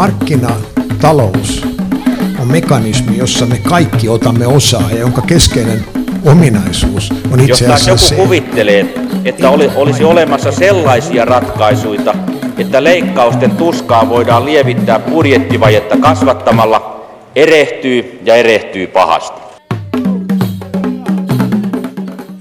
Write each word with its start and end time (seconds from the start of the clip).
markkinatalous 0.00 1.66
on 2.40 2.48
mekanismi, 2.48 3.18
jossa 3.18 3.46
me 3.46 3.58
kaikki 3.68 4.08
otamme 4.08 4.46
osaa 4.46 4.90
ja 4.90 4.98
jonka 4.98 5.22
keskeinen 5.22 5.84
ominaisuus 6.24 7.12
on 7.32 7.40
itse 7.40 7.66
asiassa 7.66 7.90
Jos 7.90 8.08
se. 8.08 8.14
joku 8.14 8.24
kuvittelee, 8.24 8.94
että 9.24 9.50
oli, 9.50 9.70
olisi 9.76 10.04
olemassa 10.04 10.52
sellaisia 10.52 11.24
ratkaisuja, 11.24 12.14
että 12.58 12.84
leikkausten 12.84 13.50
tuskaa 13.50 14.08
voidaan 14.08 14.44
lievittää 14.44 14.98
budjettivajetta 14.98 15.96
kasvattamalla, 15.96 17.06
erehtyy 17.36 18.20
ja 18.24 18.34
erehtyy 18.34 18.86
pahasti. 18.86 19.40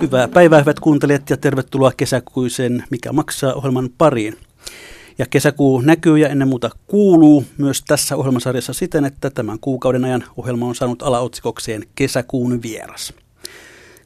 Hyvää 0.02 0.28
päivää, 0.28 0.60
hyvät 0.60 0.80
kuuntelijat, 0.80 1.30
ja 1.30 1.38
tervetuloa 1.38 1.92
kesäkuisen 1.98 2.84
Mikä 2.90 3.14
maksaa 3.14 3.54
ohjelman 3.54 3.90
pariin. 3.98 4.38
Ja 5.20 5.26
kesäkuu 5.30 5.82
näkyy 5.82 6.18
ja 6.18 6.30
ennen 6.30 6.48
muuta 6.48 6.70
kuuluu 6.88 7.46
myös 7.58 7.84
tässä 7.88 8.16
ohjelmasarjassa 8.16 8.74
siten, 8.74 9.06
että 9.06 9.30
tämän 9.30 9.60
kuukauden 9.60 10.06
ajan 10.06 10.24
ohjelma 10.38 10.68
on 10.68 10.76
saanut 10.76 11.04
alaotsikokseen 11.04 11.84
Kesäkuun 11.96 12.62
vieras. 12.62 13.14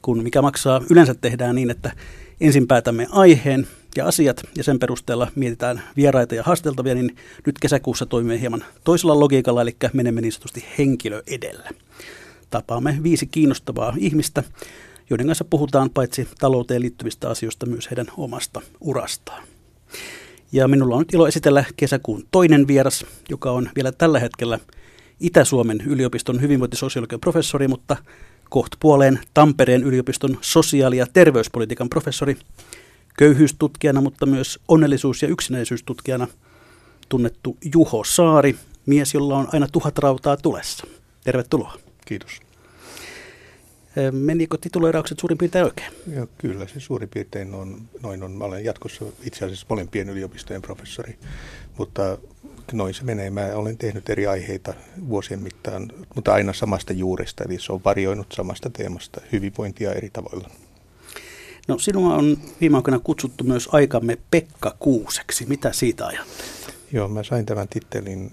Kun 0.02 0.22
Mikä 0.22 0.42
maksaa 0.42 0.80
yleensä 0.90 1.14
tehdään 1.14 1.54
niin, 1.54 1.70
että 1.70 1.92
ensin 2.40 2.66
päätämme 2.66 3.06
aiheen 3.10 3.66
ja 3.96 4.06
asiat 4.06 4.42
ja 4.56 4.64
sen 4.64 4.78
perusteella 4.78 5.28
mietitään 5.34 5.82
vieraita 5.96 6.34
ja 6.34 6.42
haasteltavia, 6.42 6.94
niin 6.94 7.16
nyt 7.46 7.58
kesäkuussa 7.58 8.06
toimimme 8.06 8.40
hieman 8.40 8.64
toisella 8.84 9.20
logiikalla, 9.20 9.62
eli 9.62 9.76
menemme 9.92 10.20
niin 10.20 10.32
sanotusti 10.32 10.64
henkilö 10.78 11.22
edellä. 11.26 11.70
Tapaamme 12.50 12.98
viisi 13.02 13.26
kiinnostavaa 13.26 13.94
ihmistä, 13.98 14.42
joiden 15.10 15.26
kanssa 15.26 15.44
puhutaan 15.44 15.90
paitsi 15.90 16.28
talouteen 16.38 16.82
liittyvistä 16.82 17.30
asioista 17.30 17.66
myös 17.66 17.90
heidän 17.90 18.06
omasta 18.16 18.60
urastaan. 18.80 19.42
Ja 20.54 20.68
minulla 20.68 20.94
on 20.94 21.00
nyt 21.00 21.14
ilo 21.14 21.28
esitellä 21.28 21.64
kesäkuun 21.76 22.24
toinen 22.30 22.68
vieras, 22.68 23.06
joka 23.28 23.50
on 23.50 23.70
vielä 23.74 23.92
tällä 23.92 24.20
hetkellä 24.20 24.58
Itä-Suomen 25.20 25.80
yliopiston 25.86 26.40
hyvinvointisosiologian 26.40 27.20
professori, 27.20 27.68
mutta 27.68 27.96
kohta 28.50 28.76
puoleen 28.80 29.18
Tampereen 29.34 29.82
yliopiston 29.82 30.38
sosiaali- 30.40 30.96
ja 30.96 31.06
terveyspolitiikan 31.12 31.88
professori, 31.88 32.36
köyhyystutkijana, 33.18 34.00
mutta 34.00 34.26
myös 34.26 34.58
onnellisuus- 34.68 35.22
ja 35.22 35.28
yksinäisyystutkijana 35.28 36.26
tunnettu 37.08 37.56
Juho 37.74 38.04
Saari, 38.04 38.56
mies, 38.86 39.14
jolla 39.14 39.38
on 39.38 39.48
aina 39.52 39.66
tuhat 39.72 39.98
rautaa 39.98 40.36
tulessa. 40.36 40.86
Tervetuloa. 41.24 41.74
Kiitos. 42.04 42.43
Menikö 44.12 44.58
tituloiraukset 44.60 45.18
suurin 45.18 45.38
piirtein 45.38 45.64
oikein? 45.64 45.92
Ja 46.06 46.26
kyllä 46.38 46.66
se 46.66 46.80
suurin 46.80 47.08
piirtein 47.08 47.54
on, 47.54 47.80
noin 48.02 48.22
on. 48.22 48.32
Mä 48.32 48.44
olen 48.44 48.64
jatkossa 48.64 49.04
itse 49.24 49.44
asiassa 49.44 49.66
molempien 49.68 50.08
yliopistojen 50.08 50.62
professori, 50.62 51.18
mutta 51.78 52.18
noin 52.72 52.94
se 52.94 53.04
menee. 53.04 53.30
Mä 53.30 53.50
olen 53.54 53.78
tehnyt 53.78 54.10
eri 54.10 54.26
aiheita 54.26 54.74
vuosien 55.08 55.42
mittaan, 55.42 55.92
mutta 56.14 56.32
aina 56.34 56.52
samasta 56.52 56.92
juuresta, 56.92 57.44
eli 57.44 57.58
se 57.58 57.72
on 57.72 57.80
varjoinut 57.84 58.32
samasta 58.32 58.70
teemasta 58.70 59.20
hyvinvointia 59.32 59.92
eri 59.92 60.10
tavoilla. 60.10 60.50
No 61.68 61.78
sinua 61.78 62.14
on 62.14 62.38
viime 62.60 62.76
aikoina 62.76 62.98
kutsuttu 62.98 63.44
myös 63.44 63.68
aikamme 63.72 64.18
Pekka 64.30 64.76
Kuuseksi. 64.78 65.46
Mitä 65.46 65.72
siitä 65.72 66.06
ajattelet? 66.06 66.74
Joo, 66.92 67.08
mä 67.08 67.22
sain 67.22 67.46
tämän 67.46 67.68
tittelin 67.68 68.32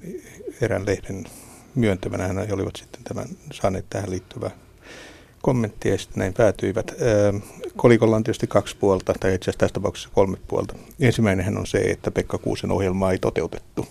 erään 0.62 0.86
lehden 0.86 1.25
myöntämänä. 1.75 2.28
Hän 2.28 2.53
olivat 2.53 2.75
sitten 2.75 3.03
tämän 3.03 3.25
saaneet 3.53 3.86
tähän 3.90 4.09
liittyvä 4.09 4.52
kommentti 5.42 5.89
ja 5.89 5.97
sitten 5.97 6.20
näin 6.20 6.34
päätyivät. 6.34 6.95
Kolikolla 7.75 8.16
on 8.16 8.23
tietysti 8.23 8.47
kaksi 8.47 8.75
puolta, 8.80 9.14
tai 9.20 9.36
itse 9.36 9.44
asiassa 9.44 9.59
tässä 9.59 9.73
tapauksessa 9.73 10.09
kolme 10.14 10.38
puolta. 10.47 10.75
Ensimmäinen 11.00 11.58
on 11.58 11.67
se, 11.67 11.78
että 11.78 12.11
Pekka 12.11 12.38
Kuusen 12.38 12.72
ohjelmaa 12.72 13.11
ei 13.11 13.20
toteutettu. 13.20 13.88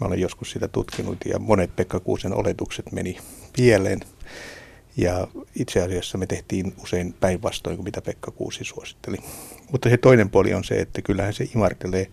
Mä 0.00 0.06
olen 0.06 0.20
joskus 0.20 0.50
sitä 0.50 0.68
tutkinut 0.68 1.18
ja 1.24 1.38
monet 1.38 1.76
Pekka 1.76 2.00
Kuusen 2.00 2.34
oletukset 2.34 2.92
meni 2.92 3.18
pieleen. 3.56 4.00
Ja 4.96 5.28
itse 5.54 5.82
asiassa 5.82 6.18
me 6.18 6.26
tehtiin 6.26 6.74
usein 6.82 7.14
päinvastoin 7.20 7.76
kuin 7.76 7.84
mitä 7.84 8.02
Pekka 8.02 8.30
Kuusi 8.30 8.64
suositteli. 8.64 9.16
Mutta 9.72 9.88
se 9.88 9.96
toinen 9.96 10.30
puoli 10.30 10.54
on 10.54 10.64
se, 10.64 10.74
että 10.74 11.02
kyllähän 11.02 11.34
se 11.34 11.48
imartelee 11.54 12.06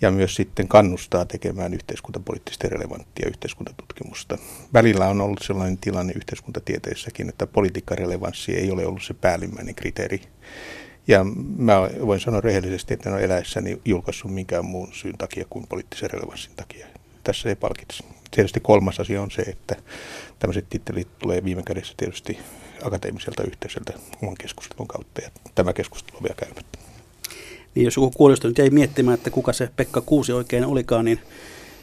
ja 0.00 0.10
myös 0.10 0.34
sitten 0.34 0.68
kannustaa 0.68 1.24
tekemään 1.24 1.74
yhteiskuntapoliittisesti 1.74 2.68
relevanttia 2.68 3.28
yhteiskuntatutkimusta. 3.28 4.38
Välillä 4.74 5.08
on 5.08 5.20
ollut 5.20 5.40
sellainen 5.42 5.78
tilanne 5.78 6.12
yhteiskuntatieteissäkin, 6.16 7.28
että 7.28 7.46
politiikkarelevanssi 7.46 8.56
ei 8.56 8.70
ole 8.70 8.86
ollut 8.86 9.02
se 9.02 9.14
päällimmäinen 9.14 9.74
kriteeri. 9.74 10.22
Ja 11.08 11.24
mä 11.56 11.80
voin 12.06 12.20
sanoa 12.20 12.40
rehellisesti, 12.40 12.94
että 12.94 13.08
en 13.08 13.14
ole 13.14 13.24
eläessäni 13.24 13.80
julkaissut 13.84 14.34
minkään 14.34 14.64
muun 14.64 14.92
syyn 14.92 15.18
takia 15.18 15.44
kuin 15.50 15.66
poliittisen 15.68 16.10
relevanssin 16.10 16.52
takia. 16.56 16.86
Tässä 17.24 17.48
ei 17.48 17.56
palkitse. 17.56 18.04
Tietysti 18.30 18.60
kolmas 18.60 19.00
asia 19.00 19.22
on 19.22 19.30
se, 19.30 19.42
että 19.42 19.76
tämmöiset 20.38 20.68
tittelit 20.70 21.18
tulee 21.18 21.44
viime 21.44 21.62
kädessä 21.62 21.94
tietysti 21.96 22.38
akateemiselta 22.82 23.42
yhteisöltä 23.42 23.92
oman 24.22 24.34
keskustelun 24.40 24.88
kautta, 24.88 25.20
ja 25.20 25.30
tämä 25.54 25.72
keskustelu 25.72 26.16
on 26.16 26.22
vielä 26.22 26.34
käymättä. 26.34 26.87
Niin 27.74 27.84
jos 27.84 27.96
joku 27.96 28.10
kuulistunut 28.10 28.58
jäi 28.58 28.70
miettimään, 28.70 29.14
että 29.14 29.30
kuka 29.30 29.52
se 29.52 29.70
Pekka 29.76 30.00
Kuusi 30.00 30.32
oikein 30.32 30.64
olikaan, 30.64 31.04
niin 31.04 31.20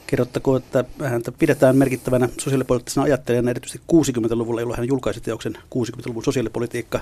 kerrottakoon, 0.08 0.58
että 0.58 0.86
häntä 1.04 1.32
pidetään 1.32 1.78
merkittävänä 1.78 2.30
sosiaalipoliittisena 2.42 3.04
ajattelijana 3.04 3.50
erityisesti 3.50 3.88
60-luvulla, 3.94 4.62
jolloin 4.62 4.78
hän 4.78 4.88
julkaisi 4.88 5.22
teoksen 5.22 5.54
60-luvun 5.54 6.24
sosiaalipolitiikka. 6.24 7.00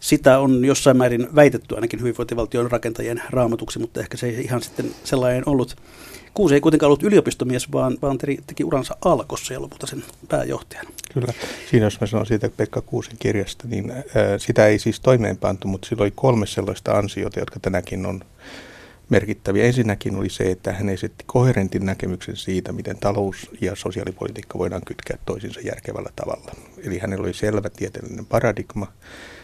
Sitä 0.00 0.38
on 0.38 0.64
jossain 0.64 0.96
määrin 0.96 1.28
väitetty 1.34 1.74
ainakin 1.74 2.00
hyvinvointivaltion 2.00 2.70
rakentajien 2.70 3.22
raamatuksi, 3.30 3.78
mutta 3.78 4.00
ehkä 4.00 4.16
se 4.16 4.26
ei 4.26 4.44
ihan 4.44 4.62
sitten 4.62 4.90
sellainen 5.04 5.42
ollut. 5.46 5.76
Kuusi 6.34 6.54
ei 6.54 6.60
kuitenkaan 6.60 6.88
ollut 6.88 7.02
yliopistomies, 7.02 7.72
vaan, 7.72 7.98
vaan 8.02 8.18
teki 8.18 8.64
uransa 8.64 8.96
Alkossa 9.04 9.52
ja 9.52 9.60
lopulta 9.62 9.86
sen 9.86 10.04
pääjohtajana. 10.28 10.90
Kyllä. 11.14 11.32
Siinä 11.70 11.86
jos 11.86 12.00
mä 12.00 12.06
sanon 12.06 12.26
siitä 12.26 12.50
Pekka 12.56 12.80
Kuusen 12.80 13.16
kirjasta, 13.18 13.68
niin 13.68 13.90
ää, 13.90 14.04
sitä 14.38 14.66
ei 14.66 14.78
siis 14.78 15.00
toimeenpantu, 15.00 15.68
mutta 15.68 15.88
sillä 15.88 16.02
oli 16.02 16.12
kolme 16.14 16.46
sellaista 16.46 16.92
ansiota, 16.92 17.40
jotka 17.40 17.60
tänäkin 17.60 18.06
on 18.06 18.24
merkittäviä. 19.08 19.64
Ensinnäkin 19.64 20.16
oli 20.16 20.28
se, 20.28 20.50
että 20.50 20.72
hän 20.72 20.88
esitti 20.88 21.24
koherentin 21.26 21.86
näkemyksen 21.86 22.36
siitä, 22.36 22.72
miten 22.72 22.96
talous- 22.98 23.50
ja 23.60 23.76
sosiaalipolitiikka 23.76 24.58
voidaan 24.58 24.82
kytkeä 24.86 25.18
toisinsa 25.26 25.60
järkevällä 25.60 26.10
tavalla. 26.16 26.52
Eli 26.84 26.98
hänellä 26.98 27.24
oli 27.24 27.34
selvä 27.34 27.70
tieteellinen 27.70 28.26
paradigma. 28.26 28.92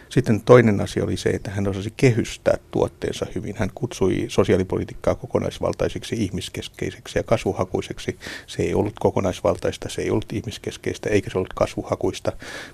Sitten 0.09 0.41
toinen 0.41 0.81
asia 0.81 1.05
oli 1.05 1.17
se, 1.17 1.31
että 1.31 1.51
hän 1.51 1.69
osasi 1.69 1.93
kehystää 1.97 2.59
tuotteensa 2.71 3.27
hyvin. 3.35 3.55
Hän 3.59 3.71
kutsui 3.75 4.25
sosiaalipolitiikkaa 4.29 5.15
kokonaisvaltaiseksi, 5.15 6.17
ihmiskeskeiseksi 6.19 7.19
ja 7.19 7.23
kasvuhakuiseksi. 7.23 8.19
Se 8.47 8.63
ei 8.63 8.75
ollut 8.75 8.95
kokonaisvaltaista, 9.01 9.89
se 9.89 10.03
ei 10.03 10.11
ollut 10.11 10.33
ihmiskeskeistä 10.33 11.11
eikä 11.11 11.31
se 11.31 11.39
ollut 11.39 11.55
kasvuhakuista, 11.55 12.33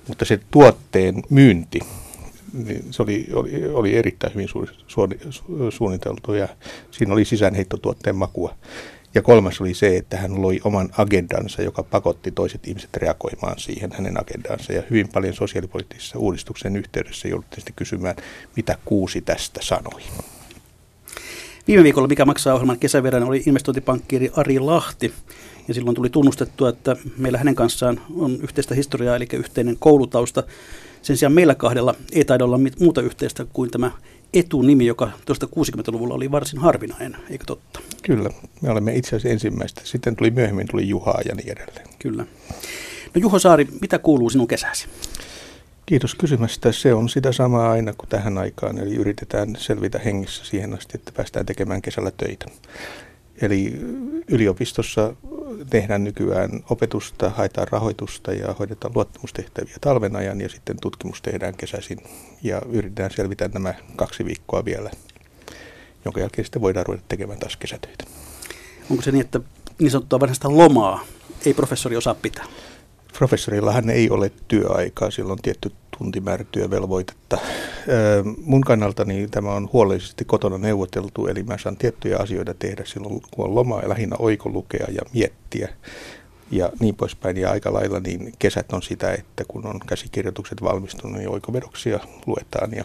mutta 0.08 0.24
se 0.24 0.40
tuotteen 0.50 1.22
myynti, 1.30 1.80
niin 2.52 2.84
se 2.90 3.02
oli, 3.02 3.26
oli, 3.32 3.68
oli 3.68 3.96
erittäin 3.96 4.34
hyvin 4.34 4.48
su, 4.48 4.66
su, 4.86 5.08
su, 5.30 5.70
suunniteltu 5.70 6.34
ja 6.34 6.48
siinä 6.90 7.12
oli 7.12 7.24
sisäänheittotuotteen 7.24 8.16
makua. 8.16 8.54
Ja 9.14 9.22
kolmas 9.22 9.60
oli 9.60 9.74
se, 9.74 9.96
että 9.96 10.16
hän 10.16 10.42
loi 10.42 10.60
oman 10.64 10.88
agendansa, 10.98 11.62
joka 11.62 11.82
pakotti 11.82 12.30
toiset 12.30 12.66
ihmiset 12.66 12.96
reagoimaan 12.96 13.58
siihen 13.58 13.92
hänen 13.92 14.20
agendansa. 14.20 14.72
Ja 14.72 14.82
hyvin 14.90 15.08
paljon 15.08 15.34
sosiaalipoliittisessa 15.34 16.18
uudistuksen 16.18 16.76
yhteydessä 16.76 17.28
jouduttiin 17.28 17.60
sitten 17.60 17.74
kysymään, 17.76 18.16
mitä 18.56 18.78
kuusi 18.84 19.20
tästä 19.20 19.60
sanoi. 19.62 20.02
Viime 21.66 21.82
viikolla 21.82 22.08
Mikä 22.08 22.24
maksaa 22.24 22.54
ohjelman 22.54 22.78
kesäverran 22.78 23.22
oli 23.22 23.42
investointipankkiiri 23.46 24.30
Ari 24.36 24.58
Lahti. 24.58 25.12
Ja 25.68 25.74
silloin 25.74 25.94
tuli 25.94 26.10
tunnustettua, 26.10 26.68
että 26.68 26.96
meillä 27.18 27.38
hänen 27.38 27.54
kanssaan 27.54 28.00
on 28.16 28.38
yhteistä 28.42 28.74
historiaa, 28.74 29.16
eli 29.16 29.26
yhteinen 29.32 29.76
koulutausta. 29.78 30.42
Sen 31.02 31.16
sijaan 31.16 31.32
meillä 31.32 31.54
kahdella 31.54 31.94
ei 32.12 32.24
taida 32.24 32.44
olla 32.44 32.60
muuta 32.80 33.02
yhteistä 33.02 33.46
kuin 33.52 33.70
tämä 33.70 33.90
etunimi, 34.34 34.86
joka 34.86 35.10
tuosta 35.26 35.46
60-luvulla 35.46 36.14
oli 36.14 36.30
varsin 36.30 36.60
harvinainen, 36.60 37.16
eikö 37.30 37.44
totta? 37.44 37.80
Kyllä, 38.06 38.30
me 38.62 38.70
olemme 38.70 38.94
itse 38.94 39.08
asiassa 39.08 39.28
ensimmäistä. 39.28 39.80
Sitten 39.84 40.16
tuli 40.16 40.30
myöhemmin 40.30 40.66
tuli 40.70 40.88
Juha 40.88 41.14
ja 41.28 41.34
niin 41.34 41.52
edelleen. 41.52 41.86
Kyllä. 41.98 42.26
No 43.14 43.20
Juho 43.20 43.38
Saari, 43.38 43.68
mitä 43.80 43.98
kuuluu 43.98 44.30
sinun 44.30 44.48
kesäsi? 44.48 44.88
Kiitos 45.86 46.14
kysymästä. 46.14 46.72
Se 46.72 46.94
on 46.94 47.08
sitä 47.08 47.32
samaa 47.32 47.70
aina 47.70 47.92
kuin 47.98 48.08
tähän 48.08 48.38
aikaan, 48.38 48.78
eli 48.78 48.94
yritetään 48.94 49.56
selvitä 49.58 49.98
hengissä 49.98 50.44
siihen 50.44 50.74
asti, 50.74 50.92
että 50.94 51.12
päästään 51.12 51.46
tekemään 51.46 51.82
kesällä 51.82 52.10
töitä. 52.16 52.46
Eli 53.42 53.80
yliopistossa 54.28 55.14
tehdään 55.70 56.04
nykyään 56.04 56.50
opetusta, 56.70 57.30
haetaan 57.30 57.68
rahoitusta 57.70 58.32
ja 58.32 58.54
hoidetaan 58.58 58.92
luottamustehtäviä 58.94 59.76
talven 59.80 60.16
ajan 60.16 60.40
ja 60.40 60.48
sitten 60.48 60.76
tutkimus 60.82 61.22
tehdään 61.22 61.54
kesäisin 61.56 61.98
ja 62.42 62.62
yritetään 62.70 63.10
selvitä 63.10 63.48
nämä 63.54 63.74
kaksi 63.96 64.24
viikkoa 64.24 64.64
vielä, 64.64 64.90
jonka 66.04 66.20
jälkeen 66.20 66.44
sitten 66.44 66.62
voidaan 66.62 66.86
ruveta 66.86 67.04
tekemään 67.08 67.38
taas 67.38 67.56
kesätöitä. 67.56 68.04
Onko 68.90 69.02
se 69.02 69.12
niin, 69.12 69.24
että 69.24 69.40
niin 69.78 69.90
sanottua 69.90 70.20
vanhasta 70.20 70.56
lomaa 70.56 71.04
ei 71.46 71.54
professori 71.54 71.96
osaa 71.96 72.14
pitää? 72.14 72.44
Professorillahan 73.18 73.90
ei 73.90 74.10
ole 74.10 74.32
työaikaa, 74.48 75.10
sillä 75.10 75.32
on 75.32 75.38
tietty 75.42 75.72
tuntimäärä 75.98 76.44
työvelvoitetta. 76.52 77.38
Mun 78.44 78.60
kannaltani 78.60 79.28
tämä 79.28 79.52
on 79.52 79.68
huolellisesti 79.72 80.24
kotona 80.24 80.58
neuvoteltu, 80.58 81.26
eli 81.26 81.42
mä 81.42 81.58
saan 81.58 81.76
tiettyjä 81.76 82.18
asioita 82.18 82.54
tehdä 82.54 82.84
silloin, 82.84 83.20
kun 83.30 83.44
on 83.44 83.54
loma 83.54 83.80
ja 83.80 83.88
lähinnä 83.88 84.16
oikolukea 84.18 84.86
ja 84.88 85.02
miettiä 85.12 85.68
ja 86.50 86.70
niin 86.80 86.96
poispäin. 86.96 87.36
Ja 87.36 87.50
aika 87.50 87.72
lailla 87.72 88.00
niin 88.00 88.32
kesät 88.38 88.72
on 88.72 88.82
sitä, 88.82 89.12
että 89.12 89.44
kun 89.48 89.66
on 89.66 89.80
käsikirjoitukset 89.86 90.62
valmistunut, 90.62 91.18
niin 91.18 91.30
oikovedoksia 91.30 92.00
luetaan 92.26 92.72
ja 92.72 92.84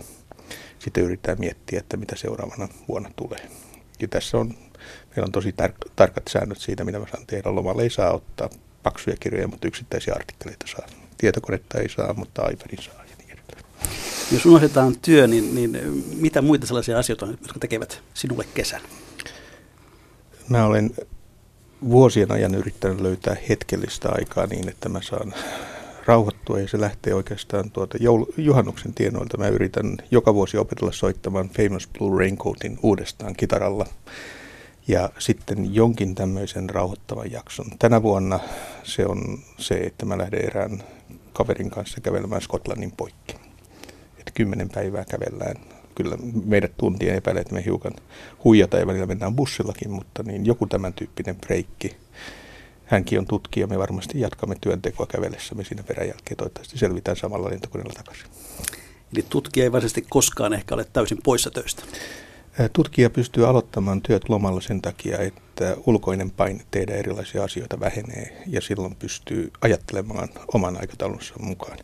sitten 0.80 1.04
yritetään 1.04 1.40
miettiä, 1.40 1.80
että 1.80 1.98
mitä 1.98 2.16
seuraavana 2.16 2.68
vuonna 2.88 3.10
tulee. 3.16 3.50
Ja 4.00 4.08
tässä 4.08 4.38
on, 4.38 4.48
meillä 5.10 5.26
on 5.26 5.32
tosi 5.32 5.52
tar- 5.62 5.92
tarkat 5.96 6.24
säännöt 6.30 6.58
siitä, 6.58 6.84
mitä 6.84 7.00
mä 7.00 7.06
saan 7.12 7.26
tehdä. 7.28 7.56
Lomalla 7.56 7.82
ei 7.82 7.90
saa 7.90 8.14
ottaa 8.14 8.50
paksuja 8.84 9.18
kirjoja, 9.20 9.48
mutta 9.48 9.68
yksittäisiä 9.68 10.14
artikkeleita 10.14 10.68
saa. 10.68 10.88
Tietokonetta 11.18 11.80
ei 11.80 11.90
saa, 11.90 12.14
mutta 12.14 12.50
iPadin 12.50 12.84
saa 12.84 13.04
ja 13.10 13.16
niin 13.18 13.30
edelleen. 13.30 13.66
Jos 14.32 14.46
unohdetaan 14.46 14.96
työ, 15.02 15.28
niin, 15.28 15.56
niin 15.56 16.04
mitä 16.16 16.42
muita 16.42 16.68
sellaisia 16.68 17.00
asioita 17.00 17.26
on, 17.26 17.38
jotka 17.42 17.60
tekevät 17.60 18.02
sinulle 18.14 18.46
kesän? 18.54 18.82
Mä 20.50 20.66
olen 20.66 20.92
vuosien 21.90 22.32
ajan 22.32 22.56
yrittänyt 22.56 23.02
löytää 23.02 23.36
hetkellistä 23.50 24.10
aikaa 24.12 24.46
niin, 24.46 24.70
että 24.70 24.90
mä 24.90 25.02
saan 25.02 25.34
rauhoittua 26.10 26.60
ja 26.60 26.68
se 26.68 26.82
lähtee 26.82 27.14
oikeastaan 27.14 27.72
tuota 27.72 27.98
joulu, 28.00 28.28
juhannuksen 28.38 28.94
tienoilta. 28.94 29.38
Mä 29.38 29.48
yritän 29.48 29.98
joka 30.12 30.34
vuosi 30.34 30.58
opetella 30.58 30.92
soittamaan 30.92 31.50
Famous 31.50 31.90
Blue 31.98 32.20
Raincoatin 32.20 32.80
uudestaan 32.84 33.36
kitaralla 33.36 33.86
ja 34.88 35.10
sitten 35.20 35.76
jonkin 35.76 36.16
tämmöisen 36.16 36.70
rauhoittavan 36.70 37.32
jakson. 37.32 37.66
Tänä 37.80 38.04
vuonna 38.04 38.40
se 38.84 39.06
on 39.06 39.40
se, 39.58 39.76
että 39.76 40.06
mä 40.06 40.18
lähden 40.18 40.46
erään 40.46 40.84
kaverin 41.34 41.70
kanssa 41.70 42.02
kävelemään 42.02 42.42
Skotlannin 42.42 42.92
poikki. 42.92 43.36
Että 44.18 44.32
kymmenen 44.34 44.70
päivää 44.70 45.06
kävellään. 45.06 45.56
Kyllä 45.96 46.18
meidät 46.46 46.78
tuntien 46.78 47.16
epäilee, 47.16 47.42
että 47.42 47.54
me 47.54 47.66
hiukan 47.66 47.94
huijata 48.44 48.78
ja 48.78 48.88
välillä 48.88 49.06
mennään 49.06 49.36
bussillakin, 49.36 49.92
mutta 49.92 50.24
niin 50.24 50.46
joku 50.46 50.66
tämän 50.66 50.94
tyyppinen 50.94 51.36
breikki. 51.36 51.96
Hänkin 52.90 53.20
on 53.20 53.26
tutkija, 53.26 53.68
me 53.68 53.80
varmasti 53.80 54.20
jatkamme 54.20 54.56
työntekoa 54.62 55.06
kävellessämme 55.06 55.64
siinä 55.64 55.84
peräjälkeen. 55.84 56.38
Toivottavasti 56.38 56.78
selvitään 56.78 57.18
samalla 57.18 57.50
lentokoneella 57.50 57.94
takaisin. 57.94 58.28
Eli 59.14 59.26
tutkija 59.30 59.64
ei 59.64 59.72
varsinaisesti 59.72 60.06
koskaan 60.10 60.54
ehkä 60.54 60.76
ole 60.76 60.86
täysin 60.94 61.18
poissa 61.24 61.52
töistä. 61.52 61.84
Tutkija 62.74 63.10
pystyy 63.10 63.48
aloittamaan 63.48 64.02
työt 64.02 64.30
lomalla 64.30 64.62
sen 64.62 64.82
takia, 64.82 65.18
että 65.20 65.78
ulkoinen 65.86 66.32
paine 66.32 66.66
tehdä 66.72 66.96
erilaisia 66.96 67.44
asioita 67.44 67.80
vähenee 67.80 68.44
ja 68.48 68.62
silloin 68.62 68.96
pystyy 68.96 69.52
ajattelemaan 69.62 70.30
oman 70.54 70.78
aikataulunsa 70.80 71.34
mukaan. 71.40 71.78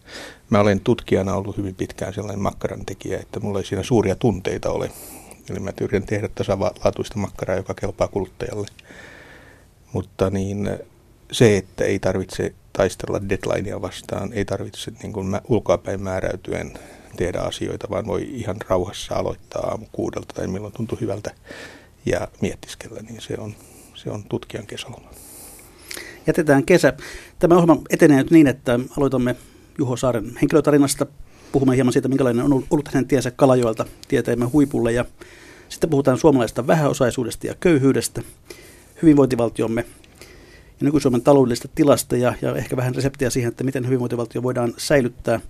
Mä 0.49 0.59
olen 0.59 0.79
tutkijana 0.79 1.35
ollut 1.35 1.57
hyvin 1.57 1.75
pitkään 1.75 2.13
sellainen 2.13 2.41
makkaran 2.41 2.85
tekijä, 2.85 3.19
että 3.19 3.39
mulla 3.39 3.59
ei 3.59 3.65
siinä 3.65 3.83
suuria 3.83 4.15
tunteita 4.15 4.69
ole. 4.69 4.91
Eli 5.49 5.59
mä 5.59 5.71
yritän 5.81 6.07
tehdä 6.07 6.29
tasalaatuista 6.35 7.19
makkaraa, 7.19 7.55
joka 7.55 7.73
kelpaa 7.73 8.07
kuluttajalle. 8.07 8.67
Mutta 9.93 10.29
niin 10.29 10.69
se, 11.31 11.57
että 11.57 11.83
ei 11.83 11.99
tarvitse 11.99 12.53
taistella 12.73 13.29
deadlinea 13.29 13.81
vastaan, 13.81 14.33
ei 14.33 14.45
tarvitse 14.45 14.91
niin 15.03 15.13
kuin 15.13 15.39
ulkoapäin 15.47 16.01
määräytyen 16.01 16.73
tehdä 17.17 17.39
asioita, 17.39 17.87
vaan 17.89 18.07
voi 18.07 18.27
ihan 18.31 18.55
rauhassa 18.69 19.15
aloittaa 19.15 19.61
aamu 19.61 19.85
kuudelta 19.91 20.33
tai 20.33 20.47
milloin 20.47 20.73
tuntuu 20.73 20.97
hyvältä 21.01 21.31
ja 22.05 22.27
miettiskellä, 22.41 23.01
niin 23.01 23.21
se 23.21 23.35
on, 23.39 23.55
se 23.93 24.09
on 24.09 24.23
tutkijan 24.23 24.67
kesäloma. 24.67 25.09
Jätetään 26.27 26.65
kesä. 26.65 26.93
Tämä 27.39 27.55
ohjelma 27.55 27.81
etenee 27.89 28.17
nyt 28.17 28.31
niin, 28.31 28.47
että 28.47 28.79
aloitamme 28.97 29.35
Juho 29.77 29.97
Saaren 29.97 30.37
henkilötarinasta. 30.41 31.05
Puhumme 31.51 31.75
hieman 31.75 31.93
siitä, 31.93 32.07
minkälainen 32.07 32.45
on 32.45 32.63
ollut 32.69 32.87
hänen 32.87 33.07
tiensä 33.07 33.31
Kalajoelta 33.31 33.85
tieteemme 34.07 34.45
huipulle. 34.45 34.91
Ja 34.91 35.05
sitten 35.69 35.89
puhutaan 35.89 36.17
suomalaisesta 36.17 36.67
vähäosaisuudesta 36.67 37.47
ja 37.47 37.55
köyhyydestä, 37.59 38.21
hyvinvointivaltiomme 39.01 39.85
ja 40.81 40.85
nyky-Suomen 40.85 41.21
taloudellisesta 41.21 41.69
tilasta 41.75 42.17
ja, 42.17 42.33
ja 42.41 42.55
ehkä 42.55 42.77
vähän 42.77 42.95
reseptiä 42.95 43.29
siihen, 43.29 43.49
että 43.49 43.63
miten 43.63 43.85
hyvinvointivaltio 43.85 44.43
voidaan 44.43 44.73
säilyttää– 44.77 45.39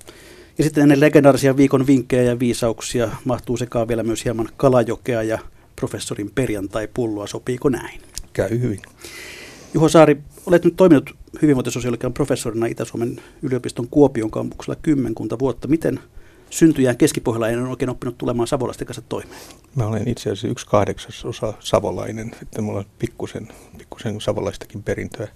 ja 0.58 0.64
sitten 0.64 0.82
ennen 0.82 1.00
legendaarisia 1.00 1.58
viikon 1.58 1.88
vinkkejä 1.88 2.24
ja 2.24 2.40
viisauksia 2.40 3.10
mahtuu 3.26 3.58
sekaan 3.58 3.88
vielä 3.88 4.04
myös 4.04 4.26
hieman 4.26 4.50
kalajokea 4.58 5.24
ja 5.24 5.40
professorin 5.76 6.32
perjantai-pulloa. 6.36 7.28
Sopiiko 7.28 7.70
näin? 7.70 8.02
Käy 8.34 8.60
hyvin. 8.60 8.82
Juho 9.74 9.90
Saari, 9.90 10.18
olet 10.46 10.66
nyt 10.66 10.76
toiminut 10.76 11.16
hyvinvointisosiologian 11.42 12.14
professorina 12.14 12.66
Itä-Suomen 12.66 13.22
yliopiston 13.42 13.88
Kuopion 13.88 14.32
kampuksella 14.32 14.80
kymmenkunta 14.82 15.40
vuotta. 15.40 15.68
Miten 15.68 16.00
syntyjään 16.50 16.98
keskipohjalainen 16.98 17.60
on 17.60 17.70
oikein 17.70 17.90
oppinut 17.90 18.18
tulemaan 18.18 18.48
savolaisten 18.48 18.88
kanssa 18.88 19.04
toimeen? 19.10 19.40
Mä 19.76 19.86
olen 19.86 20.08
itse 20.08 20.30
asiassa 20.30 20.48
yksi 20.48 20.68
kahdeksasosa 20.68 21.54
savolainen, 21.60 22.32
että 22.42 22.62
mulla 22.62 22.80
on 22.80 22.86
pikkusen, 23.00 23.48
pikkusen 23.78 24.22
savolaistakin 24.22 24.84
perintöä. 24.84 25.28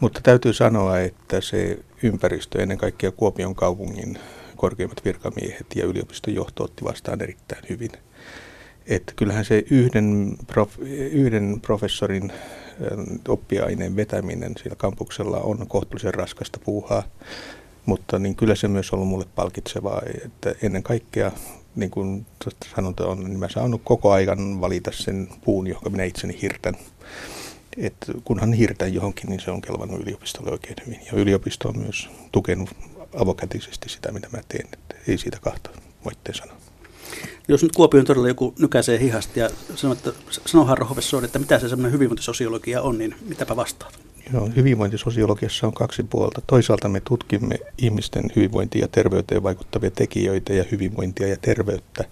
Mutta 0.00 0.20
täytyy 0.22 0.52
sanoa, 0.52 1.00
että 1.00 1.40
se 1.40 1.78
ympäristö, 2.02 2.62
ennen 2.62 2.78
kaikkea 2.78 3.10
Kuopion 3.10 3.54
kaupungin 3.54 4.18
korkeimmat 4.56 5.04
virkamiehet 5.04 5.66
ja 5.74 5.84
yliopiston 5.84 6.34
johto 6.34 6.64
otti 6.64 6.84
vastaan 6.84 7.22
erittäin 7.22 7.62
hyvin. 7.68 7.90
Että 8.86 9.12
kyllähän 9.16 9.44
se 9.44 9.64
yhden, 9.70 10.36
prof, 10.46 10.78
yhden 11.10 11.60
professorin 11.62 12.32
oppiaineen 13.28 13.96
vetäminen 13.96 14.52
siellä 14.56 14.76
kampuksella 14.76 15.36
on 15.36 15.66
kohtuullisen 15.68 16.14
raskasta 16.14 16.60
puuhaa, 16.64 17.02
mutta 17.86 18.18
niin 18.18 18.36
kyllä 18.36 18.54
se 18.54 18.68
myös 18.68 18.92
ollut 18.92 19.08
mulle 19.08 19.26
palkitsevaa, 19.34 20.02
että 20.24 20.54
ennen 20.62 20.82
kaikkea 20.82 21.32
niin 21.76 21.90
kuin 21.90 22.26
sanonta 22.74 23.06
on, 23.06 23.24
niin 23.24 23.38
mä 23.38 23.48
saanut 23.48 23.80
koko 23.84 24.12
ajan 24.12 24.60
valita 24.60 24.90
sen 24.94 25.28
puun, 25.44 25.66
johon 25.66 25.92
minä 25.92 26.04
itseni 26.04 26.38
hirtän. 26.42 26.74
Et 27.76 27.96
kunhan 28.24 28.52
hirtän 28.52 28.94
johonkin, 28.94 29.30
niin 29.30 29.40
se 29.40 29.50
on 29.50 29.62
kelvannut 29.62 30.00
yliopistolle 30.00 30.50
oikein 30.50 30.76
hyvin. 30.86 31.00
Ja 31.06 31.12
yliopisto 31.12 31.68
on 31.68 31.78
myös 31.78 32.08
tukenut 32.32 32.70
avokätisesti 33.16 33.88
sitä, 33.88 34.12
mitä 34.12 34.28
mä 34.32 34.38
teen. 34.48 34.68
Että 34.72 34.94
ei 35.08 35.18
siitä 35.18 35.38
kahta 35.40 35.70
voitte 36.04 36.32
sanoa. 36.34 36.56
Jos 37.48 37.62
nyt 37.62 37.72
Kuopion 37.72 38.04
todella 38.04 38.28
joku 38.28 38.54
nykäisee 38.58 39.00
hihasta 39.00 39.38
ja 39.38 39.50
sanoo, 39.74 39.92
että 39.92 40.12
sanoo 40.46 41.24
että 41.24 41.38
mitä 41.38 41.58
se 41.58 41.68
semmoinen 41.68 41.92
hyvinvointisosiologia 41.92 42.82
on, 42.82 42.98
niin 42.98 43.14
mitäpä 43.28 43.56
vastaat? 43.56 44.05
Hyvinvointisosiologiassa 44.56 45.66
on 45.66 45.72
kaksi 45.72 46.02
puolta. 46.02 46.40
Toisaalta 46.46 46.88
me 46.88 47.00
tutkimme 47.00 47.58
ihmisten 47.78 48.24
hyvinvointia 48.36 48.80
ja 48.80 48.88
terveyteen 48.88 49.42
vaikuttavia 49.42 49.90
tekijöitä 49.90 50.52
ja 50.52 50.64
hyvinvointia 50.72 51.26
ja 51.26 51.36
terveyttä. 51.36 52.04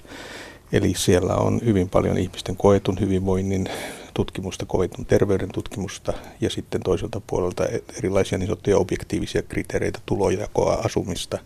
Eli 0.73 0.93
siellä 0.97 1.35
on 1.35 1.61
hyvin 1.65 1.89
paljon 1.89 2.19
ihmisten 2.19 2.57
koetun 2.57 3.01
hyvinvoinnin 3.01 3.69
tutkimusta, 4.15 4.67
koetun 4.67 5.07
terveyden 5.07 5.49
tutkimusta 5.53 6.13
ja 6.41 6.51
sitten 6.51 6.81
toiselta 6.81 7.21
puolelta 7.27 7.65
erilaisia 7.99 8.39
niin 8.39 8.47
sanottuja 8.47 8.79
objektiivisia 8.79 9.43
kriteereitä, 9.43 9.99
tulojakoa, 10.07 10.75
asumista, 10.75 11.39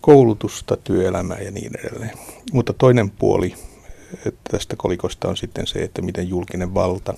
koulutusta, 0.00 0.76
työelämää 0.76 1.38
ja 1.40 1.50
niin 1.50 1.72
edelleen. 1.78 2.18
Mutta 2.52 2.72
toinen 2.72 3.10
puoli 3.10 3.54
tästä 4.50 4.76
kolikosta 4.76 5.28
on 5.28 5.36
sitten 5.36 5.66
se, 5.66 5.78
että 5.78 6.02
miten 6.02 6.28
julkinen 6.28 6.74
valta 6.74 7.14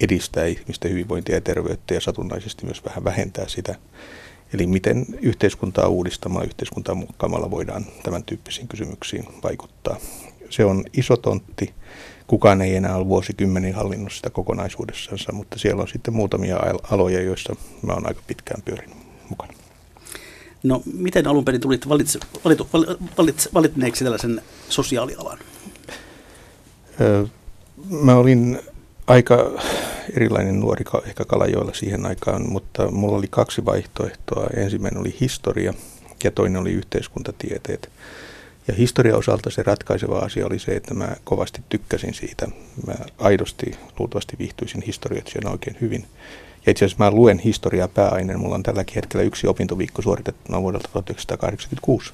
edistää 0.00 0.46
ihmisten 0.46 0.90
hyvinvointia 0.90 1.34
ja 1.34 1.40
terveyttä 1.40 1.94
ja 1.94 2.00
satunnaisesti 2.00 2.66
myös 2.66 2.84
vähän 2.84 3.04
vähentää 3.04 3.48
sitä. 3.48 3.74
Eli 4.54 4.66
miten 4.66 5.06
yhteiskuntaa 5.22 5.88
uudistamalla, 5.88 6.44
yhteiskuntaa 6.44 6.94
muokkaamalla 6.94 7.50
voidaan 7.50 7.86
tämän 8.02 8.24
tyyppisiin 8.24 8.68
kysymyksiin 8.68 9.24
vaikuttaa. 9.42 9.96
Se 10.50 10.64
on 10.64 10.84
iso 10.92 11.16
tontti. 11.16 11.74
Kukaan 12.26 12.62
ei 12.62 12.76
enää 12.76 12.96
ole 12.96 13.08
vuosikymmeniä 13.08 13.76
hallinnut 13.76 14.12
sitä 14.12 14.30
kokonaisuudessansa, 14.30 15.32
mutta 15.32 15.58
siellä 15.58 15.82
on 15.82 15.88
sitten 15.88 16.14
muutamia 16.14 16.60
aloja, 16.90 17.22
joissa 17.22 17.56
mä 17.82 17.92
oon 17.92 18.06
aika 18.06 18.20
pitkään 18.26 18.62
pyörinyt 18.62 18.96
mukana. 19.30 19.52
No 20.62 20.82
miten 20.94 21.26
alun 21.26 21.44
perin 21.44 21.60
tulit 21.60 21.88
valitse, 21.88 22.18
valitu, 22.44 22.68
valitse, 23.18 23.50
valitneeksi 23.54 24.04
tällaisen 24.04 24.42
sosiaalialan? 24.68 25.38
Öö, 27.00 27.24
mä 27.90 28.16
olin 28.16 28.58
aika 29.06 29.50
erilainen 30.16 30.60
nuori 30.60 30.84
ehkä 31.06 31.24
Kalajoilla 31.24 31.74
siihen 31.74 32.06
aikaan, 32.06 32.50
mutta 32.50 32.90
mulla 32.90 33.16
oli 33.16 33.26
kaksi 33.30 33.64
vaihtoehtoa. 33.64 34.46
Ensimmäinen 34.56 35.00
oli 35.00 35.16
historia 35.20 35.74
ja 36.24 36.30
toinen 36.30 36.60
oli 36.60 36.72
yhteiskuntatieteet. 36.72 37.90
Ja 38.68 38.74
historian 38.74 39.18
osalta 39.18 39.50
se 39.50 39.62
ratkaiseva 39.62 40.18
asia 40.18 40.46
oli 40.46 40.58
se, 40.58 40.72
että 40.72 40.94
mä 40.94 41.16
kovasti 41.24 41.60
tykkäsin 41.68 42.14
siitä. 42.14 42.48
Mä 42.86 42.94
aidosti, 43.18 43.70
luultavasti 43.98 44.36
viihtyisin 44.38 44.82
historioitsijana 44.82 45.50
oikein 45.50 45.76
hyvin. 45.80 46.06
Ja 46.66 46.70
itse 46.70 46.84
asiassa 46.84 47.04
mä 47.04 47.10
luen 47.10 47.38
historiaa 47.38 47.88
pääaineen. 47.88 48.40
Mulla 48.40 48.54
on 48.54 48.62
tälläkin 48.62 48.94
hetkellä 48.94 49.24
yksi 49.24 49.46
opintoviikko 49.46 50.02
suoritettuna 50.02 50.62
vuodelta 50.62 50.88
1986. 50.92 52.12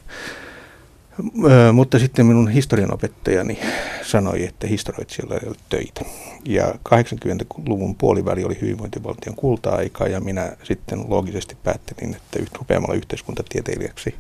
Mutta 1.73 1.99
sitten 1.99 2.27
minun 2.27 2.49
historianopettajani 2.49 3.59
sanoi, 4.03 4.45
että 4.45 4.67
historioitsijalla 4.67 5.35
ei 5.35 5.49
ole 5.49 5.57
töitä. 5.69 6.05
Ja 6.45 6.75
80-luvun 6.89 7.95
puoliväli 7.95 8.45
oli 8.45 8.59
hyvinvointivaltion 8.61 9.37
kulta-aika 9.37 10.07
ja 10.07 10.21
minä 10.21 10.57
sitten 10.63 11.05
loogisesti 11.09 11.57
päättelin, 11.63 12.15
että 12.15 12.39
rupeamalla 12.59 12.95
yhteiskuntatieteilijäksi 12.95 14.15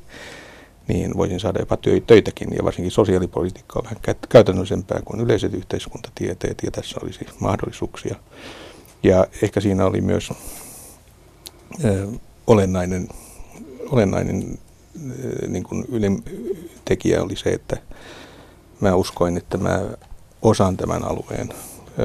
niin 0.88 1.16
voisin 1.16 1.40
saada 1.40 1.58
jopa 1.58 1.78
töitäkin. 2.06 2.48
Ja 2.56 2.64
varsinkin 2.64 2.90
sosiaalipolitiikka 2.90 3.78
on 3.78 3.84
vähän 3.84 4.18
käytännöllisempää 4.28 5.00
kuin 5.04 5.20
yleiset 5.20 5.54
yhteiskuntatieteet 5.54 6.58
ja 6.62 6.70
tässä 6.70 7.00
olisi 7.02 7.26
mahdollisuuksia. 7.40 8.16
Ja 9.02 9.26
ehkä 9.42 9.60
siinä 9.60 9.86
oli 9.86 10.00
myös 10.00 10.30
ö, 11.84 12.08
olennainen, 12.46 13.08
olennainen 13.90 14.58
niin 15.48 15.64
kuin 15.64 15.84
ylin 15.88 16.24
tekijä 16.84 17.22
oli 17.22 17.36
se, 17.36 17.50
että 17.50 17.76
mä 18.80 18.94
uskoin, 18.94 19.36
että 19.36 19.58
mä 19.58 19.80
osaan 20.42 20.76
tämän 20.76 21.04
alueen. 21.04 21.48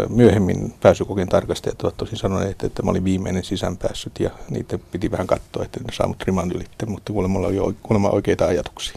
Myöhemmin 0.10 0.74
pääsykokeen 0.82 1.30
tarkastajat 1.30 1.82
ovat 1.82 1.98
tosi 1.98 2.16
sanoneet, 2.16 2.64
että 2.64 2.84
mä 2.84 2.92
olin 2.92 3.04
viimeinen 3.04 3.44
sisäänpäässyt 3.44 4.20
ja 4.20 4.30
niitä 4.50 4.80
piti 4.92 5.12
vähän 5.12 5.28
katsoa, 5.28 5.66
että 5.66 5.80
ne 5.80 5.94
saamut 5.94 6.24
riman 6.24 6.52
ylitte, 6.52 6.86
mutta 6.86 7.14
kuulemma 7.14 7.40
oli 7.40 7.76
kuulemma 7.84 8.10
oikeita 8.10 8.46
ajatuksia. 8.46 8.96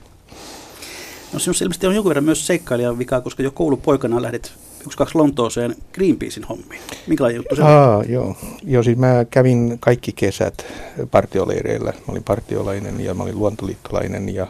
No 1.33 1.39
sinussa 1.39 1.65
ilmeisesti 1.65 1.87
on 1.87 1.95
jonkun 1.95 2.11
verran 2.11 2.25
myös 2.25 2.47
seikkailijan 2.47 2.99
vikaa, 2.99 3.21
koska 3.21 3.43
jo 3.43 3.51
koulupoikana 3.51 4.23
lähdit 4.23 4.53
yksi 4.87 4.99
kaksi 4.99 5.19
Lontooseen 5.19 5.77
Greenpeacein 5.93 6.47
hommiin. 6.47 6.83
Minkälainen 7.07 7.37
juttu 7.37 7.57
se 7.57 7.63
on? 7.63 8.05
joo. 8.09 8.37
joo, 8.63 8.83
siis 8.83 8.99
mä 8.99 9.25
kävin 9.31 9.77
kaikki 9.81 10.13
kesät 10.13 10.67
partioleireillä. 11.11 11.93
Mä 11.93 12.13
olin 12.13 12.25
partiolainen 12.25 13.01
ja 13.01 13.15
mä 13.15 13.23
olin 13.23 13.39
luontoliittolainen 13.39 14.35
ja 14.35 14.47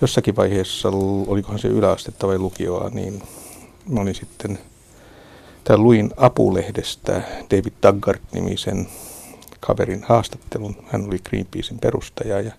jossakin 0.00 0.36
vaiheessa, 0.36 0.88
olikohan 1.26 1.58
se 1.58 1.68
yläastetta 1.68 2.26
vai 2.26 2.38
lukioa, 2.38 2.90
niin 2.90 3.22
mä 3.88 4.00
olin 4.00 4.14
sitten, 4.14 4.58
tämän 5.64 5.82
luin 5.82 6.10
Apulehdestä 6.16 7.22
David 7.50 7.72
Taggart-nimisen 7.80 8.88
kaverin 9.60 10.04
haastattelun. 10.08 10.76
Hän 10.86 11.06
oli 11.06 11.18
Greenpeacein 11.28 11.80
perustaja 11.80 12.40
ja 12.40 12.52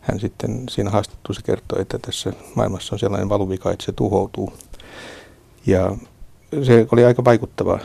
hän 0.00 0.20
sitten 0.20 0.64
siinä 0.70 0.90
haastattelussa 0.90 1.42
kertoi, 1.42 1.82
että 1.82 1.98
tässä 1.98 2.32
maailmassa 2.54 2.94
on 2.94 2.98
sellainen 2.98 3.28
valuvika, 3.28 3.72
että 3.72 3.84
se 3.84 3.92
tuhoutuu. 3.92 4.52
Ja 5.66 5.96
se 6.62 6.86
oli 6.92 7.04
aika 7.04 7.24
vaikuttava 7.24 7.78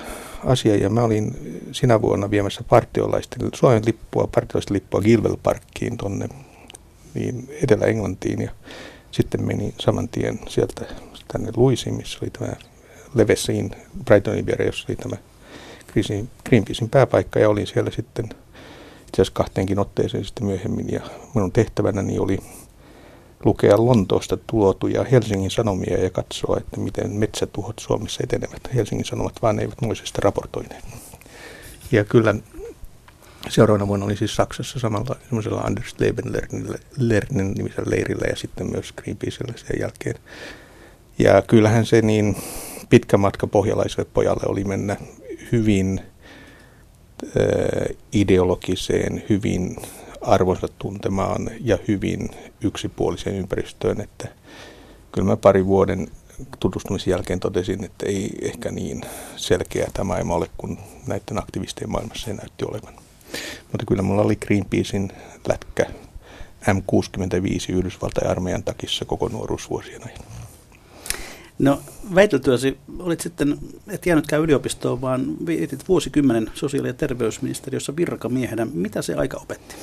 asia 0.45 0.75
ja 0.75 0.89
mä 0.89 1.03
olin 1.03 1.36
sinä 1.71 2.01
vuonna 2.01 2.31
viemässä 2.31 2.63
partiolaisten, 2.69 3.50
Suomen 3.55 3.86
lippua, 3.86 4.29
partiolaisten 4.36 4.74
lippua 4.74 5.01
Gilwell 5.01 5.36
Parkkiin 5.43 5.97
tuonne 5.97 6.29
niin 7.13 7.50
Etelä-Englantiin 7.63 8.41
ja 8.41 8.51
sitten 9.12 9.45
menin 9.45 9.74
saman 9.79 10.09
tien 10.09 10.39
sieltä 10.47 10.86
tänne 11.27 11.51
Luisiin, 11.55 11.95
missä 11.95 12.19
oli 12.21 12.29
tämä 12.29 12.53
Levessiin, 13.15 13.71
Brightonin 14.05 14.45
vieressä, 14.45 14.65
jossa 14.65 14.86
oli 14.89 14.95
tämä 14.95 15.17
Greenpeacein 16.50 16.89
pääpaikka 16.89 17.39
ja 17.39 17.50
olin 17.50 17.67
siellä 17.67 17.91
sitten 17.91 18.25
itse 18.25 19.21
asiassa 19.21 19.33
kahteenkin 19.33 19.79
otteeseen 19.79 20.25
sitten 20.25 20.45
myöhemmin 20.47 20.91
ja 20.91 21.01
minun 21.36 21.51
tehtävänäni 21.51 22.19
oli 22.19 22.39
lukea 23.46 23.77
Lontoosta 23.77 24.38
tuotuja 24.48 25.03
Helsingin 25.03 25.51
Sanomia 25.51 26.03
ja 26.03 26.10
katsoa, 26.10 26.58
että 26.58 26.79
miten 26.79 27.12
metsätuhot 27.12 27.79
Suomessa 27.79 28.24
etenevät. 28.24 28.62
Helsingin 28.75 29.06
Sanomat 29.06 29.41
vaan 29.41 29.60
eivät 29.60 29.82
muisesta 29.82 30.20
raportoineet. 30.24 30.84
Ja 31.91 32.03
kyllä 32.03 32.36
seuraavana 33.50 33.88
vuonna 33.88 34.06
oli 34.06 34.17
siis 34.17 34.36
Saksassa 34.36 34.79
samalla 34.79 35.15
semmoisella 35.24 35.62
Anders 35.62 35.96
Lebenlernin 36.00 37.51
nimisellä 37.51 37.89
leirillä 37.89 38.25
ja 38.29 38.36
sitten 38.36 38.72
myös 38.72 38.91
Greenpeacella 38.91 39.53
sen 39.56 39.79
jälkeen. 39.79 40.15
Ja 41.20 41.41
kyllähän 41.41 41.86
se 41.86 42.01
niin 42.01 42.36
pitkä 42.89 43.17
matka 43.17 43.48
pohjalaiselle 43.48 44.10
pojalle 44.13 44.44
oli 44.48 44.63
mennä 44.63 44.98
hyvin 45.51 46.01
ideologiseen, 48.12 49.24
hyvin 49.29 49.75
arvonsa 50.21 50.67
tuntemaan 50.79 51.50
ja 51.62 51.77
hyvin 51.88 52.29
yksipuoliseen 52.62 53.36
ympäristöön, 53.36 54.01
että 54.01 54.27
kyllä 55.12 55.27
mä 55.27 55.38
pari 55.38 55.65
vuoden 55.65 56.07
tutustumisen 56.59 57.12
jälkeen 57.12 57.39
totesin, 57.39 57.83
että 57.83 58.05
ei 58.05 58.31
ehkä 58.41 58.71
niin 58.71 59.01
selkeä 59.36 59.88
tämä 59.93 60.03
maailma 60.03 60.36
ole 60.36 60.50
kuin 60.57 60.79
näiden 61.07 61.39
aktivistien 61.39 61.91
maailmassa 61.91 62.25
se 62.25 62.33
näytti 62.33 62.65
olevan. 62.65 62.93
Mutta 63.71 63.86
kyllä 63.88 64.01
mulla 64.01 64.21
oli 64.21 64.36
Greenpeacein 64.36 65.12
lätkä 65.50 65.86
M65 66.65 67.74
Yhdysvaltain 67.74 68.31
armeijan 68.31 68.63
takissa 68.63 69.05
koko 69.05 69.27
nuoruusvuosien 69.27 70.01
ajan. 70.07 70.37
No 71.59 71.81
väitötyösi 72.15 72.77
olit 72.99 73.21
sitten, 73.21 73.57
et 73.87 74.05
jäänytkään 74.05 74.41
yliopistoon, 74.41 75.01
vaan 75.01 75.35
vietit 75.45 75.87
vuosikymmenen 75.87 76.51
sosiaali- 76.53 76.87
ja 76.87 76.93
terveysministeriössä 76.93 77.95
virkamiehenä. 77.95 78.67
Mitä 78.73 79.01
se 79.01 79.13
aika 79.13 79.37
opetti? 79.37 79.75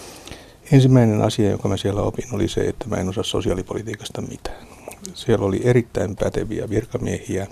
Ensimmäinen 0.72 1.22
asia, 1.22 1.50
joka 1.50 1.68
mä 1.68 1.76
siellä 1.76 2.02
opin, 2.02 2.24
oli 2.32 2.48
se, 2.48 2.60
että 2.60 2.88
mä 2.88 2.96
en 2.96 3.08
osaa 3.08 3.24
sosiaalipolitiikasta 3.24 4.22
mitään. 4.22 4.66
Siellä 5.14 5.46
oli 5.46 5.60
erittäin 5.64 6.16
päteviä 6.16 6.70
virkamiehiä 6.70 7.46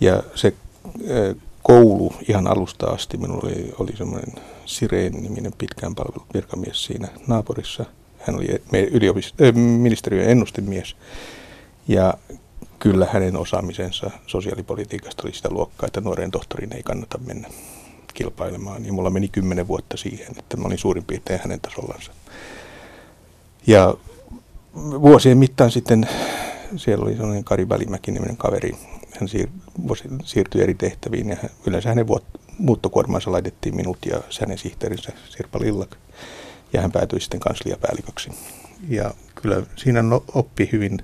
ja 0.00 0.22
se 0.34 0.54
koulu 1.62 2.12
ihan 2.28 2.46
alusta 2.46 2.86
asti, 2.86 3.16
minulla 3.16 3.48
oli, 3.48 3.74
oli 3.78 3.96
semmoinen 3.96 4.32
Sireen-niminen 4.64 5.52
pitkään 5.58 5.94
palvelut 5.94 6.34
virkamies 6.34 6.84
siinä 6.84 7.08
naapurissa. 7.26 7.84
Hän 8.18 8.36
oli 8.36 8.62
yliopisto, 8.90 9.44
äh, 9.44 9.54
ministeriön 9.54 10.30
ennustemies 10.30 10.96
ja 11.88 12.14
kyllä 12.84 13.06
hänen 13.12 13.36
osaamisensa 13.36 14.10
sosiaalipolitiikasta 14.26 15.22
oli 15.24 15.32
sitä 15.32 15.50
luokkaa, 15.50 15.86
että 15.86 16.00
nuoreen 16.00 16.30
tohtoriin 16.30 16.76
ei 16.76 16.82
kannata 16.82 17.18
mennä 17.18 17.48
kilpailemaan. 18.14 18.86
Ja 18.86 18.92
mulla 18.92 19.10
meni 19.10 19.28
kymmenen 19.28 19.68
vuotta 19.68 19.96
siihen, 19.96 20.38
että 20.38 20.56
mä 20.56 20.66
olin 20.66 20.78
suurin 20.78 21.04
piirtein 21.04 21.40
hänen 21.42 21.60
tasollansa. 21.60 22.12
Ja 23.66 23.94
vuosien 24.76 25.38
mittaan 25.38 25.70
sitten 25.70 26.08
siellä 26.76 27.04
oli 27.04 27.16
sellainen 27.16 27.44
Kari 27.44 27.68
Välimäki 27.68 28.12
niminen 28.12 28.36
kaveri. 28.36 28.72
Hän 29.20 29.28
siir, 29.28 29.48
siirtyi 30.24 30.62
eri 30.62 30.74
tehtäviin 30.74 31.28
ja 31.28 31.36
yleensä 31.66 31.88
hänen 31.88 32.06
muuttokuormaansa 32.58 33.32
laitettiin 33.32 33.76
minut 33.76 33.98
ja 34.06 34.22
hänen 34.40 34.58
sihteerinsä 34.58 35.12
Sirpa 35.28 35.60
Lillak. 35.60 35.96
Ja 36.72 36.80
hän 36.80 36.92
päätyi 36.92 37.20
sitten 37.20 37.40
kansliapäälliköksi. 37.40 38.30
Ja 38.88 39.14
kyllä 39.34 39.62
siinä 39.76 40.02
no, 40.02 40.24
oppi 40.34 40.68
hyvin, 40.72 40.98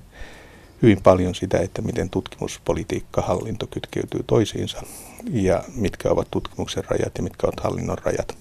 hyvin 0.81 1.01
paljon 1.03 1.35
sitä, 1.35 1.57
että 1.59 1.81
miten 1.81 2.09
tutkimuspolitiikka, 2.09 3.21
hallinto 3.21 3.67
kytkeytyy 3.67 4.23
toisiinsa 4.27 4.83
ja 5.31 5.63
mitkä 5.75 6.09
ovat 6.09 6.27
tutkimuksen 6.31 6.83
rajat 6.89 7.11
ja 7.17 7.23
mitkä 7.23 7.47
ovat 7.47 7.59
hallinnon 7.59 7.97
rajat. 7.97 8.37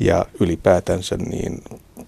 Ja 0.00 0.26
ylipäätänsä 0.40 1.16
niin 1.16 1.62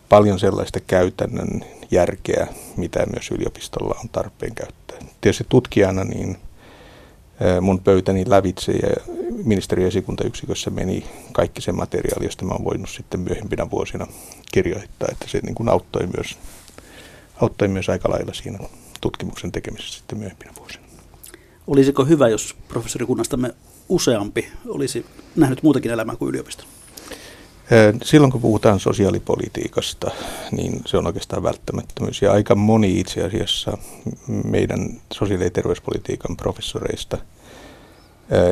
paljon 0.08 0.38
sellaista 0.38 0.80
käytännön 0.80 1.64
järkeä, 1.90 2.46
mitä 2.76 3.06
myös 3.06 3.30
yliopistolla 3.30 3.94
on 4.02 4.08
tarpeen 4.08 4.54
käyttää. 4.54 4.98
Tietysti 5.20 5.46
tutkijana 5.48 6.04
niin 6.04 6.36
mun 7.60 7.80
pöytäni 7.80 8.24
lävitse 8.26 8.72
ja 8.72 9.14
ministeriön 9.44 9.88
esikuntayksikössä 9.88 10.70
meni 10.70 11.06
kaikki 11.32 11.60
se 11.60 11.72
materiaali, 11.72 12.24
josta 12.24 12.44
mä 12.44 12.52
oon 12.52 12.64
voinut 12.64 12.90
sitten 12.90 13.20
myöhempinä 13.20 13.70
vuosina 13.70 14.06
kirjoittaa, 14.52 15.08
että 15.12 15.28
se 15.28 15.40
niin 15.42 15.54
kuin 15.54 15.68
auttoi, 15.68 16.06
myös, 16.16 16.38
auttoi 17.42 17.68
myös 17.68 17.88
aika 17.88 18.10
lailla 18.10 18.34
siinä 18.34 18.58
tutkimuksen 19.00 19.52
tekemisessä 19.52 19.98
sitten 19.98 20.18
myöhempinä 20.18 20.52
vuosina. 20.58 20.84
Olisiko 21.66 22.04
hyvä, 22.04 22.28
jos 22.28 22.56
professorikunnastamme 22.68 23.54
useampi 23.88 24.48
olisi 24.68 25.06
nähnyt 25.36 25.62
muutakin 25.62 25.90
elämää 25.90 26.16
kuin 26.16 26.28
yliopiston? 26.28 26.66
Silloin 28.02 28.32
kun 28.32 28.40
puhutaan 28.40 28.80
sosiaalipolitiikasta, 28.80 30.10
niin 30.52 30.80
se 30.86 30.96
on 30.96 31.06
oikeastaan 31.06 31.42
välttämättömyys. 31.42 32.22
Ja 32.22 32.32
aika 32.32 32.54
moni 32.54 33.00
itse 33.00 33.24
asiassa 33.24 33.78
meidän 34.44 35.00
sosiaali- 35.12 35.44
ja 35.44 35.50
terveyspolitiikan 35.50 36.36
professoreista, 36.36 37.18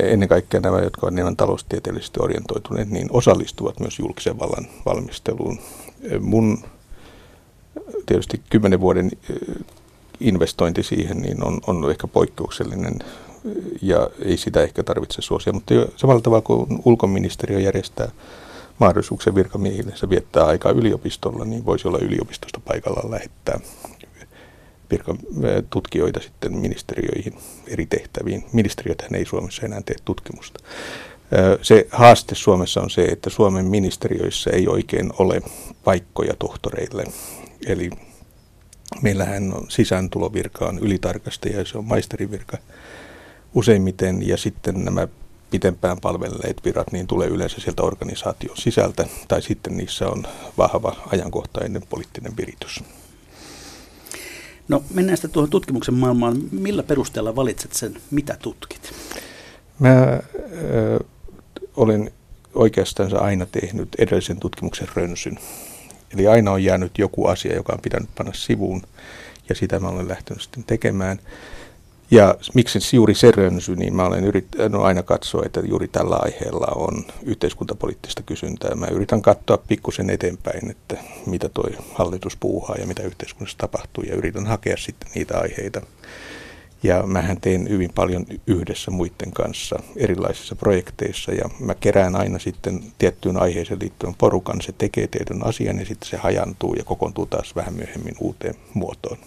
ennen 0.03 0.29
kaikkea 0.29 0.61
nämä, 0.61 0.81
jotka 0.81 1.07
ovat 1.07 1.15
enemmän 1.15 1.37
taloustieteellisesti 1.37 2.21
orientoituneet, 2.23 2.91
niin 2.91 3.09
osallistuvat 3.11 3.81
myös 3.81 3.99
julkisen 3.99 4.39
vallan 4.39 4.69
valmisteluun. 4.87 5.59
Mun 6.21 6.65
tietysti 8.07 8.43
kymmenen 8.51 8.81
vuoden 8.81 9.11
investointi 10.21 10.83
siihen 10.83 11.17
niin 11.17 11.45
on, 11.45 11.61
on 11.67 11.91
ehkä 11.91 12.07
poikkeuksellinen 12.07 12.99
ja 13.83 14.11
ei 14.25 14.37
sitä 14.37 14.63
ehkä 14.63 14.83
tarvitse 14.83 15.23
suosia, 15.23 15.53
mutta 15.53 15.75
samalla 15.97 16.21
tavalla 16.21 16.43
kuin 16.43 16.83
ulkoministeriö 16.85 17.61
järjestää 17.61 18.11
mahdollisuuksia 18.79 19.35
virkamiehille 19.35 19.93
viettää 20.11 20.45
aikaa 20.45 20.73
yliopistolla, 20.73 21.45
niin 21.45 21.67
voisi 21.67 21.89
olla 21.89 21.99
yliopistosta 21.99 22.61
paikallaan 22.65 23.11
lähettää 23.11 23.61
tutkijoita 25.71 26.21
sitten 26.21 26.57
ministeriöihin 26.57 27.35
eri 27.67 27.87
tehtäviin. 27.87 28.45
Ministeriöthän 28.53 29.15
ei 29.15 29.27
Suomessa 29.27 29.67
enää 29.67 29.83
tee 29.83 29.97
tutkimusta. 30.05 30.65
Se 31.63 31.87
haaste 31.91 32.35
Suomessa 32.35 32.81
on 32.81 32.91
se, 32.91 33.05
että 33.05 33.31
Suomen 33.31 33.65
ministeriöissä 33.65 34.51
ei 34.51 34.69
oikein 34.69 35.13
ole 35.19 35.43
paikkoja 35.85 36.35
tohtoreille. 36.39 37.05
Eli 37.67 37.91
Meillähän 39.03 39.53
on 39.53 39.67
sisääntulovirka 39.71 40.67
on 40.67 40.79
ylitarkastaja 40.79 41.59
ja 41.59 41.65
se 41.65 41.79
on 41.79 41.85
maisterivirka 41.85 42.59
useimmiten 43.55 44.29
ja 44.29 44.37
sitten 44.37 44.85
nämä 44.85 45.09
pitempään 45.51 46.01
palvelleet 46.01 46.65
virat 46.65 46.93
niin 46.93 47.07
tulee 47.07 47.29
yleensä 47.29 47.61
sieltä 47.61 47.83
organisaation 47.83 48.57
sisältä 48.57 49.07
tai 49.29 49.43
sitten 49.43 49.77
niissä 49.77 50.09
on 50.09 50.27
vahva 50.59 50.97
ajankohtainen 51.07 51.83
poliittinen 51.89 52.37
viritys. 52.37 52.85
No 54.69 54.85
mennään 54.95 55.17
sitten 55.17 55.31
tuohon 55.31 55.51
tutkimuksen 55.51 55.95
maailmaan. 55.95 56.37
Millä 56.51 56.83
perusteella 56.83 57.37
valitset 57.37 57.73
sen, 57.73 58.01
mitä 58.11 58.37
tutkit? 58.43 58.93
Mä 59.79 60.03
äh, 60.03 60.21
olen 61.77 62.11
oikeastaan 62.55 63.23
aina 63.23 63.47
tehnyt 63.47 63.89
edellisen 63.99 64.41
tutkimuksen 64.41 64.89
rönsyn. 64.95 65.39
Eli 66.15 66.27
aina 66.27 66.53
on 66.53 66.65
jäänyt 66.65 66.99
joku 66.99 67.27
asia, 67.27 67.55
joka 67.55 67.73
on 67.73 67.81
pitänyt 67.83 68.09
panna 68.19 68.33
sivuun, 68.33 68.83
ja 69.49 69.55
sitä 69.55 69.81
mä 69.81 69.89
olen 69.89 70.09
lähtenyt 70.09 70.43
sitten 70.43 70.65
tekemään. 70.65 71.19
Ja 72.11 72.35
miksi 72.55 72.97
juuri 72.97 73.15
se 73.15 73.31
rönsy, 73.31 73.77
niin 73.77 73.97
mä 73.97 74.05
olen 74.05 74.25
yrittänyt 74.25 74.81
aina 74.81 75.03
katsoa, 75.03 75.43
että 75.47 75.61
juuri 75.61 75.89
tällä 75.89 76.17
aiheella 76.17 76.67
on 76.75 77.05
yhteiskuntapoliittista 77.23 78.23
kysyntää. 78.23 78.75
Mä 78.75 78.87
yritän 78.87 79.23
katsoa 79.23 79.59
pikkusen 79.59 80.11
eteenpäin, 80.11 80.71
että 80.71 80.97
mitä 81.27 81.49
toi 81.49 81.71
hallitus 81.95 82.37
puuhaa 82.37 82.77
ja 82.77 82.87
mitä 82.87 83.03
yhteiskunnassa 83.03 83.59
tapahtuu, 83.59 84.05
ja 84.05 84.15
yritän 84.15 84.47
hakea 84.47 84.77
sitten 84.77 85.11
niitä 85.15 85.39
aiheita. 85.39 85.81
Ja 86.83 87.03
mähän 87.03 87.41
teen 87.41 87.69
hyvin 87.69 87.91
paljon 87.95 88.27
yhdessä 88.47 88.91
muiden 88.91 89.33
kanssa 89.33 89.83
erilaisissa 89.97 90.57
projekteissa 90.57 91.33
ja 91.33 91.51
mä 91.61 91.75
kerään 91.75 92.17
aina 92.17 92.39
sitten 92.39 92.81
tiettyyn 92.99 93.37
aiheeseen 93.37 93.81
liittyen 93.81 94.15
porukan. 94.15 94.61
Se 94.63 94.73
tekee 94.73 95.07
tietyn 95.07 95.47
asian 95.47 95.79
ja 95.79 95.87
sitten 95.87 96.09
se 96.09 96.17
hajantuu 96.17 96.75
ja 96.75 96.85
kokoontuu 96.85 97.27
taas 97.27 97.57
vähän 97.57 97.75
myöhemmin 97.75 98.15
uuteen 98.21 98.55
muotoon. 98.75 99.19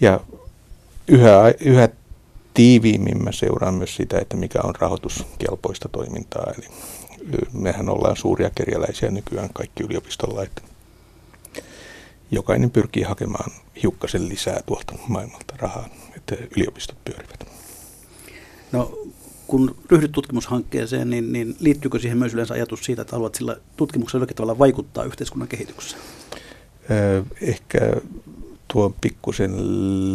Ja 0.00 0.20
yhä, 1.08 1.54
yhä 1.60 1.88
tiiviimmin 2.54 3.24
mä 3.24 3.32
seuraan 3.32 3.74
myös 3.74 3.96
sitä, 3.96 4.18
että 4.18 4.36
mikä 4.36 4.58
on 4.64 4.74
rahoituskelpoista 4.78 5.88
toimintaa. 5.88 6.52
Eli 6.58 6.66
mehän 7.52 7.88
ollaan 7.88 8.16
suuria 8.16 8.50
kerjäläisiä 8.54 9.10
nykyään 9.10 9.50
kaikki 9.52 9.82
yliopistolla, 9.82 10.42
että 10.42 10.62
jokainen 12.30 12.70
pyrkii 12.70 13.02
hakemaan 13.02 13.52
hiukkasen 13.82 14.28
lisää 14.28 14.60
tuolta 14.66 14.92
maailmalta 15.08 15.54
rahaa, 15.56 15.88
että 16.28 16.44
yliopistot 16.56 16.96
pyörivät. 17.04 17.46
No, 18.72 18.98
kun 19.46 19.76
ryhdyt 19.90 20.12
tutkimushankkeeseen, 20.12 21.10
niin, 21.10 21.32
niin 21.32 21.56
liittyykö 21.60 21.98
siihen 21.98 22.18
myös 22.18 22.34
yleensä 22.34 22.54
ajatus 22.54 22.84
siitä, 22.84 23.02
että 23.02 23.16
haluat 23.16 23.34
sillä 23.34 23.56
tutkimuksella 23.76 24.18
jollakin 24.18 24.36
tavalla 24.36 24.58
vaikuttaa 24.58 25.04
yhteiskunnan 25.04 25.48
kehitykseen? 25.48 26.02
Ehkä 27.40 27.80
tuo 28.68 28.84
on 28.84 28.94
pikkusen 29.00 29.52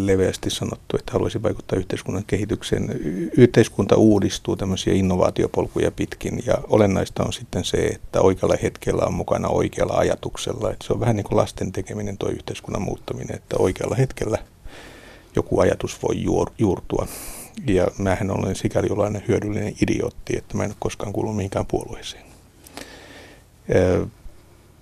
leveästi 0.06 0.50
sanottu, 0.50 0.98
että 0.98 1.12
haluaisin 1.12 1.44
vaikuttaa 1.44 1.80
yhteiskunnan 1.80 2.24
kehitykseen. 2.28 3.00
Yhteiskunta 3.38 3.96
uudistuu 3.96 4.56
tämmöisiä 4.56 4.94
innovaatiopolkuja 4.94 5.92
pitkin 5.92 6.44
ja 6.46 6.58
olennaista 6.70 7.24
on 7.24 7.34
sitten 7.34 7.64
se, 7.64 7.78
että 7.78 8.22
oikealla 8.22 8.56
hetkellä 8.64 9.06
on 9.06 9.14
mukana 9.14 9.48
oikealla 9.48 9.94
ajatuksella. 9.94 10.72
Että 10.72 10.88
se 10.88 10.94
on 10.94 11.00
vähän 11.00 11.16
niin 11.16 11.24
kuin 11.24 11.38
lasten 11.38 11.72
tekeminen 11.72 12.18
tuo 12.18 12.30
yhteiskunnan 12.30 12.82
muuttaminen, 12.82 13.36
että 13.36 13.56
oikealla 13.60 13.96
hetkellä 13.96 14.38
joku 15.36 15.60
ajatus 15.60 16.04
voi 16.04 16.16
juurtua. 16.58 17.08
Ja 17.68 17.88
mähän 17.98 18.32
olen 18.32 18.56
sikäli 18.56 18.88
jollainen 18.90 19.24
hyödyllinen 19.28 19.76
idiootti, 19.82 20.38
että 20.38 20.58
mä 20.58 20.64
en 20.64 20.70
ole 20.70 20.76
koskaan 20.80 21.14
kuullut 21.14 21.36
mihinkään 21.36 21.66
puolueeseen 21.66 22.24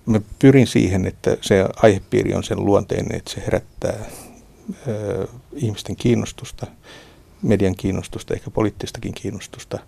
mä 0.06 0.20
pyrin 0.38 0.66
siihen, 0.66 1.06
että 1.06 1.36
se 1.40 1.64
aihepiiri 1.76 2.34
on 2.34 2.44
sen 2.44 2.64
luonteinen, 2.64 3.16
että 3.16 3.30
se 3.30 3.40
herättää 3.40 4.04
ihmisten 5.52 5.96
kiinnostusta, 5.96 6.66
median 7.42 7.74
kiinnostusta, 7.76 8.34
ehkä 8.34 8.50
poliittistakin 8.50 9.14
kiinnostusta, 9.14 9.78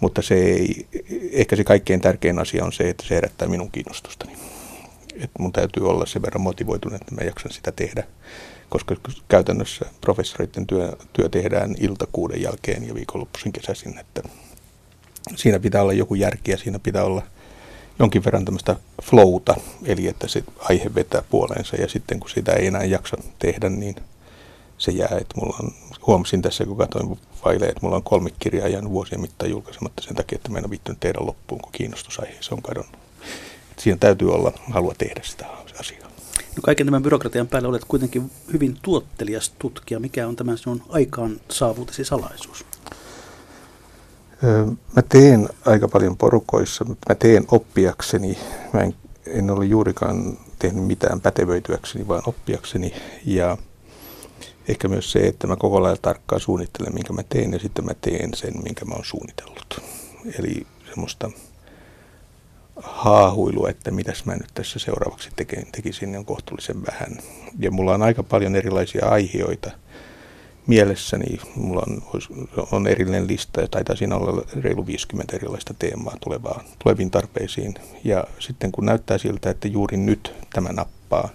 mutta 0.00 0.22
se 0.22 0.34
ei, 0.34 0.86
ehkä 1.32 1.56
se 1.56 1.64
kaikkein 1.64 2.00
tärkein 2.00 2.38
asia 2.38 2.64
on 2.64 2.72
se, 2.72 2.88
että 2.88 3.06
se 3.06 3.14
herättää 3.14 3.48
minun 3.48 3.70
kiinnostustani. 3.70 4.32
Et 5.18 5.30
mun 5.38 5.52
täytyy 5.52 5.90
olla 5.90 6.06
sen 6.06 6.22
verran 6.22 6.40
motivoitunut, 6.40 7.00
että 7.00 7.14
mä 7.14 7.20
jaksan 7.20 7.52
sitä 7.52 7.72
tehdä, 7.72 8.04
koska 8.68 8.96
käytännössä 9.28 9.86
professoreiden 10.00 10.66
työ, 10.66 10.96
työ 11.12 11.28
tehdään 11.28 11.74
iltakuuden 11.80 12.42
jälkeen 12.42 12.88
ja 12.88 12.94
viikonloppuisin 12.94 13.52
kesäisin, 13.52 13.98
että 13.98 14.22
siinä 15.36 15.58
pitää 15.58 15.82
olla 15.82 15.92
joku 15.92 16.14
järki 16.14 16.50
ja 16.50 16.56
siinä 16.56 16.78
pitää 16.78 17.04
olla– 17.04 17.22
jonkin 17.98 18.24
verran 18.24 18.44
tämmöistä 18.44 18.76
flowta, 19.02 19.54
eli 19.84 20.06
että 20.06 20.28
se 20.28 20.44
aihe 20.58 20.94
vetää 20.94 21.22
puoleensa 21.30 21.76
ja 21.76 21.88
sitten 21.88 22.20
kun 22.20 22.30
sitä 22.30 22.52
ei 22.52 22.66
enää 22.66 22.84
jaksa 22.84 23.16
tehdä, 23.38 23.68
niin 23.68 23.96
se 24.78 24.92
jää. 24.92 25.18
Että 25.20 25.40
mulla 25.40 25.56
on, 25.62 25.72
huomasin 26.06 26.42
tässä, 26.42 26.64
kun 26.64 26.76
katsoin 26.76 27.18
faileja, 27.42 27.68
että 27.68 27.80
mulla 27.82 27.96
on 27.96 28.02
kolme 28.02 28.30
kirjaa 28.38 28.68
jäänyt 28.68 28.90
vuosien 28.90 29.20
mittaan 29.20 29.50
julkaisematta 29.50 30.02
sen 30.02 30.16
takia, 30.16 30.36
että 30.36 30.50
mä 30.50 30.58
en 30.58 30.64
ole 30.64 30.70
viittynyt 30.70 31.00
tehdä 31.00 31.18
loppuun, 31.20 31.60
kun 31.60 31.72
kiinnostusaiheessa 31.72 32.54
on 32.54 32.62
kadonnut. 32.62 32.96
Siinä 33.78 33.98
täytyy 34.00 34.34
olla 34.34 34.52
halua 34.70 34.94
tehdä 34.98 35.20
sitä 35.24 35.46
asiaa. 35.80 36.08
No 36.56 36.62
kaiken 36.62 36.86
tämän 36.86 37.02
byrokratian 37.02 37.46
päälle 37.48 37.68
olet 37.68 37.84
kuitenkin 37.84 38.30
hyvin 38.52 38.76
tuottelias 38.82 39.52
tutkija. 39.58 40.00
Mikä 40.00 40.26
on 40.26 40.36
tämän 40.36 40.58
sinun 40.58 40.82
aikaan 40.88 41.40
saavutesi 41.50 42.04
salaisuus? 42.04 42.64
Mä 44.96 45.02
teen 45.08 45.48
aika 45.66 45.88
paljon 45.88 46.16
porukoissa, 46.16 46.84
mutta 46.84 47.10
mä 47.10 47.14
teen 47.14 47.44
oppiakseni. 47.50 48.38
Mä 48.72 48.80
en, 48.80 48.94
en 49.26 49.50
ole 49.50 49.64
juurikaan 49.64 50.38
tehnyt 50.58 50.84
mitään 50.84 51.20
pätevöityäkseni, 51.20 52.08
vaan 52.08 52.22
oppiakseni. 52.26 52.94
Ja 53.24 53.58
ehkä 54.68 54.88
myös 54.88 55.12
se, 55.12 55.18
että 55.18 55.46
mä 55.46 55.56
koko 55.56 55.82
lailla 55.82 55.98
tarkkaan 56.02 56.40
suunnittelen, 56.40 56.94
minkä 56.94 57.12
mä 57.12 57.22
teen, 57.28 57.52
ja 57.52 57.58
sitten 57.58 57.84
mä 57.84 57.92
teen 58.00 58.30
sen, 58.34 58.62
minkä 58.62 58.84
mä 58.84 58.94
oon 58.94 59.04
suunnitellut. 59.04 59.80
Eli 60.38 60.66
semmoista 60.88 61.30
haahuilua, 62.82 63.68
että 63.70 63.90
mitäs 63.90 64.24
mä 64.24 64.36
nyt 64.36 64.50
tässä 64.54 64.78
seuraavaksi 64.78 65.30
tekisin, 65.72 66.16
on 66.16 66.24
kohtuullisen 66.24 66.86
vähän. 66.86 67.18
Ja 67.58 67.70
mulla 67.70 67.94
on 67.94 68.02
aika 68.02 68.22
paljon 68.22 68.56
erilaisia 68.56 69.06
aiheita– 69.06 69.70
mielessäni. 70.68 71.38
Mulla 71.54 71.82
on, 71.86 72.02
on 72.72 72.86
erillinen 72.86 73.26
lista 73.26 73.60
ja 73.60 73.68
taitaa 73.68 73.96
siinä 73.96 74.16
olla 74.16 74.42
reilu 74.60 74.86
50 74.86 75.36
erilaista 75.36 75.74
teemaa 75.78 76.16
tulevaan, 76.20 76.64
tuleviin 76.84 77.10
tarpeisiin. 77.10 77.74
Ja 78.04 78.24
sitten 78.38 78.72
kun 78.72 78.86
näyttää 78.86 79.18
siltä, 79.18 79.50
että 79.50 79.68
juuri 79.68 79.96
nyt 79.96 80.34
tämä 80.52 80.72
nappaa, 80.72 81.28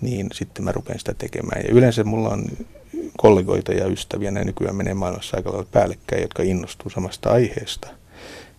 niin 0.00 0.28
sitten 0.32 0.64
mä 0.64 0.72
rupean 0.72 0.98
sitä 0.98 1.14
tekemään. 1.14 1.62
Ja 1.62 1.74
yleensä 1.74 2.04
mulla 2.04 2.28
on 2.28 2.44
kollegoita 3.16 3.72
ja 3.72 3.86
ystäviä, 3.86 4.30
näin 4.30 4.46
nykyään 4.46 4.76
menee 4.76 4.94
maailmassa 4.94 5.36
aika 5.36 5.50
lailla 5.50 5.68
päällekkäin, 5.72 6.22
jotka 6.22 6.42
innostuu 6.42 6.90
samasta 6.90 7.30
aiheesta. 7.30 7.88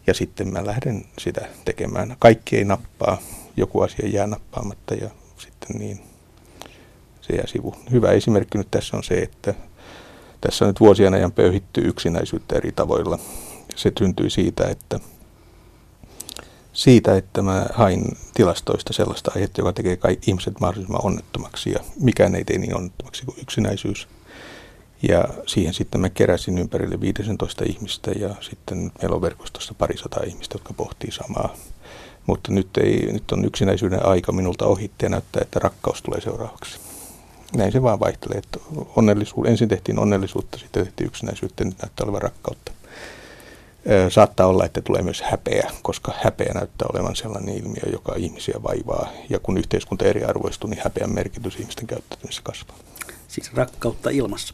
Ja 0.10 0.14
sitten 0.14 0.54
mä 0.54 0.66
lähden 0.66 1.06
sitä 1.20 1.48
tekemään. 1.66 2.16
Kaikki 2.20 2.58
ei 2.58 2.66
nappaa, 2.66 3.18
joku 3.58 3.82
asia 3.82 4.08
jää 4.08 4.28
nappaamatta 4.28 4.94
ja 4.94 5.10
sitten 5.38 5.80
niin 5.80 6.00
se 7.22 7.36
jää 7.36 7.48
sivu. 7.48 7.76
Hyvä 7.92 8.12
esimerkki 8.12 8.58
nyt 8.58 8.72
tässä 8.72 8.98
on 8.98 9.04
se, 9.04 9.16
että 9.16 9.54
tässä 10.42 10.66
on 10.66 10.70
nyt 10.70 10.80
vuosien 10.80 11.14
ajan 11.14 11.32
pöyhitty 11.32 11.82
yksinäisyyttä 11.82 12.56
eri 12.56 12.72
tavoilla. 12.72 13.20
Se 13.76 13.92
syntyi 14.00 14.30
siitä, 14.30 14.68
että 14.68 15.00
siitä, 16.74 17.18
että 17.18 17.42
mä 17.42 17.66
hain 17.74 18.18
tilastoista 18.34 18.94
sellaista 18.94 19.32
aihetta, 19.36 19.62
joka 19.62 19.74
tekee 19.74 19.98
kaikki 19.98 20.32
ihmiset 20.32 20.60
mahdollisimman 20.60 21.06
onnettomaksi 21.06 21.72
ja 21.72 21.80
mikään 22.00 22.36
ei 22.36 22.44
tee 22.44 22.58
niin 22.58 22.76
onnettomaksi 22.76 23.26
kuin 23.26 23.38
yksinäisyys. 23.42 24.08
Ja 25.08 25.24
siihen 25.48 25.74
sitten 25.74 26.02
mä 26.02 26.10
keräsin 26.10 26.58
ympärille 26.58 27.02
15 27.02 27.64
ihmistä 27.68 28.12
ja 28.12 28.36
sitten 28.42 28.92
meillä 29.02 29.16
on 29.16 29.22
verkostossa 29.22 29.74
parisataa 29.78 30.24
ihmistä, 30.24 30.56
jotka 30.56 30.74
pohtii 30.74 31.12
samaa. 31.12 31.56
Mutta 32.26 32.52
nyt, 32.52 32.78
ei, 32.78 33.12
nyt 33.12 33.32
on 33.32 33.46
yksinäisyyden 33.46 34.06
aika 34.06 34.32
minulta 34.32 34.66
ohitti 34.66 35.06
ja 35.06 35.10
näyttää, 35.10 35.42
että 35.42 35.60
rakkaus 35.60 36.02
tulee 36.02 36.22
seuraavaksi 36.22 36.80
näin 37.56 37.72
se 37.72 37.82
vaan 37.82 38.00
vaihtelee. 38.00 38.38
Että 38.38 38.60
onnellisuus, 38.96 39.48
ensin 39.48 39.70
tehtiin 39.70 40.00
onnellisuutta, 40.00 40.58
sitten 40.58 40.84
tehtiin 40.84 41.08
yksinäisyyttä, 41.08 41.64
nyt 41.64 41.82
näyttää 41.82 42.04
olevan 42.04 42.22
rakkautta. 42.22 42.72
Saattaa 44.10 44.48
olla, 44.48 44.66
että 44.66 44.82
tulee 44.82 45.02
myös 45.02 45.22
häpeä, 45.22 45.72
koska 45.82 46.14
häpeä 46.24 46.54
näyttää 46.54 46.88
olevan 46.94 47.16
sellainen 47.16 47.56
ilmiö, 47.56 47.84
joka 47.92 48.14
ihmisiä 48.18 48.56
vaivaa. 48.64 49.10
Ja 49.30 49.40
kun 49.40 49.58
yhteiskunta 49.58 50.06
eriarvoistuu, 50.06 50.70
niin 50.70 50.82
häpeän 50.84 51.14
merkitys 51.14 51.56
ihmisten 51.56 51.88
käyttäytymisessä 51.88 52.42
kasvaa. 52.44 52.78
Siis 53.30 53.54
rakkautta 53.54 54.10
ilmassa. 54.10 54.54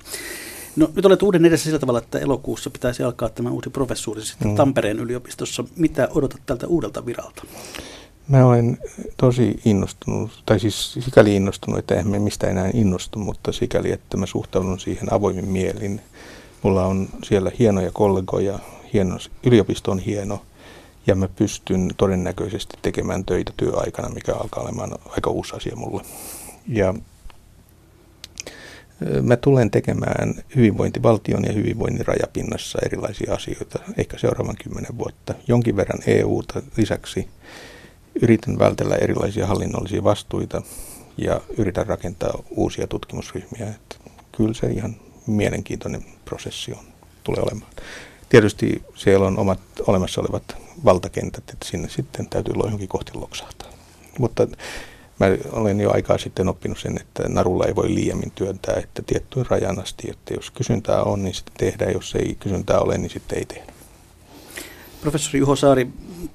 No 0.75 0.91
nyt 0.95 1.05
olet 1.05 1.23
uuden 1.23 1.45
edessä 1.45 1.63
sillä 1.63 1.79
tavalla, 1.79 1.99
että 1.99 2.19
elokuussa 2.19 2.69
pitäisi 2.69 3.03
alkaa 3.03 3.29
tämä 3.29 3.49
uusi 3.49 3.69
professuuri 3.69 4.25
sitten 4.25 4.47
mm. 4.47 4.55
Tampereen 4.55 4.99
yliopistossa. 4.99 5.63
Mitä 5.75 6.07
odotat 6.11 6.41
tältä 6.45 6.67
uudelta 6.67 7.05
viralta? 7.05 7.43
Mä 8.27 8.45
olen 8.45 8.77
tosi 9.17 9.59
innostunut, 9.65 10.43
tai 10.45 10.59
siis 10.59 10.93
sikäli 10.93 11.35
innostunut, 11.35 11.79
että 11.79 12.03
me 12.03 12.19
mistä 12.19 12.47
enää 12.47 12.69
innostu, 12.73 13.19
mutta 13.19 13.51
sikäli, 13.51 13.91
että 13.91 14.17
mä 14.17 14.25
suhtaudun 14.25 14.79
siihen 14.79 15.13
avoimin 15.13 15.47
mielin. 15.47 16.01
Mulla 16.61 16.85
on 16.85 17.09
siellä 17.23 17.51
hienoja 17.59 17.91
kollegoja, 17.91 18.59
hieno, 18.93 19.17
yliopisto 19.43 19.91
on 19.91 19.99
hieno, 19.99 20.41
ja 21.07 21.15
mä 21.15 21.27
pystyn 21.27 21.91
todennäköisesti 21.97 22.77
tekemään 22.81 23.25
töitä 23.25 23.53
työaikana, 23.57 24.09
mikä 24.09 24.33
alkaa 24.33 24.63
olemaan 24.63 24.91
aika 25.09 25.29
uusi 25.29 25.55
asia 25.55 25.75
mulle. 25.75 26.03
Ja 26.67 26.93
Mä 29.21 29.35
tulen 29.37 29.71
tekemään 29.71 30.43
hyvinvointivaltion 30.55 31.43
ja 31.43 31.53
hyvinvoinnin 31.53 32.05
rajapinnassa 32.05 32.79
erilaisia 32.85 33.33
asioita, 33.33 33.79
ehkä 33.97 34.17
seuraavan 34.17 34.55
kymmenen 34.63 34.97
vuotta. 34.97 35.33
Jonkin 35.47 35.75
verran 35.75 35.99
EUta 36.07 36.61
lisäksi 36.77 37.27
yritän 38.21 38.59
vältellä 38.59 38.95
erilaisia 38.95 39.47
hallinnollisia 39.47 40.03
vastuita 40.03 40.61
ja 41.17 41.41
yritän 41.57 41.87
rakentaa 41.87 42.43
uusia 42.49 42.87
tutkimusryhmiä. 42.87 43.67
Että 43.67 43.95
kyllä 44.37 44.53
se 44.53 44.67
ihan 44.67 44.95
mielenkiintoinen 45.27 46.05
prosessi 46.25 46.71
on, 46.71 46.85
tulee 47.23 47.41
olemaan. 47.41 47.71
Tietysti 48.29 48.83
siellä 48.95 49.27
on 49.27 49.37
omat 49.37 49.59
olemassa 49.87 50.21
olevat 50.21 50.57
valtakentät, 50.85 51.43
että 51.53 51.65
sinne 51.65 51.89
sitten 51.89 52.27
täytyy 52.29 52.53
olla 52.53 52.65
johonkin 52.65 52.87
kohti 52.87 53.11
loksahtaa. 53.13 53.69
Mutta 54.19 54.47
mä 55.19 55.27
olen 55.51 55.79
jo 55.79 55.91
aikaa 55.91 56.17
sitten 56.17 56.49
oppinut 56.49 56.79
sen, 56.79 56.97
että 57.01 57.29
narulla 57.29 57.65
ei 57.65 57.75
voi 57.75 57.95
liiemmin 57.95 58.31
työntää, 58.35 58.75
että 58.75 59.01
tiettyyn 59.05 59.45
rajan 59.49 59.79
asti, 59.79 60.09
että 60.09 60.33
jos 60.33 60.51
kysyntää 60.51 61.03
on, 61.03 61.23
niin 61.23 61.33
sitten 61.33 61.53
tehdään, 61.57 61.93
jos 61.93 62.15
ei 62.15 62.35
kysyntää 62.39 62.79
ole, 62.79 62.97
niin 62.97 63.09
sitten 63.09 63.37
ei 63.37 63.45
tehdä. 63.45 63.73
Professori 65.01 65.39
Juho 65.39 65.55
Saari, 65.55 65.87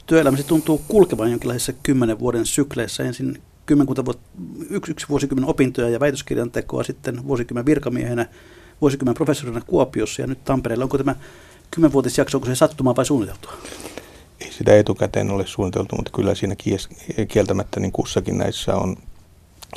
työelämässä 0.06 0.46
tuntuu 0.46 0.82
kulkevan 0.88 1.30
jonkinlaisissa 1.30 1.72
kymmenen 1.82 2.18
vuoden 2.18 2.46
sykleissä. 2.46 3.02
Ensin 3.02 3.42
kymmenkunta 3.66 4.04
vuotta, 4.04 4.22
yksi, 4.70 4.92
yksi 4.92 5.08
vuosikymmen 5.08 5.44
opintoja 5.48 5.88
ja 5.88 6.00
väitöskirjan 6.00 6.50
tekoa, 6.50 6.82
sitten 6.82 7.26
vuosikymmen 7.26 7.66
virkamiehenä, 7.66 8.26
vuosikymmen 8.80 9.14
professorina 9.14 9.60
Kuopiossa 9.60 10.22
ja 10.22 10.26
nyt 10.26 10.44
Tampereella. 10.44 10.84
Onko 10.84 10.98
tämä 10.98 11.16
kymmenvuotisjakso, 11.70 12.38
onko 12.38 12.46
se 12.46 12.54
sattumaa 12.54 12.96
vai 12.96 13.06
suunniteltua? 13.06 13.52
Ei 14.40 14.52
sitä 14.52 14.76
etukäteen 14.76 15.30
ole 15.30 15.46
suunniteltu, 15.46 15.96
mutta 15.96 16.12
kyllä 16.14 16.34
siinä 16.34 16.56
kieltämättä 17.28 17.80
niin 17.80 17.92
kussakin 17.92 18.38
näissä 18.38 18.74
on, 18.74 18.96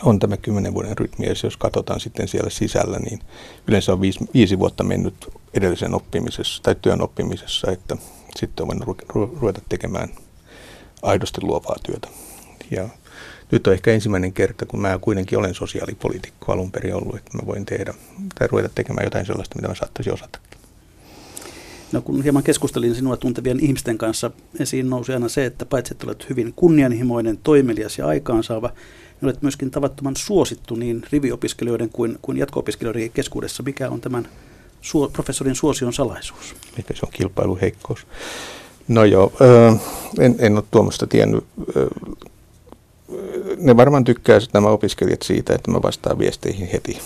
on 0.03 0.19
tämä 0.19 0.37
kymmenen 0.37 0.73
vuoden 0.73 0.97
rytmi. 0.97 1.25
Ja 1.25 1.35
jos 1.43 1.57
katsotaan 1.57 1.99
sitten 1.99 2.27
siellä 2.27 2.49
sisällä, 2.49 2.99
niin 2.99 3.19
yleensä 3.67 3.93
on 3.93 4.01
viisi, 4.01 4.19
viisi 4.33 4.59
vuotta 4.59 4.83
mennyt 4.83 5.27
edellisen 5.53 5.95
oppimisessa 5.95 6.63
tai 6.63 6.75
työn 6.81 7.01
oppimisessa, 7.01 7.71
että 7.71 7.97
sitten 8.39 8.63
on 8.63 8.67
voinut 8.67 9.01
ruveta 9.41 9.61
tekemään 9.69 10.09
aidosti 11.01 11.41
luovaa 11.41 11.75
työtä. 11.83 12.07
Ja 12.71 12.89
nyt 13.51 13.67
on 13.67 13.73
ehkä 13.73 13.91
ensimmäinen 13.91 14.33
kerta, 14.33 14.65
kun 14.65 14.81
mä 14.81 14.99
kuitenkin 15.01 15.37
olen 15.37 15.53
sosiaalipoliitikko 15.53 16.51
alun 16.51 16.71
perin 16.71 16.95
ollut, 16.95 17.15
että 17.15 17.37
mä 17.37 17.47
voin 17.47 17.65
tehdä 17.65 17.93
tai 18.39 18.47
ruveta 18.47 18.69
tekemään 18.75 19.05
jotain 19.05 19.25
sellaista, 19.25 19.55
mitä 19.55 19.67
mä 19.67 19.75
saattaisin 19.75 20.13
osatakin. 20.13 20.62
No 21.93 22.01
kun 22.01 22.23
hieman 22.23 22.43
keskustelin 22.43 22.95
sinua 22.95 23.17
tuntevien 23.17 23.59
ihmisten 23.59 23.97
kanssa, 23.97 24.31
esiin 24.59 24.89
nousi 24.89 25.13
aina 25.13 25.29
se, 25.29 25.45
että 25.45 25.65
paitsi 25.65 25.93
että 25.93 26.07
olet 26.07 26.29
hyvin 26.29 26.53
kunnianhimoinen, 26.55 27.39
toimelias 27.43 27.97
ja 27.97 28.07
aikaansaava, 28.07 28.67
niin 28.67 29.25
olet 29.25 29.41
myöskin 29.41 29.71
tavattoman 29.71 30.15
suosittu 30.15 30.75
niin 30.75 31.03
riviopiskelijoiden 31.11 31.89
kuin, 31.89 32.17
kuin 32.21 32.37
jatko-opiskelijoiden 32.37 33.09
keskuudessa. 33.09 33.63
Mikä 33.63 33.89
on 33.89 34.01
tämän 34.01 34.27
suo, 34.81 35.09
professorin 35.09 35.55
suosion 35.55 35.93
salaisuus? 35.93 36.55
Mikä 36.77 36.93
se 36.93 36.99
on 37.05 37.11
kilpailuheikkous? 37.11 38.07
No 38.87 39.03
joo, 39.03 39.33
en, 40.19 40.35
en 40.39 40.55
ole 40.55 40.63
tuommoista 40.71 41.07
tiennyt. 41.07 41.43
Ne 43.57 43.77
varmaan 43.77 44.03
tykkää 44.03 44.39
nämä 44.53 44.67
opiskelijat 44.67 45.21
siitä, 45.21 45.55
että 45.55 45.71
mä 45.71 45.81
vastaan 45.81 46.19
viesteihin 46.19 46.69
heti. 46.73 46.97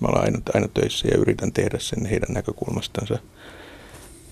Mä 0.00 0.08
olen 0.08 0.22
aina, 0.22 0.38
aina 0.54 0.68
töissä 0.68 1.08
ja 1.08 1.18
yritän 1.18 1.52
tehdä 1.52 1.78
sen 1.78 2.06
heidän 2.06 2.34
näkökulmastansa. 2.34 3.18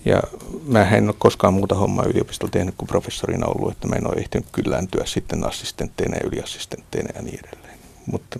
Ja 0.05 0.21
mä 0.67 0.89
en 0.89 1.07
ole 1.07 1.15
koskaan 1.17 1.53
muuta 1.53 1.75
hommaa 1.75 2.05
yliopistolla 2.05 2.51
tehnyt 2.51 2.75
kuin 2.77 2.87
professorina 2.87 3.47
ollut, 3.47 3.71
että 3.71 3.87
mä 3.87 3.95
en 3.95 4.07
ole 4.07 4.15
ehtinyt 4.15 4.47
kyllääntyä 4.51 5.05
sitten 5.05 5.47
assistentteina 5.47 6.17
ja 6.17 6.27
yliassistentteina 6.27 7.09
ja 7.15 7.21
niin 7.21 7.39
edelleen. 7.47 7.79
Mutta 8.05 8.39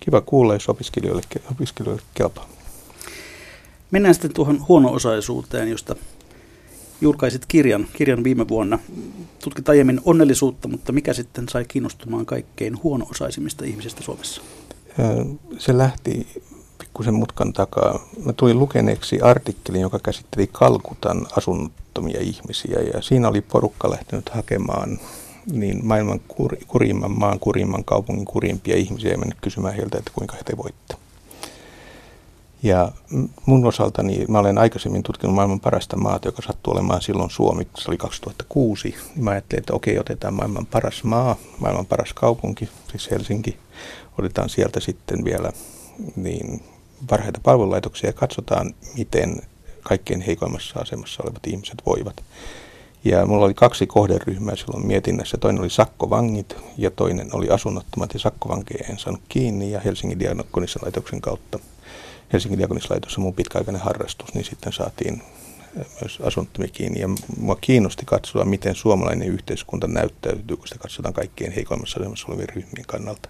kiva 0.00 0.20
kuulla, 0.20 0.52
jos 0.52 0.68
opiskelijoille, 0.68 1.22
opiskelijoille 1.52 2.02
kelpaa. 2.14 2.48
Mennään 3.90 4.14
sitten 4.14 4.32
tuohon 4.32 4.68
huono-osaisuuteen, 4.68 5.68
josta 5.68 5.96
julkaisit 7.00 7.46
kirjan, 7.46 7.86
kirjan 7.92 8.24
viime 8.24 8.48
vuonna. 8.48 8.78
Tutkit 9.44 9.68
aiemmin 9.68 10.00
onnellisuutta, 10.04 10.68
mutta 10.68 10.92
mikä 10.92 11.12
sitten 11.12 11.48
sai 11.48 11.64
kiinnostumaan 11.64 12.26
kaikkein 12.26 12.82
huono-osaisimmista 12.82 13.64
ihmisistä 13.64 14.02
Suomessa? 14.02 14.42
Se 15.58 15.78
lähti 15.78 16.42
pikkusen 16.96 17.14
mutkan 17.14 17.52
takaa. 17.52 18.00
Mä 18.24 18.32
tulin 18.32 18.58
lukeneeksi 18.58 19.20
artikkelin, 19.20 19.80
joka 19.80 19.98
käsitteli 19.98 20.48
Kalkutan 20.52 21.26
asunnottomia 21.36 22.20
ihmisiä 22.20 22.78
ja 22.94 23.02
siinä 23.02 23.28
oli 23.28 23.40
porukka 23.40 23.90
lähtenyt 23.90 24.28
hakemaan 24.28 25.00
niin 25.52 25.86
maailman 25.86 26.20
kur, 26.28 26.56
kurimman 26.66 27.18
maan, 27.18 27.40
kurimman 27.40 27.84
kaupungin 27.84 28.24
kurimpia 28.24 28.76
ihmisiä 28.76 29.10
ja 29.10 29.18
mennyt 29.18 29.38
kysymään 29.40 29.74
heiltä, 29.74 29.98
että 29.98 30.10
kuinka 30.14 30.36
he 30.36 30.42
te 30.44 30.56
voitte. 30.56 30.94
Ja 32.62 32.92
mun 33.46 33.66
osaltani, 33.66 34.24
mä 34.28 34.38
olen 34.38 34.58
aikaisemmin 34.58 35.02
tutkinut 35.02 35.34
maailman 35.34 35.60
parasta 35.60 35.96
maata, 35.96 36.28
joka 36.28 36.42
sattuu 36.42 36.72
olemaan 36.72 37.02
silloin 37.02 37.30
Suomi, 37.30 37.68
se 37.78 37.90
oli 37.90 37.96
2006. 37.96 38.88
Niin 38.88 39.24
mä 39.24 39.30
ajattelin, 39.30 39.60
että 39.60 39.74
okei, 39.74 39.98
otetaan 39.98 40.34
maailman 40.34 40.66
paras 40.66 41.04
maa, 41.04 41.36
maailman 41.58 41.86
paras 41.86 42.12
kaupunki, 42.12 42.68
siis 42.90 43.10
Helsinki. 43.10 43.56
Otetaan 44.18 44.48
sieltä 44.48 44.80
sitten 44.80 45.24
vielä 45.24 45.52
niin 46.16 46.62
parhaita 47.06 47.40
palvelulaitoksia 47.42 48.08
ja 48.08 48.12
katsotaan, 48.12 48.74
miten 48.96 49.42
kaikkein 49.82 50.20
heikoimmassa 50.20 50.80
asemassa 50.80 51.22
olevat 51.22 51.46
ihmiset 51.46 51.82
voivat. 51.86 52.24
Ja 53.04 53.26
mulla 53.26 53.44
oli 53.44 53.54
kaksi 53.54 53.86
kohderyhmää 53.86 54.56
silloin 54.56 54.86
mietinnässä. 54.86 55.36
Toinen 55.38 55.60
oli 55.60 55.70
sakkovangit 55.70 56.56
ja 56.78 56.90
toinen 56.90 57.28
oli 57.32 57.50
asunnottomat 57.50 58.14
ja 58.14 58.20
sakkovankeja 58.20 58.86
en 58.90 58.98
saanut 58.98 59.22
kiinni 59.28 59.70
ja 59.70 59.80
Helsingin 59.80 60.18
diakonissalaitoksen 60.18 61.20
kautta. 61.20 61.58
Helsingin 62.32 62.58
diakonissalaitossa 62.58 63.20
mun 63.20 63.34
pitkäaikainen 63.34 63.82
harrastus, 63.82 64.34
niin 64.34 64.44
sitten 64.44 64.72
saatiin 64.72 65.22
myös 66.00 66.18
asunnottomia 66.22 66.70
kiinni. 66.72 67.00
Ja 67.00 67.08
mua 67.38 67.56
kiinnosti 67.60 68.02
katsoa, 68.06 68.44
miten 68.44 68.74
suomalainen 68.74 69.28
yhteiskunta 69.28 69.86
näyttäytyy, 69.86 70.56
kun 70.56 70.68
sitä 70.68 70.80
katsotaan 70.80 71.14
kaikkien 71.14 71.52
heikoimmassa 71.52 72.00
asemassa 72.00 72.26
olevien 72.28 72.48
ryhmien 72.48 72.86
kannalta. 72.86 73.28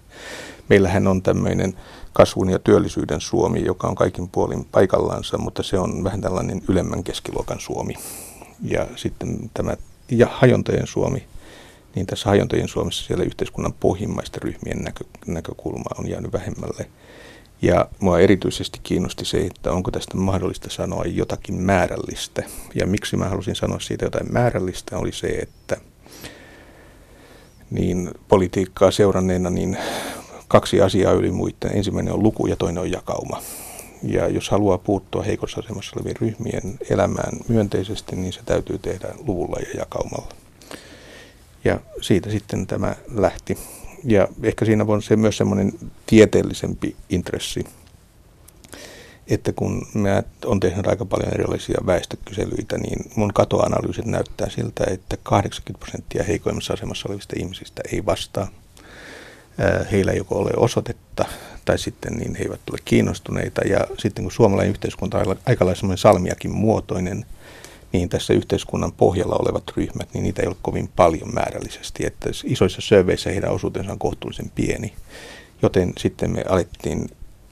Meillähän 0.68 1.06
on 1.06 1.22
tämmöinen 1.22 1.76
kasvun 2.16 2.50
ja 2.50 2.58
työllisyyden 2.58 3.20
Suomi, 3.20 3.64
joka 3.64 3.88
on 3.88 3.94
kaikin 3.94 4.28
puolin 4.28 4.64
paikallaansa, 4.64 5.38
mutta 5.38 5.62
se 5.62 5.78
on 5.78 6.04
vähän 6.04 6.20
tällainen 6.20 6.62
ylemmän 6.68 7.04
keskiluokan 7.04 7.60
Suomi. 7.60 7.94
Ja 8.62 8.86
sitten 8.96 9.50
tämä 9.54 9.76
ja 10.10 10.28
hajontojen 10.30 10.86
Suomi, 10.86 11.24
niin 11.94 12.06
tässä 12.06 12.28
hajontojen 12.28 12.68
Suomessa 12.68 13.04
siellä 13.04 13.24
yhteiskunnan 13.24 13.72
pohjimmaisten 13.80 14.42
ryhmien 14.42 14.78
näkö, 14.78 15.04
näkökulma 15.26 15.90
on 15.98 16.08
jäänyt 16.08 16.32
vähemmälle. 16.32 16.90
Ja 17.62 17.88
mua 18.00 18.20
erityisesti 18.20 18.80
kiinnosti 18.82 19.24
se, 19.24 19.38
että 19.38 19.72
onko 19.72 19.90
tästä 19.90 20.16
mahdollista 20.16 20.70
sanoa 20.70 21.04
jotakin 21.06 21.54
määrällistä. 21.54 22.42
Ja 22.74 22.86
miksi 22.86 23.16
mä 23.16 23.28
halusin 23.28 23.56
sanoa 23.56 23.80
siitä 23.80 24.04
jotain 24.04 24.32
määrällistä 24.32 24.98
oli 24.98 25.12
se, 25.12 25.26
että 25.26 25.76
niin 27.70 28.10
politiikkaa 28.28 28.90
seuranneena 28.90 29.50
niin 29.50 29.78
kaksi 30.48 30.80
asiaa 30.80 31.12
yli 31.12 31.30
muiden. 31.30 31.76
Ensimmäinen 31.76 32.14
on 32.14 32.22
luku 32.22 32.46
ja 32.46 32.56
toinen 32.56 32.82
on 32.82 32.90
jakauma. 32.90 33.42
Ja 34.02 34.28
jos 34.28 34.50
haluaa 34.50 34.78
puuttua 34.78 35.22
heikossa 35.22 35.60
asemassa 35.60 35.92
olevien 35.96 36.16
ryhmien 36.16 36.78
elämään 36.90 37.38
myönteisesti, 37.48 38.16
niin 38.16 38.32
se 38.32 38.40
täytyy 38.46 38.78
tehdä 38.78 39.08
luvulla 39.26 39.56
ja 39.60 39.78
jakaumalla. 39.78 40.28
Ja 41.64 41.80
siitä 42.00 42.30
sitten 42.30 42.66
tämä 42.66 42.94
lähti. 43.14 43.58
Ja 44.04 44.28
ehkä 44.42 44.64
siinä 44.64 44.84
on 44.88 45.02
se 45.02 45.16
myös 45.16 45.36
semmoinen 45.36 45.72
tieteellisempi 46.06 46.96
intressi, 47.08 47.64
että 49.28 49.52
kun 49.52 49.86
mä 49.94 50.22
on 50.44 50.60
tehnyt 50.60 50.86
aika 50.86 51.04
paljon 51.04 51.34
erilaisia 51.34 51.80
väestökyselyitä, 51.86 52.78
niin 52.78 53.10
mun 53.16 53.32
katoanalyysit 53.32 54.04
näyttää 54.04 54.50
siltä, 54.50 54.84
että 54.90 55.16
80 55.22 55.78
prosenttia 55.78 56.22
heikoimmassa 56.22 56.72
asemassa 56.72 57.08
olevista 57.08 57.36
ihmisistä 57.38 57.82
ei 57.92 58.06
vastaa– 58.06 58.48
heillä 59.92 60.12
ei 60.12 60.18
joko 60.18 60.38
ole 60.38 60.50
osoitetta 60.56 61.24
tai 61.64 61.78
sitten 61.78 62.12
niin 62.12 62.34
he 62.34 62.44
eivät 62.44 62.60
ole 62.70 62.78
kiinnostuneita. 62.84 63.60
Ja 63.68 63.86
sitten 63.98 64.24
kun 64.24 64.32
suomalainen 64.32 64.70
yhteiskunta 64.70 65.18
on 65.18 65.36
aika 65.46 65.66
lailla 65.66 65.96
salmiakin 65.96 66.50
muotoinen, 66.50 67.26
niin 67.92 68.08
tässä 68.08 68.32
yhteiskunnan 68.34 68.92
pohjalla 68.92 69.36
olevat 69.36 69.64
ryhmät, 69.76 70.08
niin 70.14 70.22
niitä 70.22 70.42
ei 70.42 70.48
ole 70.48 70.56
kovin 70.62 70.88
paljon 70.96 71.34
määrällisesti. 71.34 72.06
Että 72.06 72.30
isoissa 72.44 72.80
surveissä 72.80 73.30
heidän 73.30 73.50
osuutensa 73.50 73.92
on 73.92 73.98
kohtuullisen 73.98 74.50
pieni. 74.54 74.94
Joten 75.62 75.92
sitten 75.98 76.30
me 76.30 76.44
alettiin 76.48 77.10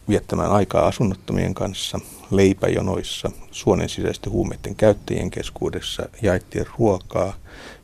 viettämään 0.09 0.51
aikaa 0.51 0.87
asunnottomien 0.87 1.55
kanssa, 1.55 2.01
leipäjonoissa, 2.31 3.31
suonen 3.51 3.88
sisäisten 3.88 4.33
huumeiden 4.33 4.75
käyttäjien 4.75 5.31
keskuudessa, 5.31 6.09
jaettiin 6.23 6.67
ruokaa, 6.79 7.37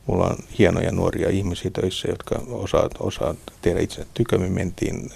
Mulla 0.07 0.25
on 0.25 0.37
hienoja 0.59 0.91
nuoria 0.91 1.29
ihmisiä 1.29 1.71
töissä, 1.71 2.07
jotka 2.07 2.41
osaa, 2.49 2.89
osaa 2.99 3.35
tehdä 3.61 3.79
itse 3.79 4.07
tykömme. 4.13 4.49
Mentiin 4.49 5.11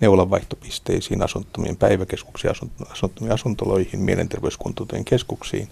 neulanvaihtopisteisiin, 0.00 1.22
asunnottomien 1.22 1.76
päiväkeskuksiin, 1.76 2.54
asunnottomien 2.90 3.34
asuntoloihin, 3.34 4.00
mielenterveyskuntoutujen 4.00 5.04
keskuksiin. 5.04 5.68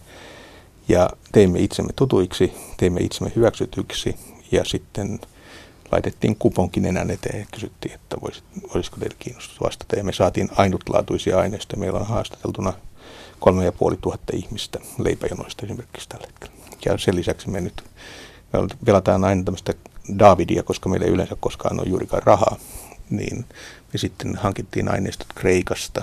Ja 0.89 1.11
teimme 1.33 1.61
itsemme 1.61 1.93
tutuiksi, 1.97 2.53
teimme 2.77 3.01
itsemme 3.01 3.33
hyväksytyksi 3.37 4.17
ja 4.53 4.65
sitten 4.65 5.21
laitettiin 5.93 6.37
kuponkin 6.37 6.87
enää 6.87 7.07
eteen 7.09 7.41
ja 7.41 7.47
kysyttiin, 7.53 7.95
että 7.95 8.17
vois, 8.21 8.45
olisiko 8.75 8.97
teille 8.97 9.17
kiinnostus 9.19 9.61
vastata. 9.61 9.97
Ja 9.97 10.05
me 10.05 10.13
saatiin 10.13 10.49
ainutlaatuisia 10.57 11.39
aineistoja. 11.39 11.81
Meillä 11.81 11.99
on 11.99 12.07
haastateltuna 12.07 12.73
kolme 13.41 13.65
ja 13.65 13.73
puoli 13.73 13.97
tuhatta 14.01 14.37
ihmistä 14.37 14.79
leipäjonoista 14.99 15.67
esimerkiksi 15.67 16.09
tällä 16.09 16.27
hetkellä. 16.27 16.64
Ja 16.85 16.99
sen 16.99 17.17
lisäksi 17.17 17.51
me 17.51 17.61
nyt 17.61 17.85
pelataan 18.85 19.25
aina 19.25 19.45
tämmöistä 19.45 19.75
Davidia, 20.19 20.63
koska 20.63 20.89
meillä 20.89 21.07
ei 21.07 21.13
yleensä 21.13 21.37
koskaan 21.41 21.81
ole 21.81 21.89
juurikaan 21.89 22.23
rahaa, 22.23 22.57
niin 23.11 23.45
me 23.93 23.99
sitten 23.99 24.37
hankittiin 24.37 24.89
aineistot 24.89 25.27
Kreikasta, 25.35 26.03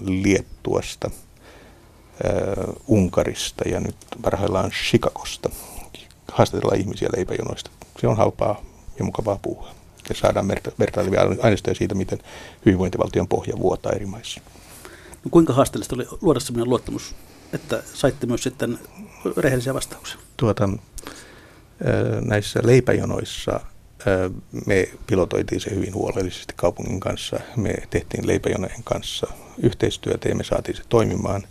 Liettuasta, 0.00 1.10
Unkarista 2.86 3.68
ja 3.68 3.80
nyt 3.80 3.96
parhaillaan 4.22 4.70
Chicagosta. 4.70 5.50
Haastatellaan 6.32 6.80
ihmisiä 6.80 7.08
leipäjonoista. 7.16 7.70
Se 8.00 8.08
on 8.08 8.16
halpaa 8.16 8.60
ja 8.98 9.04
mukavaa 9.04 9.38
puhua. 9.42 9.70
Ja 10.08 10.14
saadaan 10.14 10.48
vertailevia 10.78 11.20
aineistoja 11.42 11.74
siitä, 11.74 11.94
miten 11.94 12.18
hyvinvointivaltion 12.66 13.28
pohja 13.28 13.58
vuotaa 13.58 13.92
eri 13.92 14.06
maissa. 14.06 14.40
No 15.24 15.30
kuinka 15.30 15.52
haasteellista 15.52 15.94
oli 15.94 16.06
luoda 16.20 16.40
sellainen 16.40 16.70
luottamus, 16.70 17.14
että 17.52 17.82
saitte 17.94 18.26
myös 18.26 18.42
sitten 18.42 18.78
rehellisiä 19.36 19.74
vastauksia? 19.74 20.18
Tuota, 20.36 20.68
näissä 22.20 22.60
leipäjonoissa 22.64 23.60
me 24.66 24.88
pilotoitiin 25.06 25.60
se 25.60 25.70
hyvin 25.70 25.94
huolellisesti 25.94 26.54
kaupungin 26.56 27.00
kanssa. 27.00 27.40
Me 27.56 27.74
tehtiin 27.90 28.26
leipäjonojen 28.26 28.84
kanssa 28.84 29.26
yhteistyötä 29.58 30.28
ja 30.28 30.34
me 30.34 30.44
saatiin 30.44 30.76
se 30.76 30.82
toimimaan. 30.88 31.42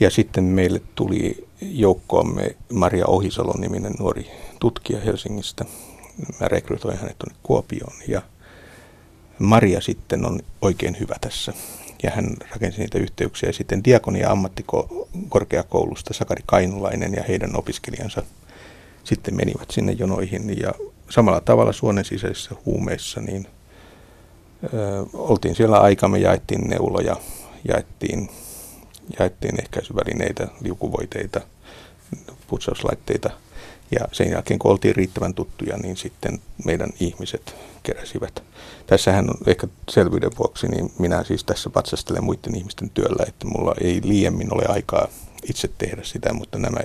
Ja 0.00 0.10
sitten 0.10 0.44
meille 0.44 0.82
tuli 0.94 1.48
joukkoomme 1.60 2.56
Maria 2.72 3.06
Ohisalon 3.06 3.60
niminen 3.60 3.92
nuori 3.98 4.30
tutkija 4.60 5.00
Helsingistä. 5.00 5.64
Mä 6.40 6.48
rekrytoin 6.48 6.98
hänet 6.98 7.18
tuonne 7.18 7.38
Kuopioon 7.42 7.96
ja 8.08 8.22
Maria 9.38 9.80
sitten 9.80 10.26
on 10.26 10.40
oikein 10.62 10.96
hyvä 11.00 11.14
tässä. 11.20 11.52
Ja 12.02 12.10
hän 12.10 12.36
rakensi 12.50 12.78
niitä 12.78 12.98
yhteyksiä. 12.98 13.52
Sitten 13.52 13.84
Diakonia 13.84 14.30
ammattikorkeakoulusta 14.30 16.14
Sakari 16.14 16.42
Kainulainen 16.46 17.14
ja 17.14 17.22
heidän 17.28 17.56
opiskelijansa 17.56 18.22
sitten 19.04 19.36
menivät 19.36 19.70
sinne 19.70 19.92
jonoihin. 19.92 20.60
Ja 20.60 20.72
samalla 21.10 21.40
tavalla 21.40 21.72
suonen 21.72 22.04
sisäisissä 22.04 22.54
huumeissa, 22.66 23.20
niin 23.20 23.46
ö, 24.64 24.68
oltiin 25.14 25.54
siellä 25.54 25.80
aika, 25.80 26.08
me 26.08 26.18
jaettiin 26.18 26.68
neuloja, 26.68 27.16
jaettiin, 27.68 28.30
jaettiin 29.18 29.60
ehkäisyvälineitä, 29.60 30.48
liukuvoiteita, 30.60 31.40
putsauslaitteita. 32.46 33.30
Ja 33.90 34.00
sen 34.12 34.30
jälkeen, 34.30 34.58
kun 34.58 34.70
oltiin 34.70 34.96
riittävän 34.96 35.34
tuttuja, 35.34 35.76
niin 35.76 35.96
sitten 35.96 36.40
meidän 36.64 36.90
ihmiset 37.00 37.54
keräsivät. 37.86 38.42
Tässähän 38.86 39.30
on 39.30 39.36
ehkä 39.46 39.68
selvyyden 39.90 40.30
vuoksi, 40.38 40.68
niin 40.68 40.92
minä 40.98 41.24
siis 41.24 41.44
tässä 41.44 41.70
patsastelen 41.70 42.24
muiden 42.24 42.56
ihmisten 42.56 42.90
työllä, 42.90 43.24
että 43.28 43.46
mulla 43.46 43.74
ei 43.80 44.00
liiemmin 44.04 44.54
ole 44.54 44.64
aikaa 44.68 45.08
itse 45.50 45.68
tehdä 45.78 46.02
sitä, 46.04 46.32
mutta 46.32 46.58
nämä 46.58 46.78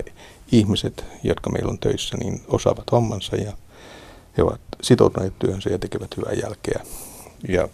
ihmiset, 0.52 1.04
jotka 1.22 1.50
meillä 1.50 1.70
on 1.70 1.78
töissä, 1.78 2.16
niin 2.16 2.42
osaavat 2.48 2.92
hommansa 2.92 3.36
ja 3.36 3.52
he 4.36 4.42
ovat 4.42 4.60
sitoutuneet 4.82 5.38
työhönsä 5.38 5.70
ja 5.70 5.78
tekevät 5.78 6.16
hyvää 6.16 6.32
jälkeä. 6.32 6.80
Ja 7.48 7.68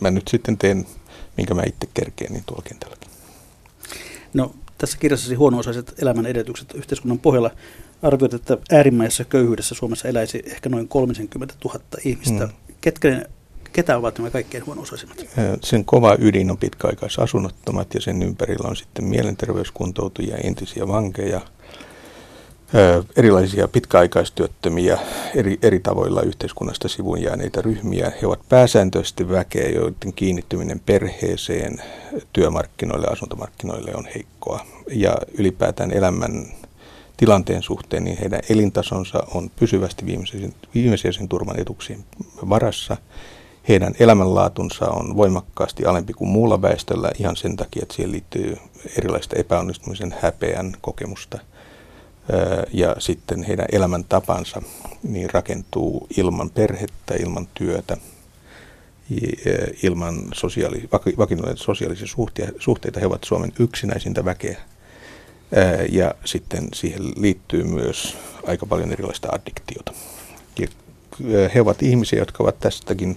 mä 0.00 0.10
nyt 0.10 0.28
sitten 0.28 0.58
teen, 0.58 0.86
minkä 1.36 1.54
mä 1.54 1.62
itse 1.66 1.88
kerkeen, 1.94 2.32
niin 2.32 2.44
tuolla 2.46 2.64
kentälläkin. 2.68 3.10
No, 4.34 4.54
tässä 4.78 4.98
kirjassasi 4.98 5.34
huono-osaiset 5.34 5.94
elämän 5.98 6.26
edellytykset 6.26 6.74
yhteiskunnan 6.74 7.18
pohjalla 7.18 7.50
arvioit, 8.02 8.34
että 8.34 8.58
äärimmäisessä 8.72 9.24
köyhyydessä 9.24 9.74
Suomessa 9.74 10.08
eläisi 10.08 10.42
ehkä 10.46 10.68
noin 10.68 10.88
30 10.88 11.54
000 11.64 11.80
ihmistä. 12.04 12.46
Mm. 12.46 12.52
Ketkä 12.84 13.24
Ketä 13.72 13.96
ovat 13.96 14.18
nämä 14.18 14.30
kaikkein 14.30 14.66
huono-osaisimmat? 14.66 15.18
Sen 15.62 15.84
kova 15.84 16.16
ydin 16.18 16.50
on 16.50 16.58
pitkäaikaisasunnottomat 16.58 17.94
ja 17.94 18.00
sen 18.00 18.22
ympärillä 18.22 18.68
on 18.68 18.76
sitten 18.76 19.04
mielenterveyskuntoutujia, 19.04 20.36
entisiä 20.36 20.88
vankeja, 20.88 21.40
erilaisia 23.16 23.68
pitkäaikaistyöttömiä 23.68 24.98
eri, 25.34 25.58
eri 25.62 25.80
tavoilla 25.80 26.22
yhteiskunnasta 26.22 26.88
sivuun 26.88 27.22
jääneitä 27.22 27.62
ryhmiä. 27.62 28.12
He 28.22 28.26
ovat 28.26 28.48
pääsääntöisesti 28.48 29.28
väkeä, 29.28 29.68
joiden 29.68 30.12
kiinnittyminen 30.16 30.80
perheeseen, 30.80 31.82
työmarkkinoille, 32.32 33.06
asuntomarkkinoille 33.06 33.90
on 33.94 34.06
heikkoa. 34.14 34.66
Ja 34.90 35.16
ylipäätään 35.38 35.92
elämän 35.92 36.46
tilanteen 37.16 37.62
suhteen, 37.62 38.04
niin 38.04 38.18
heidän 38.18 38.40
elintasonsa 38.48 39.26
on 39.34 39.50
pysyvästi 39.56 40.06
viimeisiäisen 40.74 41.28
turvan 41.28 41.60
etuksien 41.60 42.04
varassa. 42.48 42.96
Heidän 43.68 43.94
elämänlaatunsa 43.98 44.90
on 44.90 45.16
voimakkaasti 45.16 45.84
alempi 45.84 46.12
kuin 46.12 46.28
muulla 46.28 46.62
väestöllä 46.62 47.10
ihan 47.18 47.36
sen 47.36 47.56
takia, 47.56 47.82
että 47.82 47.94
siihen 47.94 48.12
liittyy 48.12 48.56
erilaista 48.98 49.36
epäonnistumisen 49.36 50.14
häpeän 50.20 50.76
kokemusta– 50.80 51.38
ja 52.72 52.96
sitten 52.98 53.42
heidän 53.42 53.66
elämäntapansa 53.72 54.62
niin 55.02 55.30
rakentuu 55.30 56.06
ilman 56.16 56.50
perhettä, 56.50 57.14
ilman 57.20 57.48
työtä, 57.54 57.96
ilman 59.82 60.22
sosiaali, 60.34 60.88
vakinoita 61.18 61.62
sosiaalisia 61.62 62.06
suhteita. 62.58 63.00
He 63.00 63.06
ovat 63.06 63.24
Suomen 63.24 63.52
yksinäisintä 63.58 64.24
väkeä. 64.24 64.58
Ja 65.90 66.14
sitten 66.24 66.68
siihen 66.74 67.02
liittyy 67.16 67.64
myös 67.64 68.16
aika 68.46 68.66
paljon 68.66 68.92
erilaista 68.92 69.28
addiktiota. 69.32 69.92
He 71.54 71.60
ovat 71.60 71.82
ihmisiä, 71.82 72.18
jotka 72.18 72.42
ovat 72.42 72.60
tästäkin 72.60 73.16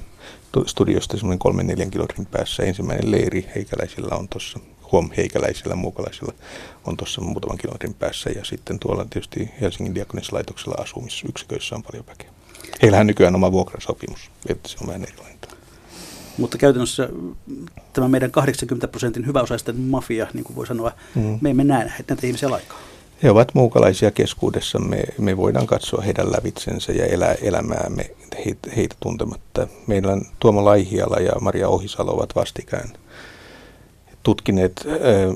studiosta 0.65 1.17
semmoinen 1.17 1.39
kolmen 1.39 1.67
neljän 1.67 1.91
kilometrin 1.91 2.25
päässä. 2.25 2.63
Ensimmäinen 2.63 3.11
leiri 3.11 3.49
heikäläisillä 3.55 4.15
on 4.15 4.27
tuossa 4.27 4.59
huom 4.91 5.09
heikäläisillä 5.17 5.75
muukalaisilla 5.75 6.33
on 6.85 6.97
tuossa 6.97 7.21
muutaman 7.21 7.57
kilometrin 7.57 7.93
päässä 7.93 8.29
ja 8.29 8.45
sitten 8.45 8.79
tuolla 8.79 9.05
tietysti 9.09 9.49
Helsingin 9.61 9.95
diakonislaitoksella 9.95 10.75
asumisyksiköissä 10.81 11.75
on 11.75 11.83
paljon 11.83 12.05
väkeä. 12.07 12.29
Heillähän 12.81 13.07
nykyään 13.07 13.35
oma 13.35 13.51
vuokrasopimus, 13.51 14.31
että 14.49 14.69
se 14.69 14.77
on 14.81 14.87
vähän 14.87 15.03
erilainen. 15.03 15.37
Mutta 16.37 16.57
käytännössä 16.57 17.09
tämä 17.93 18.07
meidän 18.07 18.31
80 18.31 18.87
prosentin 18.87 19.25
hyväosaisten 19.25 19.75
mafia, 19.79 20.27
niin 20.33 20.43
kuin 20.43 20.55
voi 20.55 20.67
sanoa, 20.67 20.91
mm. 21.15 21.39
me 21.41 21.49
emme 21.49 21.63
näe 21.63 21.85
näitä 21.85 22.27
ihmisiä 22.27 22.49
laikaa. 22.49 22.77
He 23.23 23.31
ovat 23.31 23.53
muukalaisia 23.53 24.11
keskuudessamme. 24.11 25.03
Me 25.17 25.37
voidaan 25.37 25.67
katsoa 25.67 26.01
heidän 26.01 26.31
lävitsensä 26.31 26.91
ja 26.91 27.05
elää 27.05 27.33
elämäämme 27.33 28.11
heitä, 28.45 28.69
heitä 28.75 28.95
tuntematta. 28.99 29.67
Meillä 29.87 30.11
on 30.11 30.25
Tuomo 30.39 30.65
Laihiala 30.65 31.19
ja 31.19 31.31
Maria 31.41 31.69
Ohisalo 31.69 32.11
ovat 32.11 32.35
vastikään– 32.35 32.89
tutkineet, 34.27 34.87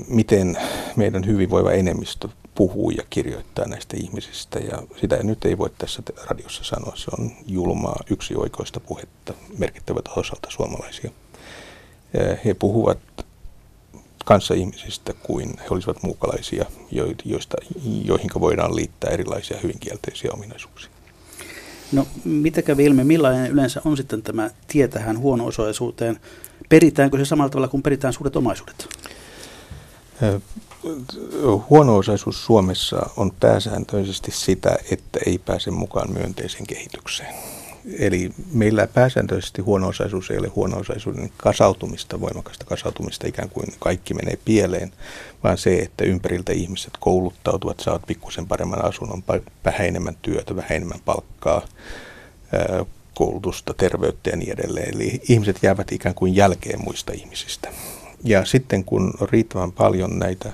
miten 0.08 0.58
meidän 0.96 1.26
hyvinvoiva 1.26 1.72
enemmistö 1.72 2.28
puhuu 2.54 2.90
ja 2.90 3.02
kirjoittaa 3.10 3.66
näistä 3.66 3.96
ihmisistä. 3.96 4.58
Ja 4.58 4.82
sitä 5.00 5.22
nyt 5.22 5.44
ei 5.44 5.58
voi 5.58 5.70
tässä 5.78 6.02
radiossa 6.26 6.64
sanoa. 6.64 6.92
Se 6.96 7.10
on 7.18 7.30
julmaa 7.46 8.00
yksioikoista 8.10 8.80
puhetta 8.80 9.34
merkittävältä 9.58 10.10
osalta 10.16 10.50
suomalaisia. 10.50 11.10
He 12.44 12.54
puhuvat 12.54 12.98
kanssa 14.24 14.54
ihmisistä 14.54 15.12
kuin 15.12 15.58
he 15.58 15.66
olisivat 15.70 16.02
muukalaisia, 16.02 16.66
joista, 17.24 17.56
joihin 18.04 18.30
voidaan 18.40 18.76
liittää 18.76 19.10
erilaisia 19.10 19.58
hyvin 19.62 19.78
kielteisiä 19.80 20.30
ominaisuuksia. 20.32 20.90
No, 21.92 22.06
mitä 22.24 22.62
kävi 22.62 22.84
ilmi, 22.84 23.04
millainen 23.04 23.50
yleensä 23.50 23.80
on 23.84 23.96
sitten 23.96 24.22
tämä 24.22 24.50
tie 24.66 24.88
tähän 24.88 25.18
huono-osaisuuteen? 25.18 26.20
Peritäänkö 26.68 27.18
se 27.18 27.24
samalla 27.24 27.50
tavalla 27.50 27.68
kuin 27.68 27.82
peritään 27.82 28.12
suuret 28.12 28.36
omaisuudet? 28.36 28.88
Huono-osaisuus 31.70 32.44
Suomessa 32.44 33.10
on 33.16 33.32
pääsääntöisesti 33.40 34.30
sitä, 34.30 34.76
että 34.90 35.20
ei 35.26 35.38
pääse 35.38 35.70
mukaan 35.70 36.12
myönteiseen 36.12 36.66
kehitykseen. 36.66 37.34
Eli 37.98 38.30
meillä 38.52 38.86
pääsääntöisesti 38.86 39.62
huono-osaisuus 39.62 40.30
ei 40.30 40.38
ole 40.38 40.48
huono-osaisuuden 40.48 41.30
kasautumista, 41.36 42.20
voimakasta 42.20 42.64
kasautumista, 42.64 43.26
ikään 43.26 43.48
kuin 43.48 43.66
kaikki 43.78 44.14
menee 44.14 44.38
pieleen, 44.44 44.92
vaan 45.44 45.58
se, 45.58 45.78
että 45.78 46.04
ympäriltä 46.04 46.52
ihmiset 46.52 46.92
kouluttautuvat, 47.00 47.80
saavat 47.80 48.02
pikkusen 48.06 48.46
paremman 48.46 48.84
asunnon, 48.84 49.22
vähän 49.64 49.86
enemmän 49.86 50.16
työtä, 50.22 50.56
vähän 50.56 50.72
enemmän 50.72 51.00
palkkaa, 51.04 51.62
koulutusta, 53.14 53.74
terveyttä 53.74 54.30
ja 54.30 54.36
niin 54.36 54.52
edelleen. 54.52 54.94
Eli 54.94 55.20
ihmiset 55.28 55.58
jäävät 55.62 55.92
ikään 55.92 56.14
kuin 56.14 56.36
jälkeen 56.36 56.84
muista 56.84 57.12
ihmisistä. 57.12 57.68
Ja 58.24 58.44
sitten 58.44 58.84
kun 58.84 59.14
on 59.20 59.28
riittävän 59.28 59.72
paljon 59.72 60.18
näitä 60.18 60.52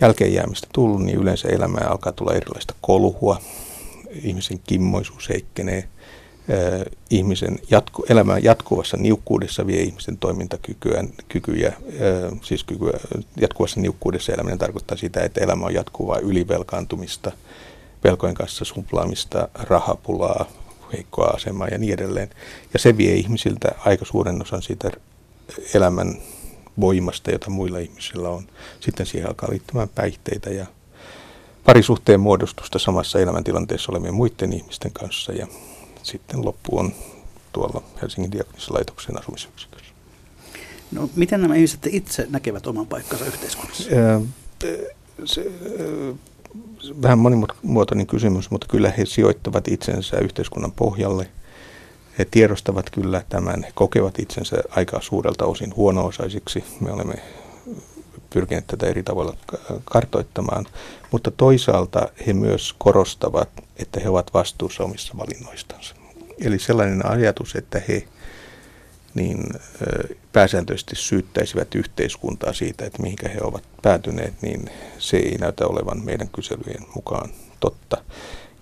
jälkeenjäämistä 0.00 0.68
tullut, 0.72 1.02
niin 1.02 1.18
yleensä 1.18 1.48
elämään 1.48 1.90
alkaa 1.90 2.12
tulla 2.12 2.34
erilaista 2.34 2.74
kolhua. 2.80 3.40
Ihmisen 4.22 4.60
kimmoisuus 4.66 5.28
heikkenee. 5.28 5.88
Ihmisen 7.10 7.58
jatku, 7.70 8.04
elämän 8.08 8.44
jatkuvassa 8.44 8.96
niukkuudessa 8.96 9.66
vie 9.66 9.82
ihmisten 9.82 10.16
toimintakykyä, 10.16 11.04
kykyjä, 11.28 11.72
siis 12.42 12.64
kykyä, 12.64 13.00
jatkuvassa 13.40 13.80
niukkuudessa 13.80 14.32
eläminen 14.32 14.58
tarkoittaa 14.58 14.96
sitä, 14.96 15.20
että 15.20 15.40
elämä 15.40 15.66
on 15.66 15.74
jatkuvaa 15.74 16.18
ylivelkaantumista, 16.18 17.32
velkojen 18.04 18.34
kanssa 18.34 18.64
suplaamista, 18.64 19.48
rahapulaa, 19.54 20.46
heikkoa 20.92 21.26
asemaa 21.26 21.68
ja 21.68 21.78
niin 21.78 21.94
edelleen. 21.94 22.30
Ja 22.72 22.78
se 22.78 22.96
vie 22.96 23.14
ihmisiltä 23.14 23.68
aika 23.78 24.04
suuren 24.04 24.42
osan 24.42 24.62
siitä 24.62 24.90
elämän 25.74 26.14
voimasta, 26.80 27.30
jota 27.30 27.50
muilla 27.50 27.78
ihmisillä 27.78 28.28
on. 28.28 28.44
Sitten 28.80 29.06
siihen 29.06 29.28
alkaa 29.28 29.50
liittymään 29.50 29.88
päihteitä 29.88 30.50
ja 30.50 30.66
parisuhteen 31.64 32.20
muodostusta 32.20 32.78
samassa 32.78 33.20
elämäntilanteessa 33.20 33.92
olevien 33.92 34.14
muiden 34.14 34.52
ihmisten 34.52 34.92
kanssa. 34.92 35.32
Ja 35.32 35.46
sitten 36.02 36.44
loppu 36.44 36.78
on 36.78 36.92
tuolla 37.52 37.82
Helsingin 38.02 38.32
diakonissalaitoksen 38.32 39.18
asumisyksikössä. 39.18 39.94
No, 40.92 41.10
miten 41.16 41.42
nämä 41.42 41.54
ihmiset 41.54 41.86
itse 41.86 42.26
näkevät 42.30 42.66
oman 42.66 42.86
paikkansa 42.86 43.24
yhteiskunnassa? 43.24 43.84
Se, 45.24 45.50
vähän 47.02 47.18
monimuotoinen 47.18 48.06
kysymys, 48.06 48.50
mutta 48.50 48.66
kyllä 48.70 48.90
he 48.90 49.06
sijoittavat 49.06 49.68
itsensä 49.68 50.18
yhteiskunnan 50.18 50.72
pohjalle. 50.72 51.30
He 52.18 52.24
tiedostavat 52.24 52.90
kyllä 52.90 53.24
tämän, 53.28 53.62
he 53.62 53.72
kokevat 53.74 54.18
itsensä 54.18 54.56
aika 54.70 55.00
suurelta 55.00 55.44
osin 55.44 55.76
huono-osaisiksi. 55.76 56.64
Me 56.80 56.92
olemme 56.92 57.14
pyrkineet 58.30 58.66
tätä 58.66 58.86
eri 58.86 59.02
tavalla 59.02 59.36
kartoittamaan, 59.84 60.66
mutta 61.10 61.30
toisaalta 61.30 62.08
he 62.26 62.32
myös 62.32 62.74
korostavat, 62.78 63.48
että 63.76 64.00
he 64.00 64.08
ovat 64.08 64.34
vastuussa 64.34 64.84
omissa 64.84 65.14
valinnoistansa. 65.18 65.94
Eli 66.40 66.58
sellainen 66.58 67.06
ajatus, 67.06 67.54
että 67.54 67.82
he 67.88 68.08
niin 69.14 69.44
pääsääntöisesti 70.32 70.96
syyttäisivät 70.96 71.74
yhteiskuntaa 71.74 72.52
siitä, 72.52 72.84
että 72.84 73.02
mihinkä 73.02 73.28
he 73.28 73.38
ovat 73.40 73.64
päätyneet, 73.82 74.34
niin 74.42 74.70
se 74.98 75.16
ei 75.16 75.38
näytä 75.38 75.66
olevan 75.66 76.04
meidän 76.04 76.28
kyselyjen 76.28 76.86
mukaan 76.94 77.30
totta. 77.60 77.96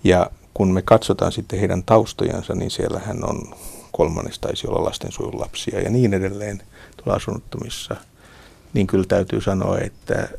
Ja 0.03 0.31
kun 0.53 0.73
me 0.73 0.81
katsotaan 0.81 1.31
sitten 1.31 1.59
heidän 1.59 1.83
taustojansa, 1.83 2.55
niin 2.55 2.71
siellähän 2.71 3.29
on 3.29 3.55
kolmannes 3.91 4.39
taisi 4.39 4.67
olla 4.67 4.83
lastensuojelulapsia 4.83 5.81
ja 5.81 5.89
niin 5.89 6.13
edelleen 6.13 6.61
tuolla 6.97 7.13
asunnottomissa, 7.13 7.95
niin 8.73 8.87
kyllä 8.87 9.05
täytyy 9.07 9.41
sanoa, 9.41 9.79
että 9.79 10.29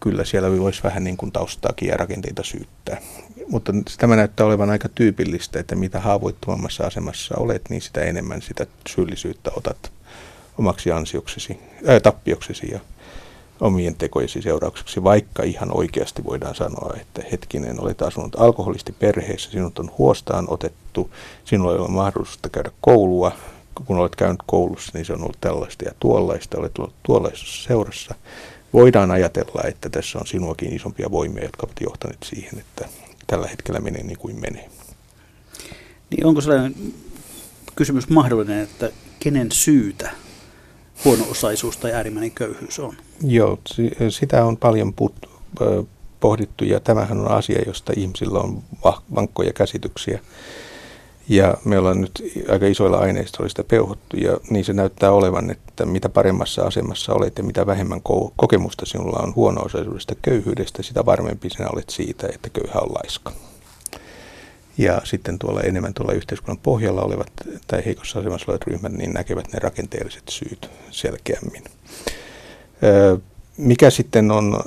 kyllä 0.00 0.24
siellä 0.24 0.58
voisi 0.58 0.82
vähän 0.82 1.04
niin 1.04 1.16
kuin 1.16 1.32
taustaakin 1.32 1.88
ja 1.88 1.96
rakenteita 1.96 2.42
syyttää. 2.42 3.00
Mutta 3.48 3.72
tämä 3.98 4.16
näyttää 4.16 4.46
olevan 4.46 4.70
aika 4.70 4.88
tyypillistä, 4.88 5.60
että 5.60 5.76
mitä 5.76 6.00
haavoittuvammassa 6.00 6.84
asemassa 6.84 7.34
olet, 7.38 7.62
niin 7.70 7.82
sitä 7.82 8.00
enemmän 8.00 8.42
sitä 8.42 8.66
syyllisyyttä 8.88 9.50
otat 9.56 9.92
omaksi 10.58 10.92
ansioksesi, 10.92 11.58
ää, 11.86 12.00
tappioksesi 12.00 12.70
ja 12.70 12.80
omien 13.62 13.94
tekojesi 13.94 14.42
seuraukseksi, 14.42 15.04
vaikka 15.04 15.42
ihan 15.42 15.76
oikeasti 15.76 16.24
voidaan 16.24 16.54
sanoa, 16.54 16.96
että 17.00 17.22
hetkinen, 17.32 17.80
olet 17.80 18.02
asunut 18.02 18.36
alkoholisti 18.38 18.92
perheessä, 18.92 19.50
sinut 19.50 19.78
on 19.78 19.90
huostaan 19.98 20.44
otettu, 20.48 21.10
sinulla 21.44 21.72
ei 21.72 21.78
ole 21.78 21.88
mahdollisuutta 21.88 22.48
käydä 22.48 22.70
koulua, 22.80 23.32
kun 23.84 23.98
olet 23.98 24.16
käynyt 24.16 24.40
koulussa, 24.46 24.92
niin 24.94 25.04
se 25.04 25.12
on 25.12 25.22
ollut 25.22 25.40
tällaista 25.40 25.84
ja 25.84 25.92
tuollaista, 26.00 26.58
olet 26.58 26.78
ollut 26.78 26.94
tuollaisessa 27.02 27.68
seurassa. 27.68 28.14
Voidaan 28.72 29.10
ajatella, 29.10 29.62
että 29.68 29.88
tässä 29.88 30.18
on 30.18 30.26
sinuakin 30.26 30.76
isompia 30.76 31.10
voimia, 31.10 31.44
jotka 31.44 31.66
ovat 31.66 31.80
johtaneet 31.80 32.22
siihen, 32.24 32.58
että 32.58 32.88
tällä 33.26 33.48
hetkellä 33.48 33.80
menee 33.80 34.02
niin 34.02 34.18
kuin 34.18 34.40
menee. 34.40 34.70
Niin 36.10 36.26
onko 36.26 36.40
sellainen 36.40 36.74
kysymys 37.76 38.08
mahdollinen, 38.08 38.60
että 38.60 38.90
kenen 39.20 39.52
syytä 39.52 40.10
huono-osaisuus 41.04 41.76
tai 41.76 41.92
äärimmäinen 41.92 42.30
köyhyys 42.30 42.78
on? 42.78 42.94
Joo, 43.24 43.58
sitä 44.08 44.44
on 44.44 44.56
paljon 44.56 44.92
put, 44.92 45.14
pohdittu 46.20 46.64
ja 46.64 46.80
tämähän 46.80 47.20
on 47.20 47.30
asia, 47.30 47.62
josta 47.66 47.92
ihmisillä 47.96 48.38
on 48.38 48.62
vankkoja 49.14 49.52
käsityksiä. 49.52 50.20
Ja 51.28 51.54
me 51.64 51.78
ollaan 51.78 52.00
nyt 52.00 52.22
aika 52.48 52.66
isoilla 52.66 52.98
aineistoilla 52.98 53.48
sitä 53.48 53.64
peuhottu 53.64 54.16
ja 54.16 54.38
niin 54.50 54.64
se 54.64 54.72
näyttää 54.72 55.12
olevan, 55.12 55.50
että 55.50 55.86
mitä 55.86 56.08
paremmassa 56.08 56.62
asemassa 56.62 57.14
olet 57.14 57.38
ja 57.38 57.44
mitä 57.44 57.66
vähemmän 57.66 58.00
kokemusta 58.36 58.86
sinulla 58.86 59.18
on 59.22 59.34
huono-osaisuudesta 59.34 60.14
köyhyydestä, 60.22 60.82
sitä 60.82 61.06
varmempi 61.06 61.50
sinä 61.50 61.68
olet 61.72 61.90
siitä, 61.90 62.26
että 62.34 62.50
köyhä 62.50 62.80
on 62.80 62.94
laiska. 62.94 63.32
Ja 64.78 65.00
sitten 65.04 65.38
tuolla 65.38 65.60
enemmän 65.60 65.94
tuolla 65.94 66.12
yhteiskunnan 66.12 66.58
pohjalla 66.62 67.02
olevat 67.02 67.32
tai 67.66 67.84
heikossa 67.84 68.18
asemassa 68.18 68.44
olevat 68.48 68.66
ryhmät, 68.66 68.92
niin 68.92 69.12
näkevät 69.12 69.52
ne 69.52 69.58
rakenteelliset 69.58 70.22
syyt 70.30 70.70
selkeämmin. 70.90 71.64
Mikä 73.56 73.90
sitten 73.90 74.30
on 74.30 74.60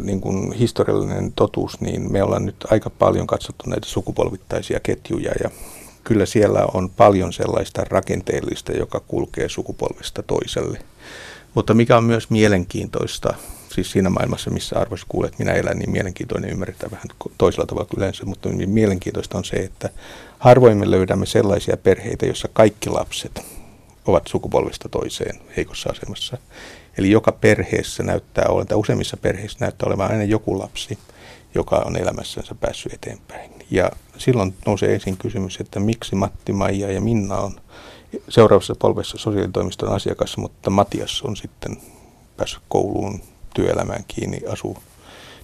niin 0.00 0.20
kuin 0.20 0.52
historiallinen 0.52 1.32
totuus, 1.32 1.80
niin 1.80 2.12
me 2.12 2.22
ollaan 2.22 2.46
nyt 2.46 2.56
aika 2.70 2.90
paljon 2.90 3.26
katsottu 3.26 3.70
näitä 3.70 3.86
sukupolvittaisia 3.86 4.80
ketjuja 4.80 5.32
ja 5.42 5.50
kyllä 6.04 6.26
siellä 6.26 6.66
on 6.74 6.90
paljon 6.90 7.32
sellaista 7.32 7.84
rakenteellista, 7.84 8.72
joka 8.72 9.00
kulkee 9.00 9.48
sukupolvesta 9.48 10.22
toiselle. 10.22 10.78
Mutta 11.54 11.74
mikä 11.74 11.96
on 11.96 12.04
myös 12.04 12.30
mielenkiintoista, 12.30 13.34
siis 13.74 13.90
siinä 13.90 14.10
maailmassa, 14.10 14.50
missä 14.50 14.78
arvoisa 14.78 15.06
kuulet, 15.08 15.38
minä 15.38 15.52
elän, 15.52 15.78
niin 15.78 15.90
mielenkiintoinen 15.90 16.50
ymmärretään 16.50 16.90
vähän 16.90 17.06
toisella 17.38 17.66
tavalla 17.66 17.88
kuin 17.88 17.98
yleensä, 17.98 18.24
mutta 18.26 18.48
mielenkiintoista 18.48 19.38
on 19.38 19.44
se, 19.44 19.56
että 19.56 19.88
harvoin 20.38 20.78
me 20.78 20.90
löydämme 20.90 21.26
sellaisia 21.26 21.76
perheitä, 21.76 22.26
joissa 22.26 22.48
kaikki 22.52 22.90
lapset 22.90 23.42
ovat 24.06 24.26
sukupolvesta 24.26 24.88
toiseen 24.88 25.40
heikossa 25.56 25.90
asemassa. 25.90 26.38
Eli 26.98 27.10
joka 27.10 27.32
perheessä 27.32 28.02
näyttää 28.02 28.44
olevan, 28.48 28.66
tai 28.66 28.78
useimmissa 28.78 29.16
perheissä 29.16 29.58
näyttää 29.60 29.86
olevan 29.86 30.10
aina 30.10 30.24
joku 30.24 30.58
lapsi, 30.58 30.98
joka 31.54 31.76
on 31.76 31.96
elämässänsä 31.96 32.54
päässyt 32.54 32.92
eteenpäin. 32.92 33.50
Ja 33.70 33.90
silloin 34.18 34.54
nousee 34.66 34.94
esiin 34.94 35.16
kysymys, 35.16 35.60
että 35.60 35.80
miksi 35.80 36.14
Matti, 36.14 36.52
Maija 36.52 36.92
ja 36.92 37.00
Minna 37.00 37.36
on 37.36 37.60
seuraavassa 38.28 38.74
polvessa 38.74 39.18
sosiaalitoimiston 39.18 39.92
asiakas, 39.92 40.36
mutta 40.36 40.70
Matias 40.70 41.22
on 41.22 41.36
sitten 41.36 41.76
päässyt 42.36 42.62
kouluun, 42.68 43.20
työelämään 43.54 44.04
kiinni, 44.08 44.40
asuu, 44.48 44.78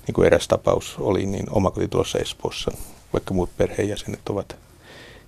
niin 0.06 0.14
kuin 0.14 0.26
eräs 0.26 0.48
tapaus 0.48 0.94
oli, 0.98 1.26
niin 1.26 1.46
omakotitulossa 1.50 2.18
Espoossa, 2.18 2.70
vaikka 3.12 3.34
muut 3.34 3.56
perheenjäsenet 3.56 4.28
ovat 4.28 4.56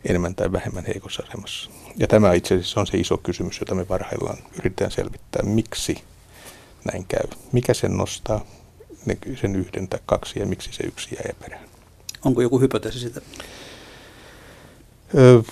enemmän 0.04 0.34
tai 0.34 0.52
vähemmän 0.52 0.84
heikossa 0.86 1.22
asemassa. 1.28 1.70
Ja 1.96 2.06
tämä 2.06 2.32
itse 2.32 2.54
asiassa 2.54 2.80
on 2.80 2.86
se 2.86 2.98
iso 2.98 3.16
kysymys, 3.16 3.60
jota 3.60 3.74
me 3.74 3.84
parhaillaan 3.84 4.38
yritetään 4.58 4.90
selvittää, 4.90 5.42
miksi 5.42 6.02
näin 6.92 7.04
käy. 7.08 7.24
Mikä 7.52 7.74
sen 7.74 7.96
nostaa 7.96 8.44
sen 9.40 9.56
yhden 9.56 9.88
tai 9.88 10.00
kaksi 10.06 10.40
ja 10.40 10.46
miksi 10.46 10.72
se 10.72 10.84
yksi 10.84 11.14
jää 11.14 11.34
perään. 11.40 11.64
Onko 12.24 12.42
joku 12.42 12.60
hypoteesi 12.60 13.00
sitä? 13.00 13.20
Öö, 15.14 15.42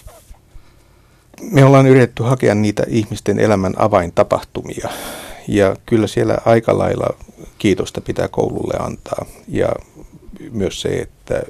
me 1.41 1.65
ollaan 1.65 1.87
yritetty 1.87 2.23
hakea 2.23 2.55
niitä 2.55 2.83
ihmisten 2.89 3.39
elämän 3.39 3.75
avaintapahtumia 3.77 4.89
ja 5.49 5.77
kyllä 5.87 6.07
siellä 6.07 6.39
aika 6.45 6.79
lailla 6.79 7.17
kiitosta 7.59 8.01
pitää 8.01 8.29
koululle 8.29 8.75
antaa 8.79 9.27
ja 9.49 9.69
myös 10.51 10.81
se, 10.81 10.89
että 10.89 11.43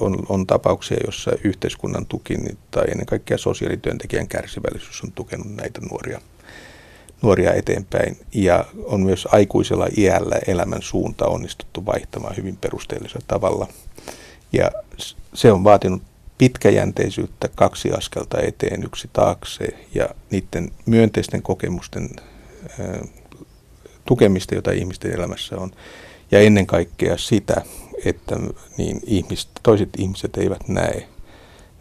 on, 0.00 0.26
on 0.28 0.46
tapauksia, 0.46 0.96
joissa 1.04 1.32
yhteiskunnan 1.44 2.06
tuki 2.06 2.38
tai 2.70 2.84
ennen 2.90 3.06
kaikkea 3.06 3.38
sosiaalityöntekijän 3.38 4.28
kärsivällisyys 4.28 5.02
on 5.04 5.12
tukenut 5.12 5.54
näitä 5.54 5.80
nuoria, 5.90 6.20
nuoria 7.22 7.54
eteenpäin. 7.54 8.16
Ja 8.34 8.64
on 8.84 9.00
myös 9.00 9.28
aikuisella 9.32 9.86
iällä 9.96 10.36
elämän 10.46 10.82
suunta 10.82 11.26
onnistuttu 11.26 11.86
vaihtamaan 11.86 12.36
hyvin 12.36 12.56
perusteellisella 12.56 13.24
tavalla. 13.28 13.66
Ja 14.52 14.70
se 15.34 15.52
on 15.52 15.64
vaatinut 15.64 16.02
pitkäjänteisyyttä, 16.38 17.48
kaksi 17.54 17.92
askelta 17.92 18.40
eteen, 18.40 18.84
yksi 18.84 19.10
taakse 19.12 19.68
ja 19.94 20.08
niiden 20.30 20.72
myönteisten 20.86 21.42
kokemusten 21.42 22.10
tukemista, 24.06 24.54
jota 24.54 24.72
ihmisten 24.72 25.14
elämässä 25.14 25.56
on. 25.56 25.70
Ja 26.30 26.40
ennen 26.40 26.66
kaikkea 26.66 27.18
sitä, 27.18 27.62
että 28.04 28.36
niin 28.76 29.00
ihmiset, 29.06 29.50
toiset 29.62 29.88
ihmiset 29.98 30.36
eivät 30.36 30.68
näe 30.68 31.08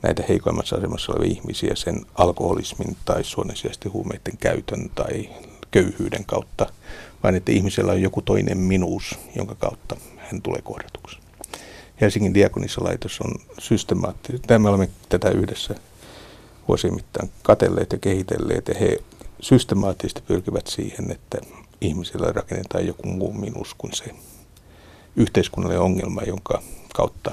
näitä 0.02 0.24
heikoimmassa 0.30 0.76
asemassa 0.76 1.12
olevia 1.12 1.32
ihmisiä 1.32 1.76
sen 1.76 2.06
alkoholismin 2.16 2.98
tai 3.06 3.24
suonesijaisesti 3.24 3.90
huumeiden 3.90 4.38
käytön 4.38 4.90
tai 4.96 5.30
köyhyyden 5.72 6.26
kautta, 6.26 6.66
vaan 7.24 7.36
että 7.36 7.52
ihmisellä 7.52 7.92
on 7.92 8.02
joku 8.02 8.22
toinen 8.22 8.58
minuus, 8.58 9.16
jonka 9.36 9.56
kautta 9.56 9.98
hän 10.18 10.42
tulee 10.42 10.62
kohdatuksi. 10.62 11.18
Helsingin 12.02 12.34
diakonissalaitos 12.34 13.22
on 13.22 13.32
systemaattisesti, 13.60 14.60
me 14.60 14.70
olemme 14.70 14.90
tätä 15.10 15.30
yhdessä 15.30 15.76
vuosien 16.68 16.96
mittaan 16.96 17.30
katelleet 17.44 17.92
ja 17.92 17.98
kehitelleet, 17.98 18.68
ja 18.68 18.76
he 18.80 18.98
systemaattisesti 19.42 20.22
pyrkivät 20.28 20.68
siihen, 20.68 21.12
että 21.12 21.38
ihmisillä 21.82 22.32
rakennetaan 22.32 22.88
joku 22.88 23.08
muu 23.08 23.34
minus 23.34 23.74
kuin 23.78 23.94
se 23.94 24.16
yhteiskunnallinen 25.16 25.84
ongelma, 25.84 26.22
jonka 26.22 26.62
kautta 26.96 27.32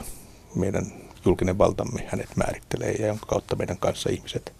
meidän 0.55 0.87
julkinen 1.25 1.59
valtamme 1.59 2.05
hänet 2.09 2.37
määrittelee 2.37 2.93
ja 2.93 3.07
jonka 3.07 3.27
kautta 3.27 3.57
meidän 3.57 3.79
kanssa 3.79 4.11
ihmiset 4.11 4.53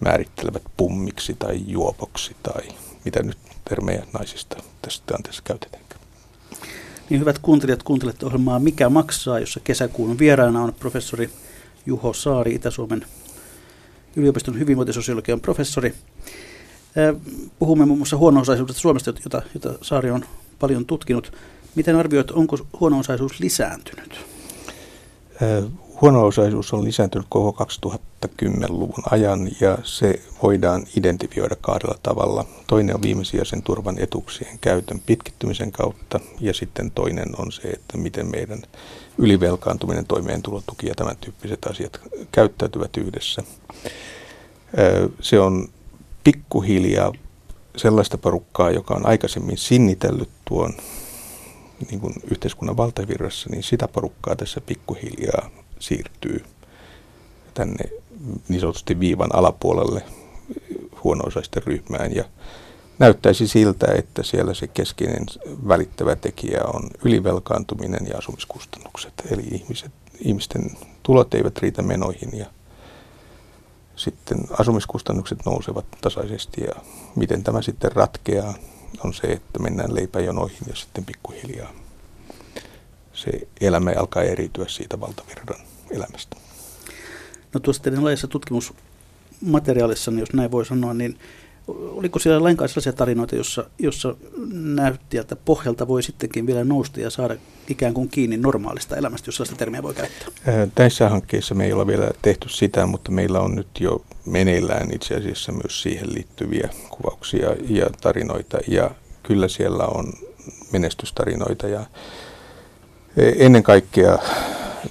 määrittelevät 0.00 0.62
pummiksi 0.76 1.36
tai 1.38 1.60
juopoksi 1.66 2.36
tai 2.42 2.68
mitä 3.04 3.22
nyt 3.22 3.38
termejä 3.68 4.06
naisista 4.12 4.56
tässä 4.82 5.02
tilanteessa 5.06 5.42
käytetään. 5.44 5.82
Niin 7.10 7.20
hyvät 7.20 7.38
kuuntelijat, 7.38 7.82
kuuntelette 7.82 8.26
ohjelmaa 8.26 8.58
Mikä 8.58 8.88
maksaa, 8.88 9.38
jossa 9.38 9.60
kesäkuun 9.64 10.18
vieraana 10.18 10.62
on 10.62 10.74
professori 10.74 11.30
Juho 11.86 12.12
Saari, 12.12 12.54
Itä-Suomen 12.54 13.06
yliopiston 14.16 14.58
hyvinvointisosiologian 14.58 15.40
professori. 15.40 15.94
Puhumme 17.58 17.84
muun 17.84 17.98
muassa 17.98 18.16
huono-osaisuudesta 18.16 18.80
Suomesta, 18.80 19.12
jota, 19.24 19.42
jota 19.54 19.78
Saari 19.82 20.10
on 20.10 20.24
paljon 20.58 20.86
tutkinut. 20.86 21.32
Miten 21.74 21.96
arvioit, 21.96 22.30
onko 22.30 22.58
huono-osaisuus 22.80 23.40
lisääntynyt? 23.40 24.26
Huono-osaisuus 26.00 26.72
on 26.72 26.84
lisääntynyt 26.84 27.26
koko 27.30 27.64
2010-luvun 27.64 29.02
ajan 29.10 29.50
ja 29.60 29.78
se 29.82 30.22
voidaan 30.42 30.86
identifioida 30.96 31.56
kahdella 31.60 31.98
tavalla. 32.02 32.44
Toinen 32.66 32.94
on 32.94 33.02
viimesijaisen 33.02 33.62
turvan 33.62 33.98
etuuksien 33.98 34.58
käytön 34.58 35.00
pitkittymisen 35.06 35.72
kautta 35.72 36.20
ja 36.40 36.54
sitten 36.54 36.90
toinen 36.90 37.28
on 37.38 37.52
se, 37.52 37.68
että 37.68 37.98
miten 37.98 38.30
meidän 38.30 38.62
ylivelkaantuminen, 39.18 40.06
toimeentulotuki 40.06 40.86
ja 40.86 40.94
tämän 40.94 41.16
tyyppiset 41.16 41.66
asiat 41.66 42.00
käyttäytyvät 42.32 42.96
yhdessä. 42.96 43.42
Se 45.20 45.40
on 45.40 45.68
pikkuhiljaa 46.24 47.12
sellaista 47.76 48.18
porukkaa, 48.18 48.70
joka 48.70 48.94
on 48.94 49.06
aikaisemmin 49.06 49.58
sinnitellyt 49.58 50.30
tuon 50.44 50.74
niin 51.90 52.00
kuin 52.00 52.14
yhteiskunnan 52.30 52.76
valtavirrassa, 52.76 53.50
niin 53.50 53.62
sitä 53.62 53.88
porukkaa 53.88 54.36
tässä 54.36 54.60
pikkuhiljaa 54.60 55.50
siirtyy 55.78 56.44
tänne 57.54 57.84
niin 58.48 58.60
sanotusti 58.60 59.00
viivan 59.00 59.34
alapuolelle 59.34 60.02
huono-osaisten 61.04 61.62
ryhmään 61.62 62.14
ja 62.14 62.24
näyttäisi 62.98 63.48
siltä, 63.48 63.86
että 63.94 64.22
siellä 64.22 64.54
se 64.54 64.66
keskeinen 64.66 65.26
välittävä 65.68 66.16
tekijä 66.16 66.60
on 66.74 66.90
ylivelkaantuminen 67.04 68.06
ja 68.06 68.18
asumiskustannukset. 68.18 69.12
Eli 69.30 69.42
ihmiset, 69.42 69.92
ihmisten 70.18 70.70
tulot 71.02 71.34
eivät 71.34 71.58
riitä 71.58 71.82
menoihin 71.82 72.38
ja 72.38 72.46
sitten 73.96 74.38
asumiskustannukset 74.58 75.38
nousevat 75.46 75.84
tasaisesti 76.00 76.60
ja 76.60 76.72
miten 77.16 77.42
tämä 77.44 77.62
sitten 77.62 77.92
ratkeaa 77.92 78.54
on 79.04 79.14
se, 79.14 79.26
että 79.26 79.58
mennään 79.58 79.94
leipäjonoihin 79.94 80.68
ja 80.68 80.76
sitten 80.76 81.04
pikkuhiljaa 81.04 81.72
se 83.12 83.30
elämä 83.60 83.92
alkaa 83.98 84.22
eriytyä 84.22 84.68
siitä 84.68 85.00
valtavirran 85.00 85.60
elämästä. 85.90 86.36
No 87.54 87.60
tuossa 87.60 87.82
teidän 87.82 88.04
laajassa 88.04 88.28
tutkimusmateriaalissa, 88.28 90.10
jos 90.10 90.32
näin 90.32 90.50
voi 90.50 90.66
sanoa, 90.66 90.94
niin 90.94 91.18
oliko 91.68 92.18
siellä 92.18 92.42
lainkaan 92.42 92.68
sellaisia 92.68 92.92
tarinoita, 92.92 93.36
jossa, 93.36 93.64
jossa 93.78 94.14
näytti, 94.52 95.18
että 95.18 95.36
pohjalta 95.36 95.88
voi 95.88 96.02
sittenkin 96.02 96.46
vielä 96.46 96.64
nousta 96.64 97.00
ja 97.00 97.10
saada 97.10 97.36
ikään 97.68 97.94
kuin 97.94 98.08
kiinni 98.08 98.36
normaalista 98.36 98.96
elämästä, 98.96 99.28
jos 99.28 99.36
sellaista 99.36 99.56
termiä 99.56 99.82
voi 99.82 99.94
käyttää? 99.94 100.28
Tässä 100.74 101.08
hankkeessa 101.08 101.54
me 101.54 101.64
ei 101.64 101.72
ole 101.72 101.86
vielä 101.86 102.10
tehty 102.22 102.48
sitä, 102.48 102.86
mutta 102.86 103.12
meillä 103.12 103.40
on 103.40 103.54
nyt 103.54 103.68
jo 103.80 104.04
meneillään 104.26 104.94
itse 104.94 105.14
asiassa 105.14 105.52
myös 105.52 105.82
siihen 105.82 106.14
liittyviä 106.14 106.68
kuvauksia 106.90 107.56
ja 107.68 107.90
tarinoita. 108.00 108.58
Ja 108.68 108.90
kyllä 109.22 109.48
siellä 109.48 109.86
on 109.86 110.12
menestystarinoita 110.72 111.68
ja 111.68 111.86
ennen 113.16 113.62
kaikkea 113.62 114.18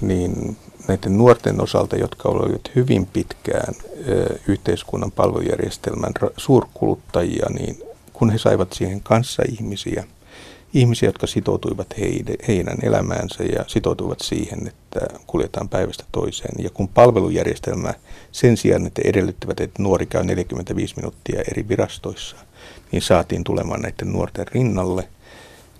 niin 0.00 0.56
näiden 0.88 1.18
nuorten 1.18 1.60
osalta, 1.60 1.96
jotka 1.96 2.28
olivat 2.28 2.70
hyvin 2.74 3.06
pitkään 3.06 3.74
yhteiskunnan 4.48 5.12
palvelujärjestelmän 5.12 6.12
suurkuluttajia, 6.36 7.46
niin 7.58 7.82
kun 8.12 8.30
he 8.30 8.38
saivat 8.38 8.72
siihen 8.72 9.00
kanssa 9.00 9.42
ihmisiä, 9.48 10.04
ihmisiä, 10.74 11.08
jotka 11.08 11.26
sitoutuivat 11.26 11.86
heidän 12.48 12.78
elämäänsä 12.82 13.44
ja 13.44 13.64
sitoutuivat 13.66 14.20
siihen, 14.20 14.68
että 14.68 15.00
kuljetaan 15.26 15.68
päivästä 15.68 16.04
toiseen. 16.12 16.64
Ja 16.64 16.70
kun 16.70 16.88
palvelujärjestelmä 16.88 17.94
sen 18.32 18.56
sijaan, 18.56 18.86
että 18.86 19.02
edellyttävät, 19.04 19.60
että 19.60 19.82
nuori 19.82 20.06
käy 20.06 20.24
45 20.24 20.96
minuuttia 20.96 21.40
eri 21.40 21.68
virastoissa, 21.68 22.36
niin 22.92 23.02
saatiin 23.02 23.44
tulemaan 23.44 23.80
näiden 23.80 24.12
nuorten 24.12 24.46
rinnalle, 24.48 25.08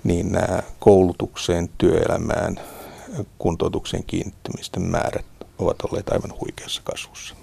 niin 0.04 0.38
koulutukseen, 0.78 1.70
työelämään, 1.78 2.60
kuntoutuksen 3.38 4.04
kiinnittymisten 4.04 4.82
määrät 4.82 5.26
ovat 5.58 5.82
olleet 5.82 6.08
aivan 6.08 6.32
huikeassa 6.40 6.82
kasvussa. 6.84 7.34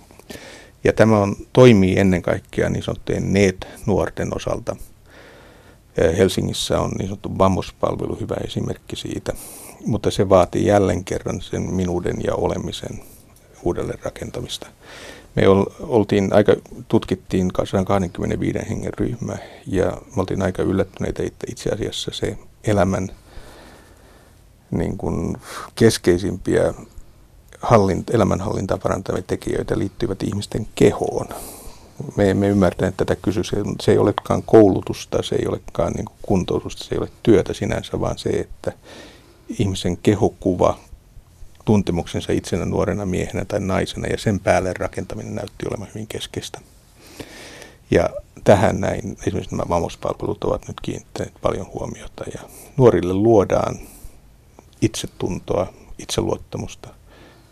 Ja 0.83 0.93
tämä 0.93 1.19
on, 1.19 1.35
toimii 1.53 1.99
ennen 1.99 2.21
kaikkea 2.21 2.69
niin 2.69 2.83
sanottujen 2.83 3.33
NEET-nuorten 3.33 4.35
osalta. 4.35 4.75
Helsingissä 6.17 6.79
on 6.79 6.91
niin 6.91 7.07
sanottu 7.07 7.37
VAMOS-palvelu 7.37 8.15
hyvä 8.15 8.35
esimerkki 8.45 8.95
siitä, 8.95 9.33
mutta 9.85 10.11
se 10.11 10.29
vaatii 10.29 10.65
jälleen 10.65 11.03
kerran 11.03 11.41
sen 11.41 11.61
minuuden 11.61 12.15
ja 12.23 12.35
olemisen 12.35 13.03
uudelleen 13.63 13.99
rakentamista. 14.03 14.67
Me 15.35 15.43
oltiin 15.79 16.33
aika, 16.33 16.55
tutkittiin 16.87 17.51
125 17.63 18.59
hengen 18.69 18.93
ryhmä 18.93 19.37
ja 19.67 19.85
me 19.85 20.19
oltiin 20.21 20.41
aika 20.41 20.63
yllättyneitä, 20.63 21.23
että 21.23 21.47
itse 21.51 21.69
asiassa 21.69 22.11
se 22.13 22.37
elämän 22.63 23.11
niin 24.71 24.97
kuin 24.97 25.37
keskeisimpiä 25.75 26.73
hallint, 27.61 28.09
elämänhallintaa 28.09 28.77
parantavia 28.77 29.23
tekijöitä 29.27 29.79
liittyvät 29.79 30.23
ihmisten 30.23 30.67
kehoon. 30.75 31.27
Me 32.15 32.29
emme 32.29 32.47
ymmärtäneet 32.47 32.97
tätä 32.97 33.15
kysyä. 33.15 33.43
Se 33.81 33.91
ei 33.91 33.97
olekaan 33.97 34.43
koulutusta, 34.43 35.23
se 35.23 35.35
ei 35.35 35.47
olekaan 35.47 35.93
niin 35.93 36.05
kuntoutusta, 36.21 36.83
se 36.83 36.95
ei 36.95 36.99
ole 36.99 37.09
työtä 37.23 37.53
sinänsä, 37.53 37.99
vaan 37.99 38.17
se, 38.17 38.29
että 38.29 38.71
ihmisen 39.59 39.97
kehokuva, 39.97 40.77
tuntemuksensa 41.65 42.33
itsenä 42.33 42.65
nuorena 42.65 43.05
miehenä 43.05 43.45
tai 43.45 43.59
naisena 43.59 44.07
ja 44.07 44.17
sen 44.17 44.39
päälle 44.39 44.73
rakentaminen 44.73 45.35
näytti 45.35 45.65
olevan 45.69 45.87
hyvin 45.93 46.07
keskeistä. 46.07 46.61
Ja 47.91 48.09
tähän 48.43 48.81
näin 48.81 49.17
esimerkiksi 49.27 49.55
nämä 49.55 49.69
vammospalvelut 49.69 50.43
ovat 50.43 50.67
nyt 50.67 50.77
kiinnittäneet 50.81 51.33
paljon 51.41 51.67
huomiota 51.73 52.23
ja 52.33 52.41
nuorille 52.77 53.13
luodaan 53.13 53.79
itsetuntoa, 54.81 55.73
itseluottamusta, 55.99 56.89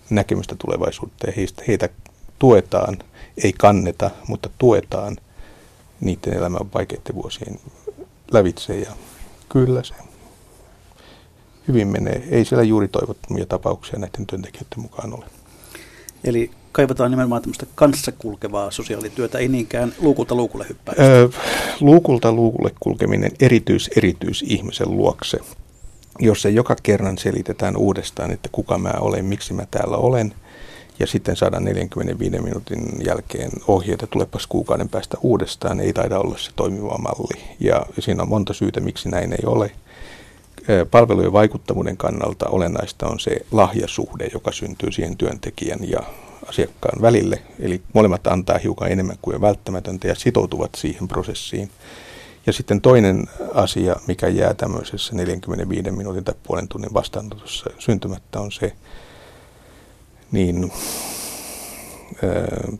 näkemystä 0.10 0.56
tulevaisuutta 0.60 1.28
ja 1.28 1.34
heistä, 1.38 1.64
heitä 1.68 1.90
tuetaan, 2.40 2.98
ei 3.44 3.54
kanneta, 3.54 4.12
mutta 4.28 4.50
tuetaan 4.58 5.18
niiden 6.02 6.34
elämän 6.34 6.74
vaikeiden 6.74 7.16
vuosien 7.16 7.60
lävitse 8.32 8.80
ja 8.80 8.92
kyllä 9.50 9.84
se 9.84 9.94
hyvin 11.68 11.88
menee. 11.88 12.28
Ei 12.32 12.46
siellä 12.46 12.64
juuri 12.64 12.88
toivottomia 12.88 13.46
tapauksia 13.46 14.00
näiden 14.00 14.28
työntekijöiden 14.28 14.80
mukaan 14.80 15.14
ole. 15.14 15.26
Eli 16.24 16.52
kaivataan 16.72 17.12
nimenomaan 17.12 17.42
tämmöistä 17.42 17.66
kanssakulkevaa 17.76 18.72
sosiaalityötä, 18.72 19.38
ei 19.38 19.48
niinkään 19.48 19.94
luukulta 20.00 20.36
luukulle 20.36 20.66
hyppäämistä. 20.70 21.04
Öö, 21.04 21.30
luukulta 21.80 22.32
luukulle 22.32 22.72
kulkeminen 22.80 23.32
erityis 23.40 23.90
erityis 23.98 24.42
ihmisen 24.48 24.92
luokse 24.92 25.40
jossa 26.20 26.50
joka 26.50 26.76
kerran 26.84 27.18
selitetään 27.18 27.78
uudestaan, 27.78 28.32
että 28.32 28.50
kuka 28.52 28.78
mä 28.78 28.94
olen, 29.00 29.26
miksi 29.26 29.54
mä 29.54 29.66
täällä 29.72 29.98
olen, 29.98 30.34
ja 31.00 31.08
sitten 31.08 31.36
saadaan 31.36 31.64
45 31.64 32.40
minuutin 32.40 33.06
jälkeen 33.06 33.52
ohjeita, 33.68 34.08
tulepas 34.08 34.48
kuukauden 34.48 34.90
päästä 34.90 35.18
uudestaan, 35.22 35.80
ei 35.80 35.94
taida 35.94 36.20
olla 36.20 36.38
se 36.38 36.52
toimiva 36.56 36.98
malli. 36.98 37.42
Ja 37.60 37.86
siinä 38.00 38.24
on 38.24 38.30
monta 38.30 38.54
syytä, 38.54 38.80
miksi 38.80 39.10
näin 39.10 39.34
ei 39.34 39.46
ole. 39.46 39.72
Palvelujen 40.92 41.34
vaikuttavuuden 41.34 41.98
kannalta 41.98 42.50
olennaista 42.50 43.08
on 43.08 43.20
se 43.20 43.46
lahjasuhde, 43.52 44.30
joka 44.34 44.52
syntyy 44.52 44.92
siihen 44.92 45.18
työntekijän 45.18 45.80
ja 45.82 46.00
asiakkaan 46.50 47.02
välille. 47.02 47.42
Eli 47.60 47.82
molemmat 47.94 48.28
antaa 48.28 48.58
hiukan 48.58 48.92
enemmän 48.92 49.18
kuin 49.22 49.42
välttämätöntä 49.42 50.08
ja 50.08 50.16
sitoutuvat 50.16 50.72
siihen 50.76 51.08
prosessiin. 51.08 51.70
Ja 52.48 52.54
sitten 52.54 52.82
toinen 52.82 53.28
asia, 53.54 53.96
mikä 54.08 54.28
jää 54.28 54.54
tämmöisessä 54.54 55.16
45 55.16 55.92
minuutin 55.92 56.24
tai 56.24 56.36
puolen 56.44 56.68
tunnin 56.68 56.94
vastaanotossa 56.94 57.70
syntymättä, 57.80 58.40
on 58.40 58.52
se 58.52 58.74
niin, 60.32 60.72
ö, 62.24 62.78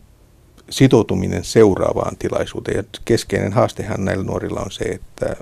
sitoutuminen 0.70 1.44
seuraavaan 1.44 2.16
tilaisuuteen. 2.16 2.76
Ja 2.76 2.84
keskeinen 3.04 3.52
haastehan 3.52 4.04
näillä 4.04 4.24
nuorilla 4.24 4.60
on 4.60 4.70
se, 4.70 4.84
että 4.84 5.36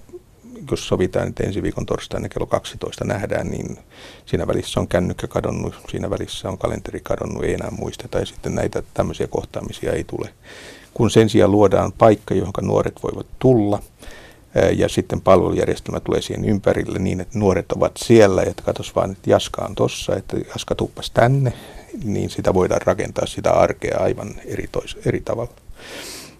jos 0.70 0.88
sovitaan, 0.88 1.28
että 1.28 1.44
ensi 1.44 1.62
viikon 1.62 1.86
torstaina 1.86 2.28
kello 2.28 2.46
12 2.46 3.04
nähdään, 3.04 3.48
niin 3.48 3.78
siinä 4.26 4.46
välissä 4.46 4.80
on 4.80 4.88
kännykkä 4.88 5.26
kadonnut, 5.26 5.74
siinä 5.88 6.10
välissä 6.10 6.48
on 6.48 6.58
kalenteri 6.58 7.00
kadonnut, 7.00 7.44
ei 7.44 7.54
enää 7.54 7.70
muisteta 7.70 8.18
ja 8.18 8.26
sitten 8.26 8.54
näitä 8.54 8.82
tämmöisiä 8.94 9.26
kohtaamisia 9.26 9.92
ei 9.92 10.04
tule. 10.04 10.30
Kun 10.96 11.10
sen 11.10 11.28
sijaan 11.28 11.50
luodaan 11.50 11.92
paikka, 11.92 12.34
johon 12.34 12.52
nuoret 12.62 13.02
voivat 13.02 13.26
tulla– 13.38 13.82
ja 14.76 14.88
sitten 14.88 15.20
palvelujärjestelmä 15.20 16.00
tulee 16.00 16.22
siihen 16.22 16.44
ympärille 16.44 16.98
niin, 16.98 17.20
että 17.20 17.38
nuoret 17.38 17.72
ovat 17.72 17.92
siellä, 17.96 18.42
että 18.42 18.62
katsos 18.62 18.96
vaan, 18.96 19.10
että 19.10 19.30
Jaska 19.30 19.64
on 19.64 19.74
tossa, 19.74 20.16
että 20.16 20.36
Jaska 20.36 20.74
tuppas 20.74 21.10
tänne, 21.10 21.52
niin 22.04 22.30
sitä 22.30 22.54
voidaan 22.54 22.80
rakentaa 22.84 23.26
sitä 23.26 23.50
arkea 23.50 23.98
aivan 24.00 24.34
eri, 24.44 24.68
tois, 24.72 24.96
eri 25.06 25.20
tavalla. 25.20 25.50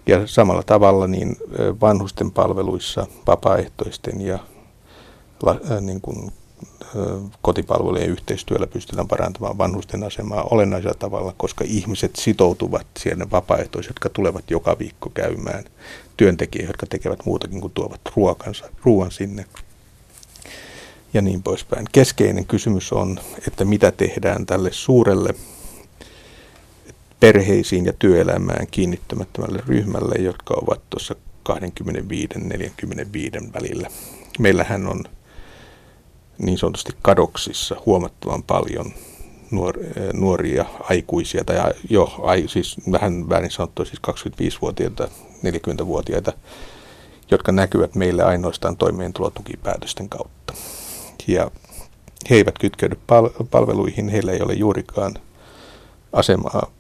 Ja 0.07 0.27
samalla 0.27 0.63
tavalla 0.63 1.07
niin 1.07 1.37
vanhusten 1.81 2.31
palveluissa, 2.31 3.07
vapaaehtoisten 3.27 4.21
ja 4.21 4.39
niin 5.81 6.01
kuin 6.01 6.33
kotipalvelujen 7.43 8.09
yhteistyöllä 8.09 8.67
pystytään 8.67 9.09
parantamaan 9.09 9.59
vanhusten 9.59 10.05
asemaa 10.05 10.45
olennaisella 10.51 10.95
tavalla, 10.99 11.35
koska 11.37 11.65
ihmiset 11.69 12.17
sitoutuvat 12.17 12.87
siellä 12.99 13.27
vapaaehtoiset, 13.31 13.91
jotka 13.91 14.09
tulevat 14.09 14.51
joka 14.51 14.79
viikko 14.79 15.11
käymään, 15.11 15.65
työntekijöitä, 16.17 16.69
jotka 16.69 16.87
tekevät 16.87 17.25
muutakin 17.25 17.61
kuin 17.61 17.73
tuovat 17.73 18.01
ruokansa, 18.17 18.69
ruoan 18.85 19.11
sinne 19.11 19.45
ja 21.15 21.23
niin 21.23 21.43
poispäin. 21.43 21.87
Keskeinen 21.93 22.47
kysymys 22.47 22.93
on, 22.93 23.21
että 23.47 23.65
mitä 23.65 23.91
tehdään 23.91 24.47
tälle 24.47 24.73
suurelle 24.73 25.35
perheisiin 27.21 27.87
ja 27.87 27.93
työelämään 27.93 28.67
kiinnittämättömälle 28.71 29.63
ryhmälle, 29.67 30.15
jotka 30.15 30.55
ovat 30.63 30.81
tuossa 30.91 31.15
25-45 31.49 31.53
välillä. 33.53 33.89
Meillähän 34.39 34.87
on 34.87 35.05
niin 36.39 36.59
sanotusti 36.59 36.93
kadoksissa 37.03 37.77
huomattavan 37.87 38.43
paljon 38.43 38.93
nuoria 40.13 40.65
aikuisia, 40.81 41.45
tai 41.45 41.73
jo 41.91 42.15
ai, 42.23 42.45
siis 42.49 42.77
vähän 42.93 43.29
väärin 43.29 43.51
sanottu, 43.51 43.85
siis 43.85 44.01
25-vuotiaita, 44.11 45.09
40-vuotiaita, 45.47 46.33
jotka 47.31 47.53
näkyvät 47.53 47.95
meille 47.95 48.23
ainoastaan 48.23 48.77
toimeentulotukipäätösten 48.77 50.09
kautta. 50.09 50.55
Ja 51.27 51.51
he 52.31 52.35
eivät 52.35 52.59
kytkeydy 52.59 52.97
pal- 53.07 53.31
palveluihin, 53.51 54.09
heillä 54.09 54.33
ei 54.33 54.43
ole 54.43 54.55
juurikaan 54.55 55.15
asemaa 56.13 56.71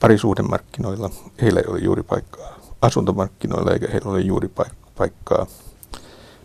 parisuhdemarkkinoilla, 0.00 1.10
heillä 1.42 1.60
ei 1.60 1.66
ole 1.66 1.78
juuri 1.78 2.02
paikkaa 2.02 2.52
asuntomarkkinoilla 2.82 3.72
eikä 3.72 3.88
heillä 3.92 4.10
ole 4.10 4.20
juuri 4.20 4.50
paikkaa 4.98 5.46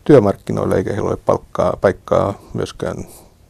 työmarkkinoilla 0.08 0.76
eikä 0.76 0.94
heillä 0.94 1.10
ole 1.10 1.18
palkkaa, 1.18 1.78
paikkaa 1.82 2.42
myöskään 2.54 3.08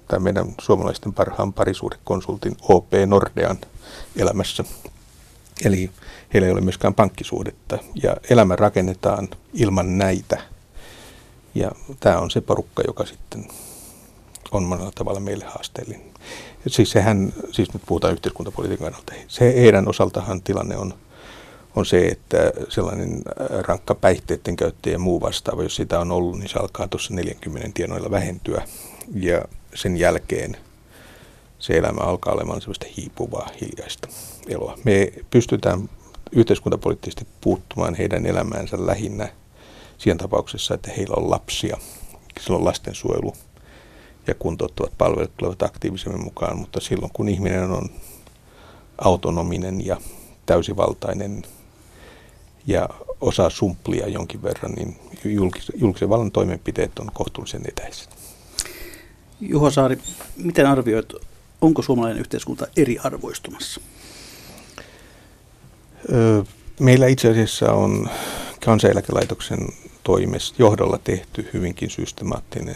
tämä 0.08 0.20
meidän 0.20 0.56
suomalaisten 0.62 1.14
parhaan 1.14 1.54
parisuhdekonsultin 1.54 2.58
OP 2.62 2.94
Nordean 3.06 3.58
elämässä. 4.16 4.64
Eli 5.66 5.92
heillä 6.34 6.46
ei 6.46 6.52
ole 6.52 6.62
myöskään 6.62 6.94
pankkisuhdetta 6.94 7.78
ja 8.04 8.18
elämä 8.30 8.56
rakennetaan 8.56 9.28
ilman 9.54 9.98
näitä. 9.98 10.42
Ja 11.56 11.72
tämä 12.00 12.20
on 12.20 12.32
se 12.32 12.42
porukka, 12.42 12.84
joka 12.88 13.06
sitten 13.06 13.48
on 14.52 14.64
monella 14.64 14.92
tavalla 14.96 15.20
meille 15.20 15.46
haasteellinen. 15.46 16.12
Siis 16.68 16.92
sehän, 16.92 17.34
siis 17.52 17.74
nyt 17.74 17.84
puhutaan 17.86 18.14
yhteiskuntapolitiikan 18.14 18.86
kannalta, 18.86 19.14
se 19.28 19.54
heidän 19.62 19.88
osaltahan 19.88 20.42
tilanne 20.42 20.78
on, 20.78 20.94
on 21.78 21.86
se, 21.86 22.08
että 22.08 22.52
sellainen 22.70 23.12
äh, 23.14 23.64
rankka 23.68 23.96
päihteiden 23.96 24.56
käyttäjä 24.56 24.94
ja 24.94 25.00
muu 25.00 25.22
vastaava, 25.22 25.64
jos 25.64 25.76
sitä 25.76 26.00
on 26.00 26.12
ollut, 26.12 26.40
niin 26.40 26.50
se 26.50 26.60
alkaa 26.60 26.88
tuossa 26.88 27.14
40 27.14 27.70
tienoilla 27.74 28.12
vähentyä. 28.12 28.68
Ja 29.14 29.42
sen 29.76 29.98
jälkeen 29.98 30.58
se 31.60 31.78
elämä 31.78 32.02
alkaa 32.02 32.34
olemaan 32.34 32.62
sellaista 32.62 32.86
hiipuvaa, 32.98 33.50
hiljaista 33.62 34.08
eloa. 34.48 34.78
Me 34.84 35.14
pystytään 35.30 35.90
yhteiskuntapoliittisesti 36.32 37.28
puuttumaan 37.42 37.96
heidän 37.96 38.26
elämäänsä 38.26 38.78
lähinnä 38.80 39.30
siinä 39.98 40.18
tapauksessa, 40.18 40.74
että 40.74 40.92
heillä 40.98 41.16
on 41.18 41.30
lapsia. 41.30 41.78
Silloin 42.40 42.66
lastensuojelu 42.66 43.34
ja 44.28 44.34
kuntouttavat 44.34 44.94
palvelut 44.98 45.38
tulevat 45.38 45.64
aktiivisemmin 45.64 46.24
mukaan, 46.24 46.58
mutta 46.58 46.80
silloin 46.80 47.12
kun 47.14 47.30
ihminen 47.30 47.72
on 47.72 47.90
autonominen 48.98 49.86
ja 49.86 49.98
täysivaltainen 50.46 51.44
ja 52.68 52.90
osaa 53.22 53.50
sumplia 53.50 54.08
jonkin 54.08 54.44
verran, 54.44 54.72
niin 54.72 54.98
julkisen 55.76 56.10
vallan 56.10 56.32
toimenpiteet 56.32 57.00
on 57.00 57.12
kohtuullisen 57.14 57.62
etäiset. 57.68 58.10
Juho 59.40 59.72
Saari, 59.72 59.98
miten 60.38 60.66
arvioit, 60.66 61.14
onko 61.62 61.82
suomalainen 61.82 62.20
yhteiskunta 62.20 62.68
eriarvoistumassa? 62.78 63.82
Meillä 66.80 67.08
itse 67.08 67.32
asiassa 67.32 67.74
on 67.74 68.10
kansaneläkelaitoksen 68.66 69.60
toimesta 70.04 70.56
johdolla 70.60 70.98
tehty 71.04 71.50
hyvinkin 71.54 71.90
systemaattinen 71.90 72.76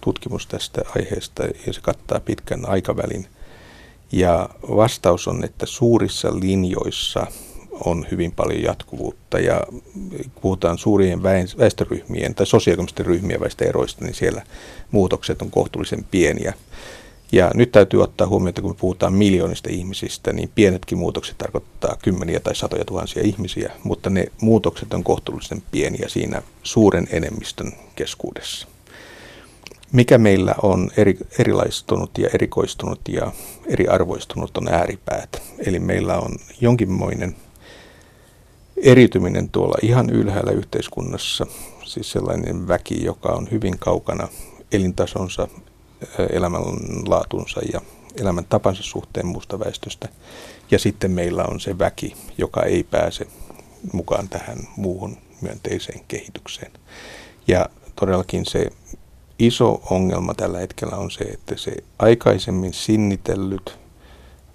tutkimus 0.00 0.46
tästä 0.46 0.82
aiheesta 0.96 1.42
ja 1.66 1.72
se 1.72 1.80
kattaa 1.80 2.20
pitkän 2.20 2.68
aikavälin. 2.68 3.26
Ja 4.12 4.48
vastaus 4.62 5.28
on, 5.28 5.44
että 5.44 5.66
suurissa 5.66 6.40
linjoissa 6.40 7.26
on 7.84 8.06
hyvin 8.10 8.32
paljon 8.32 8.62
jatkuvuutta 8.62 9.38
ja 9.38 9.60
puhutaan 10.40 10.78
suurien 10.78 11.22
väestöryhmien 11.58 12.34
tai 12.34 12.46
sosiaalisten 12.46 13.06
ryhmien 13.06 13.40
väistä 13.40 13.64
eroista, 13.64 14.04
niin 14.04 14.14
siellä 14.14 14.42
muutokset 14.90 15.42
on 15.42 15.50
kohtuullisen 15.50 16.04
pieniä. 16.10 16.54
Ja 17.32 17.50
nyt 17.54 17.72
täytyy 17.72 18.02
ottaa 18.02 18.26
huomioon, 18.26 18.48
että 18.48 18.62
kun 18.62 18.70
me 18.70 18.76
puhutaan 18.80 19.14
miljoonista 19.14 19.70
ihmisistä, 19.70 20.32
niin 20.32 20.50
pienetkin 20.54 20.98
muutokset 20.98 21.38
tarkoittaa 21.38 21.96
kymmeniä 22.02 22.40
tai 22.40 22.54
satoja 22.54 22.84
tuhansia 22.84 23.22
ihmisiä, 23.22 23.72
mutta 23.84 24.10
ne 24.10 24.26
muutokset 24.40 24.94
on 24.94 25.04
kohtuullisen 25.04 25.62
pieniä 25.70 26.08
siinä 26.08 26.42
suuren 26.62 27.08
enemmistön 27.10 27.72
keskuudessa 27.96 28.68
mikä 29.92 30.18
meillä 30.18 30.54
on 30.62 30.90
eri, 30.96 31.18
erilaistunut 31.38 32.18
ja 32.18 32.28
erikoistunut 32.34 33.00
ja 33.08 33.32
eriarvoistunut 33.66 34.56
on 34.56 34.68
ääripäät. 34.68 35.42
Eli 35.66 35.78
meillä 35.78 36.18
on 36.18 36.36
jonkinmoinen 36.60 37.36
erityminen 38.82 39.48
tuolla 39.48 39.74
ihan 39.82 40.10
ylhäällä 40.10 40.52
yhteiskunnassa, 40.52 41.46
siis 41.84 42.12
sellainen 42.12 42.68
väki, 42.68 43.04
joka 43.04 43.28
on 43.28 43.48
hyvin 43.50 43.78
kaukana 43.78 44.28
elintasonsa, 44.72 45.48
elämänlaatunsa 46.32 47.60
ja 47.72 47.80
elämän 48.20 48.44
tapansa 48.48 48.82
suhteen 48.82 49.26
muusta 49.26 49.58
väestöstä. 49.58 50.08
Ja 50.70 50.78
sitten 50.78 51.10
meillä 51.10 51.44
on 51.44 51.60
se 51.60 51.78
väki, 51.78 52.16
joka 52.38 52.62
ei 52.62 52.82
pääse 52.82 53.26
mukaan 53.92 54.28
tähän 54.28 54.58
muuhun 54.76 55.16
myönteiseen 55.40 56.00
kehitykseen. 56.08 56.72
Ja 57.48 57.66
todellakin 57.96 58.46
se 58.46 58.66
iso 59.38 59.82
ongelma 59.90 60.34
tällä 60.34 60.58
hetkellä 60.58 60.96
on 60.96 61.10
se, 61.10 61.24
että 61.24 61.56
se 61.56 61.76
aikaisemmin 61.98 62.74
sinnitellyt, 62.74 63.78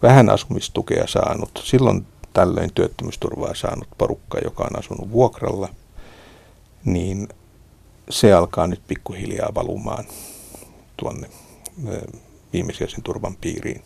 vähän 0.01 0.29
asumistukea 0.29 1.07
saanut, 1.07 1.61
silloin 1.63 2.05
tällöin 2.35 2.73
työttömyysturvaa 2.73 3.55
saanut 3.55 3.87
porukka, 3.97 4.37
joka 4.43 4.63
on 4.63 4.79
asunut 4.79 5.11
vuokralla, 5.11 5.69
niin 6.85 7.29
se 8.09 8.33
alkaa 8.33 8.67
nyt 8.67 8.81
pikkuhiljaa 8.87 9.55
valumaan 9.55 10.05
tuonne 10.97 11.29
viimesijaisen 12.53 13.03
turvan 13.03 13.35
piiriin. 13.35 13.83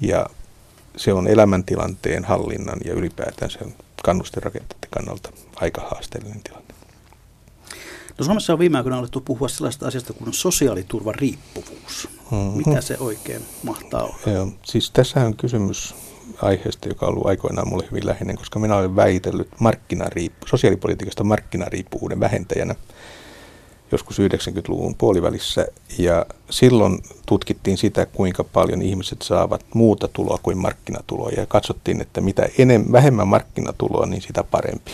Ja 0.00 0.26
se 0.96 1.12
on 1.12 1.28
elämäntilanteen 1.28 2.24
hallinnan 2.24 2.78
ja 2.84 2.92
ylipäätään 2.92 3.50
sen 3.50 3.74
kannusterakenteiden 4.04 4.90
kannalta 4.90 5.30
aika 5.56 5.80
haasteellinen 5.80 6.42
tilanne. 6.42 6.74
No 8.18 8.24
Suomessa 8.24 8.52
on 8.52 8.58
viime 8.58 8.78
aikoina 8.78 8.98
alettu 8.98 9.20
puhua 9.20 9.48
sellaista 9.48 9.86
asiasta 9.86 10.12
kuin 10.12 10.32
sosiaaliturvan 10.32 11.14
riippuvuus. 11.14 12.08
Mm-hmm. 12.30 12.58
Mitä 12.66 12.80
se 12.80 12.96
oikein 13.00 13.42
mahtaa 13.62 14.02
olla? 14.02 14.16
Joo, 14.26 14.48
siis 14.64 14.90
tässä 14.90 15.20
on 15.20 15.36
kysymys 15.36 15.94
aiheesta, 16.44 16.88
joka 16.88 17.06
on 17.06 17.12
ollut 17.12 17.26
aikoinaan 17.26 17.68
mulle 17.68 17.84
hyvin 17.90 18.06
läheinen, 18.06 18.36
koska 18.36 18.58
minä 18.58 18.76
olen 18.76 18.96
väitellyt 18.96 19.48
markkinariippu, 19.60 20.46
sosiaalipolitiikasta 20.46 21.24
markkinariippuvuuden 21.24 22.20
vähentäjänä 22.20 22.74
joskus 23.92 24.18
90-luvun 24.18 24.94
puolivälissä. 24.94 25.66
Ja 25.98 26.26
silloin 26.50 26.98
tutkittiin 27.26 27.78
sitä, 27.78 28.06
kuinka 28.06 28.44
paljon 28.44 28.82
ihmiset 28.82 29.22
saavat 29.22 29.64
muuta 29.74 30.08
tuloa 30.08 30.38
kuin 30.42 30.58
markkinatuloa. 30.58 31.30
Ja 31.30 31.46
katsottiin, 31.46 32.00
että 32.00 32.20
mitä 32.20 32.48
enemmän, 32.58 32.92
vähemmän 32.92 33.28
markkinatuloa, 33.28 34.06
niin 34.06 34.22
sitä 34.22 34.44
parempi. 34.44 34.92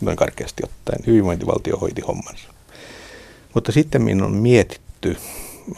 Noin 0.00 0.16
karkeasti 0.16 0.62
ottaen 0.64 1.06
hyvinvointivaltio 1.06 1.76
hoiti 1.76 2.00
hommansa. 2.00 2.48
Mutta 3.54 3.72
sitten 3.72 4.02
minun 4.02 4.26
on 4.26 4.36
mietitty 4.36 5.16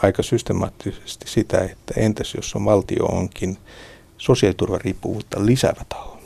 aika 0.02 0.22
systemaattisesti 0.22 1.24
sitä, 1.28 1.60
että 1.60 1.94
entäs 1.96 2.34
jos 2.34 2.54
on 2.54 2.64
valtio 2.64 3.04
onkin 3.04 3.58
sosiaaliturvariippuvuutta 4.22 5.46
lisäävä 5.46 5.84
taho. 5.88 6.18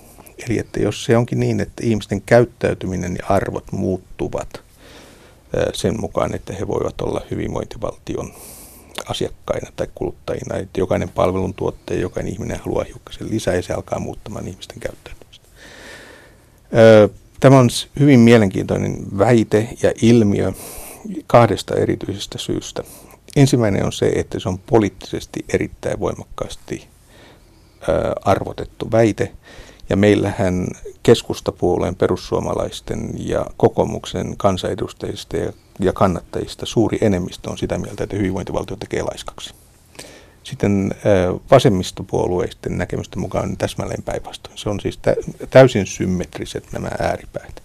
Eli 0.47 0.59
että 0.59 0.81
jos 0.81 1.05
se 1.05 1.17
onkin 1.17 1.41
niin, 1.41 1.61
että 1.61 1.87
ihmisten 1.87 2.23
käyttäytyminen 2.23 3.17
ja 3.19 3.27
arvot 3.29 3.73
muuttuvat 3.73 4.61
sen 5.75 6.01
mukaan, 6.01 6.35
että 6.35 6.53
he 6.53 6.69
voivat 6.69 7.01
olla 7.01 7.21
hyvinvointivaltion 7.31 8.33
asiakkaina 9.09 9.73
tai 9.77 9.89
kuluttajina, 9.95 10.57
että 10.57 10.81
jokainen 10.81 11.09
palveluntuottaja, 11.09 12.01
jokainen 12.01 12.33
ihminen 12.33 12.61
haluaa 12.61 12.85
hiukkasen 12.85 13.31
lisää 13.31 13.55
ja 13.55 13.63
se 13.63 13.73
alkaa 13.73 13.99
muuttamaan 13.99 14.49
ihmisten 14.49 14.81
käyttäytymistä. 14.81 15.47
Tämä 17.41 17.59
on 17.59 17.69
hyvin 18.01 18.21
mielenkiintoinen 18.21 19.19
väite 19.19 19.69
ja 19.83 19.93
ilmiö, 20.03 20.53
kahdesta 21.27 21.75
erityisestä 21.75 22.39
syystä. 22.39 22.83
Ensimmäinen 23.37 23.85
on 23.85 23.93
se, 23.93 24.07
että 24.15 24.41
se 24.41 24.49
on 24.49 24.59
poliittisesti 24.59 25.45
erittäin 25.49 26.01
voimakkaasti 26.01 26.87
arvotettu 28.25 28.93
väite. 28.93 29.33
Ja 29.89 29.97
meillähän 29.97 30.67
keskustapuolueen, 31.03 31.95
perussuomalaisten 31.95 33.11
ja 33.19 33.47
kokoomuksen 33.57 34.37
kansanedustajista 34.37 35.37
ja, 35.81 35.93
kannattajista 35.93 36.67
suuri 36.67 36.99
enemmistö 37.01 37.51
on 37.51 37.59
sitä 37.59 37.79
mieltä, 37.79 38.05
että 38.05 38.17
hyvinvointivaltio 38.17 38.77
tekee 38.77 39.03
laiskaksi. 39.03 39.55
Sitten 40.43 40.95
vasemmistopuolueisten 41.51 42.79
näkemysten 42.79 43.21
mukaan 43.21 43.57
täsmälleen 43.57 44.03
päinvastoin. 44.03 44.59
Se 44.59 44.69
on 44.69 44.81
siis 44.81 44.99
täysin 45.51 45.87
symmetriset 45.87 46.65
nämä 46.73 46.91
ääripäät. 46.99 47.63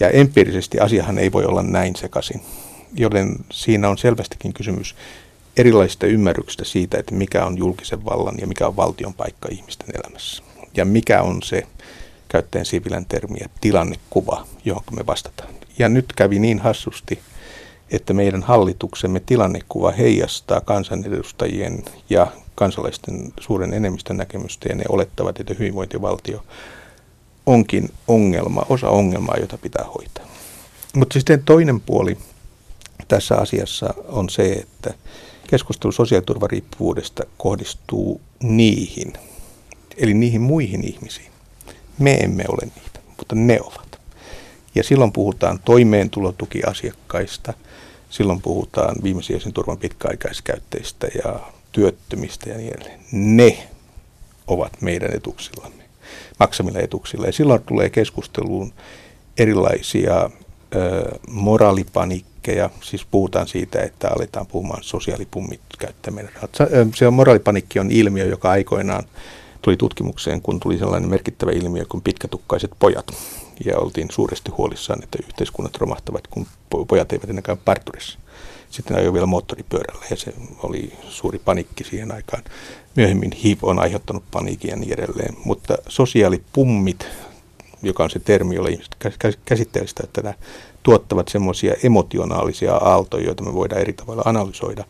Ja 0.00 0.10
empiirisesti 0.10 0.80
asiahan 0.80 1.18
ei 1.18 1.32
voi 1.32 1.44
olla 1.44 1.62
näin 1.62 1.96
sekaisin, 1.96 2.42
joten 2.94 3.36
siinä 3.52 3.88
on 3.88 3.98
selvästikin 3.98 4.52
kysymys 4.52 4.94
erilaisista 5.56 6.06
ymmärryksistä 6.06 6.64
siitä, 6.64 6.98
että 6.98 7.14
mikä 7.14 7.46
on 7.46 7.58
julkisen 7.58 8.04
vallan 8.04 8.34
ja 8.40 8.46
mikä 8.46 8.66
on 8.66 8.76
valtion 8.76 9.14
paikka 9.14 9.48
ihmisten 9.50 9.88
elämässä. 9.96 10.42
Ja 10.76 10.84
mikä 10.84 11.22
on 11.22 11.42
se, 11.42 11.66
käyttäen 12.28 12.66
sivilän 12.66 13.06
termiä, 13.06 13.48
tilannekuva, 13.60 14.46
johon 14.64 14.84
me 14.96 15.06
vastataan. 15.06 15.54
Ja 15.78 15.88
nyt 15.88 16.12
kävi 16.16 16.38
niin 16.38 16.58
hassusti, 16.58 17.18
että 17.90 18.12
meidän 18.12 18.42
hallituksemme 18.42 19.20
tilannekuva 19.20 19.90
heijastaa 19.90 20.60
kansanedustajien 20.60 21.84
ja 22.10 22.26
kansalaisten 22.54 23.32
suuren 23.40 23.74
enemmistön 23.74 24.16
näkemystä 24.16 24.68
ja 24.68 24.74
ne 24.74 24.84
olettavat, 24.88 25.40
että 25.40 25.54
hyvinvointivaltio 25.54 26.44
onkin 27.46 27.90
ongelma, 28.08 28.66
osa 28.68 28.88
ongelmaa, 28.88 29.36
jota 29.40 29.58
pitää 29.58 29.84
hoitaa. 29.94 30.26
Mutta 30.94 31.14
sitten 31.14 31.42
toinen 31.44 31.80
puoli 31.80 32.18
tässä 33.08 33.36
asiassa 33.36 33.94
on 34.08 34.30
se, 34.30 34.52
että 34.52 34.94
keskustelu 35.52 35.92
sosiaaliturvariippuvuudesta 35.92 37.22
kohdistuu 37.38 38.20
niihin, 38.42 39.12
eli 39.96 40.14
niihin 40.14 40.40
muihin 40.40 40.84
ihmisiin. 40.84 41.30
Me 41.98 42.14
emme 42.14 42.44
ole 42.48 42.70
niitä, 42.76 43.00
mutta 43.18 43.34
ne 43.34 43.60
ovat. 43.60 44.00
Ja 44.74 44.82
silloin 44.82 45.12
puhutaan 45.12 45.58
toimeentulotukiasiakkaista, 45.64 47.54
silloin 48.10 48.42
puhutaan 48.42 48.96
viimesijaisen 49.02 49.52
turvan 49.52 49.78
pitkäaikaiskäyttäjistä 49.78 51.06
ja 51.24 51.40
työttömistä 51.72 52.50
ja 52.50 52.56
niin 52.56 52.74
edelleen. 52.74 53.00
Ne 53.12 53.68
ovat 54.46 54.72
meidän 54.80 55.16
etuksillamme, 55.16 55.84
maksamilla 56.40 56.78
etuksilla. 56.78 57.26
Ja 57.26 57.32
silloin 57.32 57.62
tulee 57.62 57.90
keskusteluun 57.90 58.72
erilaisia 59.38 60.30
ö, 60.74 61.18
moraalipanikkeja, 62.42 62.70
siis 62.80 63.06
puhutaan 63.10 63.48
siitä, 63.48 63.82
että 63.82 64.08
aletaan 64.08 64.46
puhumaan 64.46 64.82
sosiaalipummit 64.82 65.60
rahat. 66.34 66.50
Se 66.94 67.06
on, 67.06 67.14
moraalipanikki 67.14 67.78
on 67.78 67.90
ilmiö, 67.90 68.24
joka 68.24 68.50
aikoinaan 68.50 69.04
tuli 69.62 69.76
tutkimukseen, 69.76 70.42
kun 70.42 70.60
tuli 70.60 70.78
sellainen 70.78 71.10
merkittävä 71.10 71.52
ilmiö 71.52 71.84
kuin 71.88 72.02
pitkätukkaiset 72.02 72.70
pojat. 72.78 73.06
Ja 73.64 73.78
oltiin 73.78 74.10
suuresti 74.10 74.50
huolissaan, 74.50 75.02
että 75.02 75.18
yhteiskunnat 75.26 75.76
romahtavat, 75.76 76.26
kun 76.26 76.46
pojat 76.88 77.12
eivät 77.12 77.30
enää 77.30 77.56
parturissa. 77.64 78.18
Sitten 78.70 78.96
ajoi 78.96 79.12
vielä 79.12 79.26
moottoripyörällä 79.26 80.06
ja 80.10 80.16
se 80.16 80.32
oli 80.62 80.92
suuri 81.08 81.38
panikki 81.38 81.84
siihen 81.84 82.12
aikaan. 82.12 82.42
Myöhemmin 82.96 83.32
HIV 83.32 83.58
on 83.62 83.78
aiheuttanut 83.78 84.24
paniikin 84.30 84.70
ja 84.70 84.76
niin 84.76 84.92
edelleen. 84.92 85.34
Mutta 85.44 85.74
sosiaalipummit, 85.88 87.06
joka 87.82 88.04
on 88.04 88.10
se 88.10 88.18
termi, 88.18 88.54
jolla 88.54 88.68
ihmiset 88.68 88.96
käsittelee 89.44 89.88
sitä, 89.88 90.02
että 90.04 90.22
nämä 90.22 90.34
tuottavat 90.82 91.28
semmoisia 91.28 91.74
emotionaalisia 91.82 92.74
aaltoja, 92.74 93.24
joita 93.24 93.42
me 93.42 93.54
voidaan 93.54 93.80
eri 93.80 93.92
tavalla 93.92 94.22
analysoida, 94.24 94.84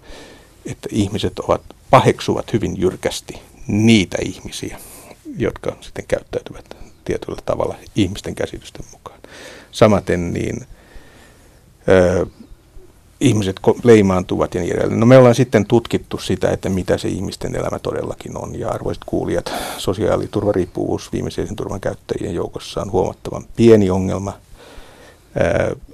että 0.67 0.89
ihmiset 0.93 1.39
ovat, 1.39 1.63
paheksuvat 1.91 2.53
hyvin 2.53 2.81
jyrkästi 2.81 3.43
niitä 3.67 4.19
ihmisiä, 4.23 4.79
jotka 5.39 5.77
sitten 5.81 6.05
käyttäytyvät 6.09 6.77
tietyllä 7.05 7.43
tavalla 7.45 7.77
ihmisten 7.97 8.35
käsitysten 8.35 8.85
mukaan. 8.93 9.21
Samaten 9.73 10.33
niin 10.33 10.67
ö, 11.89 12.27
ihmiset 13.21 13.61
leimaantuvat 13.83 14.55
ja 14.55 14.61
niin 14.61 14.77
edelleen. 14.77 15.01
No 15.01 15.07
me 15.07 15.19
ollaan 15.19 15.35
sitten 15.35 15.67
tutkittu 15.67 16.19
sitä, 16.19 16.51
että 16.51 16.69
mitä 16.69 16.99
se 16.99 17.09
ihmisten 17.09 17.57
elämä 17.57 17.79
todellakin 17.79 18.37
on. 18.37 18.59
Ja 18.59 18.69
arvoisat 18.69 19.05
kuulijat, 19.05 19.53
sosiaaliturvariippuvuus 19.79 21.13
viimeisen 21.13 21.57
turvan 21.57 21.81
käyttäjien 21.81 22.35
joukossa 22.35 22.83
on 22.83 22.93
huomattavan 22.93 23.45
pieni 23.57 23.91
ongelma. 23.91 24.33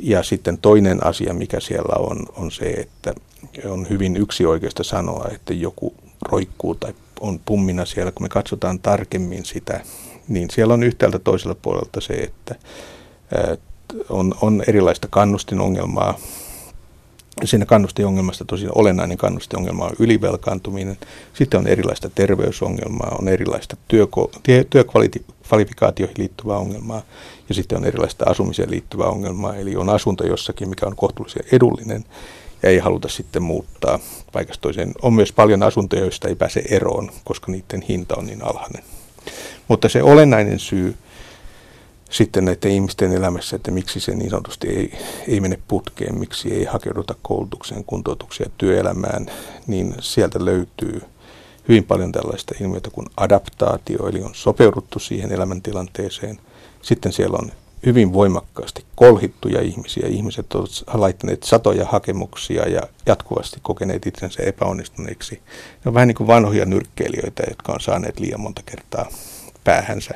Ja 0.01 0.23
sitten 0.23 0.59
toinen 0.59 1.07
asia, 1.07 1.35
mikä 1.35 1.61
siellä 1.61 1.95
on, 1.99 2.27
on 2.37 2.51
se, 2.51 2.65
että 2.65 3.15
on 3.65 3.89
hyvin 3.89 4.17
yksioikeista 4.17 4.85
sanoa, 4.85 5.29
että 5.33 5.55
joku 5.55 5.95
roikkuu 6.29 6.75
tai 6.75 6.95
on 7.21 7.41
pummina 7.45 7.85
siellä, 7.85 8.13
kun 8.13 8.25
me 8.25 8.29
katsotaan 8.29 8.79
tarkemmin 8.79 9.45
sitä, 9.45 9.81
niin 10.29 10.51
siellä 10.51 10.75
on 10.75 10.83
yhtäältä 10.83 11.19
toisella 11.19 11.57
puolelta 11.63 12.01
se, 12.01 12.15
että 12.15 12.55
on, 14.09 14.35
on 14.41 14.63
erilaista 14.67 15.09
kannustinongelmaa. 15.11 16.19
Siinä 17.45 17.67
kannustiongelmasta 17.67 18.45
tosi 18.45 18.67
olennainen 18.75 19.19
kannustiongelma 19.19 19.85
on 19.85 19.93
ylivelkaantuminen. 19.99 20.97
Sitten 21.33 21.61
on 21.61 21.67
erilaista 21.67 22.11
terveysongelmaa, 22.15 23.17
on 23.21 23.29
erilaista 23.29 23.77
työko, 23.89 24.31
työkvalifikaatioihin 24.71 26.19
liittyvää 26.19 26.57
ongelmaa 26.57 27.03
ja 27.49 27.55
sitten 27.55 27.79
on 27.79 27.85
erilaista 27.85 28.25
asumiseen 28.29 28.71
liittyvää 28.71 29.09
ongelmaa. 29.09 29.57
Eli 29.57 29.77
on 29.77 29.89
asunto 29.89 30.27
jossakin, 30.27 30.69
mikä 30.69 30.87
on 30.87 30.97
kohtuullisen 30.97 31.45
edullinen 31.53 32.05
ja 32.63 32.69
ei 32.69 32.79
haluta 32.79 33.09
sitten 33.09 33.43
muuttaa 33.43 33.99
paikasta 34.33 34.63
toiseen. 34.63 34.93
On 35.03 35.15
myös 35.15 35.33
paljon 35.33 35.63
asuntoja, 35.63 36.03
joista 36.03 36.29
ei 36.29 36.35
pääse 36.35 36.63
eroon, 36.69 37.11
koska 37.25 37.53
niiden 37.53 37.83
hinta 37.83 38.17
on 38.17 38.27
niin 38.27 38.45
alhainen. 38.45 38.83
Mutta 39.69 39.89
se 39.89 40.03
olennainen 40.03 40.59
syy 40.59 40.95
sitten 42.11 42.45
näiden 42.45 42.71
ihmisten 42.71 43.13
elämässä, 43.13 43.57
että 43.57 43.71
miksi 43.71 44.01
se 44.01 44.15
niin 44.15 44.31
sanotusti 44.31 44.69
ei, 44.69 44.99
ei 45.29 45.41
mene 45.41 45.59
putkeen, 45.69 46.19
miksi 46.19 46.55
ei 46.55 46.65
hakeuduta 46.65 47.15
koulutukseen, 47.23 47.85
kuntoutukseen 47.85 48.51
työelämään, 48.59 49.27
niin 49.67 49.95
sieltä 50.01 50.45
löytyy 50.45 51.03
hyvin 51.69 51.85
paljon 51.85 52.13
tällaista 52.13 52.55
ilmiötä 52.61 52.91
kuin 52.91 53.07
adaptaatio, 53.17 54.09
eli 54.09 54.23
on 54.23 54.35
sopeuduttu 54.35 54.99
siihen 54.99 55.33
elämäntilanteeseen. 55.33 56.39
Sitten 56.83 57.13
siellä 57.13 57.39
on 57.43 57.53
hyvin 57.87 58.13
voimakkaasti 58.13 58.85
kolhittuja 58.95 59.63
ihmisiä. 59.63 60.09
Ihmiset 60.09 60.55
ovat 60.55 60.71
laittaneet 60.95 61.43
satoja 61.43 61.85
hakemuksia 61.87 62.69
ja 62.69 62.83
jatkuvasti 63.07 63.59
kokeneet 63.63 64.07
itsensä 64.07 64.43
epäonnistuneiksi. 64.43 65.35
Ne 65.35 65.89
on 65.89 65.95
vähän 65.95 66.09
niin 66.09 66.17
kuin 66.17 66.27
vanhoja 66.27 66.65
nyrkkeilijöitä, 66.65 67.43
jotka 67.49 67.73
on 67.73 67.81
saaneet 67.81 68.21
liian 68.21 68.41
monta 68.41 68.63
kertaa 68.67 69.09
päähänsä. 69.65 70.15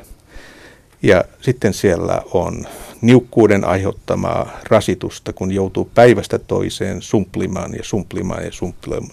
Ja 1.03 1.23
sitten 1.41 1.73
siellä 1.73 2.21
on 2.31 2.67
niukkuuden 3.01 3.65
aiheuttamaa 3.65 4.49
rasitusta, 4.69 5.33
kun 5.33 5.51
joutuu 5.51 5.91
päivästä 5.95 6.39
toiseen 6.39 7.01
sumplimaan 7.01 7.73
ja 7.73 7.83
sumplimaan 7.83 8.43
ja 8.45 8.51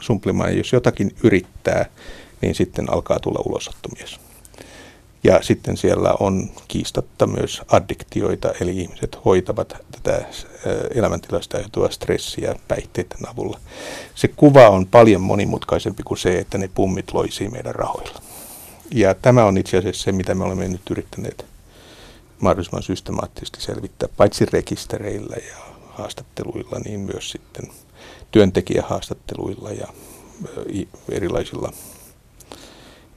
sumplimaan. 0.01 0.51
Ja 0.51 0.59
jos 0.59 0.73
jotakin 0.73 1.15
yrittää, 1.23 1.87
niin 2.41 2.55
sitten 2.55 2.93
alkaa 2.93 3.21
tulla 3.21 3.43
ulosottomies. 3.47 4.21
Ja 5.25 5.43
sitten 5.43 5.77
siellä 5.77 6.15
on 6.21 6.51
kiistatta 6.69 7.27
myös 7.27 7.63
addiktioita, 7.69 8.53
eli 8.61 8.81
ihmiset 8.81 9.19
hoitavat 9.25 9.77
tätä 9.93 10.25
elämäntilasta 10.95 11.57
aiheutua 11.57 11.91
stressiä 11.91 12.55
päihteiden 12.69 13.29
avulla. 13.29 13.61
Se 14.15 14.29
kuva 14.29 14.69
on 14.69 14.87
paljon 14.87 15.21
monimutkaisempi 15.21 16.03
kuin 16.03 16.19
se, 16.19 16.39
että 16.39 16.59
ne 16.59 16.71
pummit 16.75 17.13
loisii 17.13 17.49
meidän 17.49 17.75
rahoilla. 17.75 18.21
Ja 18.95 19.15
tämä 19.15 19.45
on 19.45 19.59
itse 19.59 19.77
asiassa 19.77 20.03
se, 20.03 20.13
mitä 20.13 20.35
me 20.35 20.45
olemme 20.45 20.69
nyt 20.69 20.91
yrittäneet 20.91 21.50
mahdollisimman 22.41 22.83
systemaattisesti 22.83 23.61
selvittää, 23.61 24.09
paitsi 24.17 24.47
rekistereillä 24.47 25.37
ja 25.37 25.57
haastatteluilla, 25.89 26.79
niin 26.79 27.01
myös 27.01 27.31
sitten 27.31 27.71
työntekijähaastatteluilla 28.31 29.71
ja 29.71 29.87
erilaisilla 31.09 31.73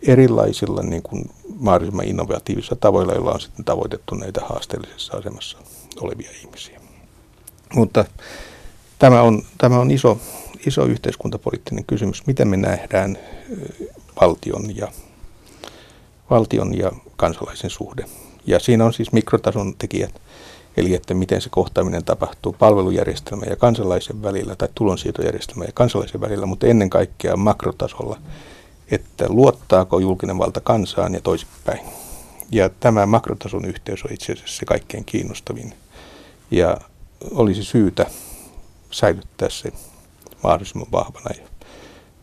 erilaisilla 0.08 0.84
niin 0.84 1.04
kuin 1.04 1.30
mahdollisimman 1.60 2.08
innovatiivisilla 2.08 2.78
tavoilla, 2.80 3.14
joilla 3.14 3.32
on 3.32 3.42
sitten 3.42 3.66
tavoitettu 3.66 4.16
näitä 4.16 4.42
haasteellisessa 4.42 5.18
asemassa 5.18 5.58
olevia 6.02 6.32
ihmisiä. 6.42 6.82
Mutta 7.76 8.06
tämä 9.00 9.22
on, 9.22 9.44
tämä 9.58 9.80
on 9.80 9.92
iso, 9.92 10.20
iso 10.68 10.86
yhteiskuntapoliittinen 10.86 11.86
kysymys, 11.86 12.28
miten 12.28 12.48
me 12.48 12.58
nähdään 12.58 13.18
valtion 14.22 14.78
ja, 14.78 14.92
valtion 16.30 16.78
ja 16.78 16.92
kansalaisen 17.16 17.70
suhde. 17.70 18.06
Ja 18.46 18.60
siinä 18.60 18.86
on 18.86 18.94
siis 18.94 19.12
mikrotason 19.12 19.76
tekijät, 19.78 20.22
eli 20.78 20.96
että 20.96 21.14
miten 21.14 21.42
se 21.42 21.50
kohtaaminen 21.50 22.06
tapahtuu 22.06 22.56
palvelujärjestelmän 22.60 23.50
ja 23.50 23.56
kansalaisen 23.56 24.24
välillä 24.24 24.56
tai 24.56 24.68
tulonsiirtojärjestelmän 24.76 25.68
ja 25.68 25.74
kansalaisen 25.74 26.22
välillä, 26.22 26.46
mutta 26.46 26.68
ennen 26.68 26.90
kaikkea 26.90 27.38
makrotasolla– 27.38 28.20
että 28.92 29.26
luottaako 29.30 30.00
julkinen 30.00 30.38
valta 30.38 30.62
kansaan 30.62 31.14
ja 31.14 31.22
toisinpäin. 31.22 31.80
Ja 32.52 32.70
tämä 32.70 33.06
makrotason 33.06 33.66
yhteys 33.66 34.04
on 34.06 34.14
itse 34.14 34.34
asiassa 34.34 34.58
se 34.58 34.66
kaikkein 34.66 35.06
kiinnostavin. 35.06 35.74
Ja 36.52 36.78
olisi 37.32 37.64
syytä 37.64 38.06
säilyttää 38.92 39.50
se 39.50 39.74
mahdollisimman 40.44 40.92
vahvana. 40.92 41.36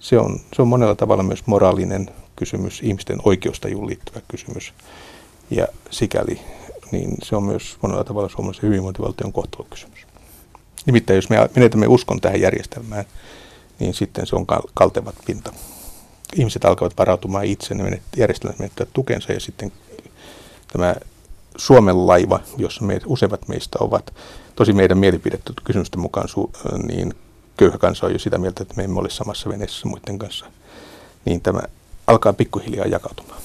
Se, 0.01 0.18
on, 0.18 0.41
se 0.53 0.62
on 0.62 0.68
monella 0.68 0.95
tavalla 0.95 1.23
myös 1.23 1.47
moraalinen 1.47 2.11
kysymys, 2.37 2.81
ihmisten 2.83 3.18
oikeustajuun 3.25 3.87
liittyvä 3.87 4.21
kysymys. 4.29 4.73
Ja 5.51 5.66
sikäli 5.90 6.40
niin 6.92 7.16
se 7.22 7.36
on 7.36 7.42
myös 7.42 7.76
monella 7.82 8.05
tavalla 8.05 8.28
suomalaisen 8.28 8.62
hyvinvointivaltion 8.62 9.32
kohtalokysymys. 9.32 10.07
Nimittäin 10.86 11.16
jos 11.16 11.30
me 11.30 11.51
menetämme 11.57 11.86
uskon 11.86 12.20
tähän 12.20 12.40
järjestelmään, 12.40 13.05
niin 13.78 13.94
sitten 13.94 14.26
se 14.26 14.36
on 14.36 14.46
kaltevat 14.74 15.14
pinta. 15.26 15.53
Ihmiset 16.36 16.64
alkavat 16.64 16.98
varautumaan 16.98 17.44
itse, 17.44 17.74
ne 17.74 18.03
järjestelmät 18.16 18.59
menettää 18.59 18.86
tukensa 18.92 19.32
ja 19.32 19.40
sitten 19.40 19.72
tämä 20.72 20.94
Suomen 21.57 22.07
laiva, 22.07 22.40
jossa 22.57 22.84
me, 22.84 23.01
useimmat 23.07 23.48
meistä 23.48 23.78
ovat, 23.80 24.14
tosi 24.57 24.72
meidän 24.72 24.98
mielipidetty 24.98 25.53
kysymysten 25.64 26.01
mukaan, 26.01 26.28
niin 26.86 27.14
köyhä 27.57 27.78
kansa 27.78 28.07
on 28.07 28.12
jo 28.12 28.18
sitä 28.18 28.38
mieltä, 28.38 28.62
että 28.62 28.74
me 28.76 28.84
emme 28.84 29.01
ole 29.01 29.11
samassa 29.11 29.48
veneessä 29.48 29.88
muiden 29.88 30.18
kanssa, 30.18 30.46
niin 31.24 31.40
tämä 31.40 31.61
alkaa 32.07 32.32
pikkuhiljaa 32.32 32.86
jakautumaan. 32.86 33.42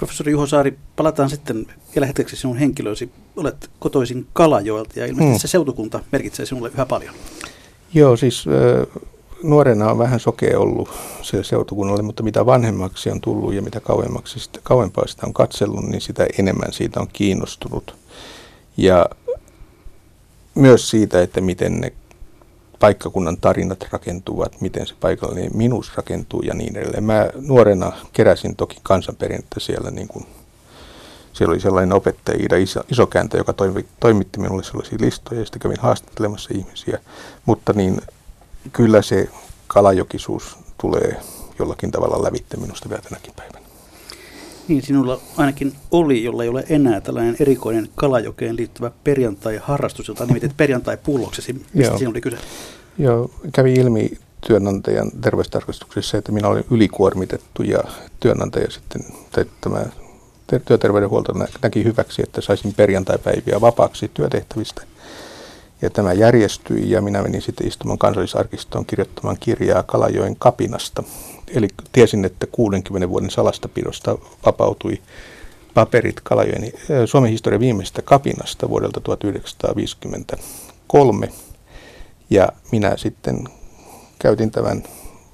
Professori 0.00 0.32
Juho 0.32 0.46
Saari, 0.46 0.78
palataan 0.96 1.30
sitten 1.30 1.66
vielä 1.94 2.06
hetkeksi 2.06 2.36
sinun 2.36 2.56
henkilösi. 2.56 3.10
Olet 3.36 3.70
kotoisin 3.78 4.26
Kalajoelta 4.32 5.00
ja 5.00 5.06
ilmeisesti 5.06 5.30
hmm. 5.30 5.38
se 5.38 5.48
seutukunta 5.48 6.00
merkitsee 6.12 6.46
sinulle 6.46 6.70
yhä 6.74 6.86
paljon. 6.86 7.14
Joo, 7.94 8.16
siis 8.16 8.44
nuorena 9.42 9.90
on 9.90 9.98
vähän 9.98 10.20
sokea 10.20 10.58
ollut 10.58 10.90
se 11.22 11.44
seutukunnalle, 11.44 12.02
mutta 12.02 12.22
mitä 12.22 12.46
vanhemmaksi 12.46 13.10
on 13.10 13.20
tullut 13.20 13.54
ja 13.54 13.62
mitä 13.62 13.80
kauemmaksi 13.80 14.40
sitä, 14.40 14.60
kauempaa 14.62 15.06
sitä 15.06 15.26
on 15.26 15.34
katsellut, 15.34 15.84
niin 15.84 16.00
sitä 16.00 16.26
enemmän 16.38 16.72
siitä 16.72 17.00
on 17.00 17.08
kiinnostunut. 17.12 17.96
Ja 18.76 19.06
myös 20.54 20.90
siitä, 20.90 21.22
että 21.22 21.40
miten 21.40 21.80
ne 21.80 21.92
paikkakunnan 22.80 23.36
tarinat 23.36 23.86
rakentuvat, 23.92 24.60
miten 24.60 24.86
se 24.86 24.94
paikallinen 25.00 25.50
minus 25.56 25.96
rakentuu 25.96 26.42
ja 26.42 26.54
niin 26.54 26.76
edelleen. 26.76 27.04
Mä 27.04 27.30
nuorena 27.40 27.92
keräsin 28.12 28.56
toki 28.56 28.76
kansanperinnettä 28.82 29.60
siellä, 29.60 29.90
niin 29.90 30.08
kuin, 30.08 30.26
siellä 31.32 31.52
oli 31.52 31.60
sellainen 31.60 31.92
opettaja 31.92 32.38
Iida 32.40 32.56
Isokääntä, 32.90 33.36
joka 33.36 33.52
toimi, 33.52 33.86
toimitti 34.00 34.40
minulle 34.40 34.62
sellaisia 34.62 34.98
listoja 35.00 35.40
ja 35.40 35.46
sitten 35.46 35.62
kävin 35.62 35.80
haastattelemassa 35.80 36.50
ihmisiä. 36.54 36.98
Mutta 37.46 37.72
niin 37.72 38.00
kyllä 38.72 39.02
se 39.02 39.28
kalajokisuus 39.66 40.58
tulee 40.80 41.20
jollakin 41.58 41.90
tavalla 41.90 42.22
lävitte 42.22 42.56
minusta 42.56 42.88
vielä 42.88 43.02
tänäkin 43.02 43.34
päivänä. 43.36 43.59
Niin, 44.68 44.82
sinulla 44.82 45.20
ainakin 45.36 45.72
oli, 45.90 46.24
jolla 46.24 46.42
ei 46.42 46.48
ole 46.48 46.64
enää 46.68 47.00
tällainen 47.00 47.36
erikoinen 47.40 47.88
Kalajokeen 47.94 48.56
liittyvä 48.56 48.90
perjantai-harrastus, 49.04 50.08
jota 50.08 50.26
nimitit 50.26 50.56
perjantai-pulloksesi. 50.56 51.52
Mistä 51.52 51.92
Joo. 51.92 51.98
siinä 51.98 52.10
oli 52.10 52.20
kyse? 52.20 52.36
Joo, 52.98 53.30
kävi 53.52 53.74
ilmi 53.74 54.10
työnantajan 54.46 55.10
terveystarkastuksessa, 55.20 56.18
että 56.18 56.32
minä 56.32 56.48
olin 56.48 56.64
ylikuormitettu 56.70 57.62
ja 57.62 57.84
työnantaja 58.20 58.70
sitten, 58.70 59.02
tai 59.32 59.44
tämä 59.60 59.84
työterveydenhuolto 60.64 61.32
näki 61.62 61.84
hyväksi, 61.84 62.22
että 62.22 62.40
saisin 62.40 62.74
perjantaipäiviä 62.74 63.60
vapaaksi 63.60 64.10
työtehtävistä. 64.14 64.82
Ja 65.82 65.90
tämä 65.90 66.12
järjestyi 66.12 66.90
ja 66.90 67.02
minä 67.02 67.22
menin 67.22 67.42
sitten 67.42 67.66
istumaan 67.66 67.98
kansallisarkistoon 67.98 68.86
kirjoittamaan 68.86 69.36
kirjaa 69.40 69.82
Kalajoen 69.82 70.36
kapinasta. 70.36 71.02
Eli 71.54 71.68
tiesin, 71.92 72.24
että 72.24 72.46
60 72.46 73.08
vuoden 73.08 73.30
salastapidosta 73.30 74.18
vapautui 74.46 75.00
paperit 75.74 76.20
Kalajoen 76.20 76.72
Suomen 77.06 77.30
historian 77.30 77.60
viimeisestä 77.60 78.02
kapinasta 78.02 78.68
vuodelta 78.68 79.00
1953. 79.00 81.28
Ja 82.30 82.48
minä 82.72 82.96
sitten 82.96 83.44
käytin 84.18 84.50
tämän 84.50 84.82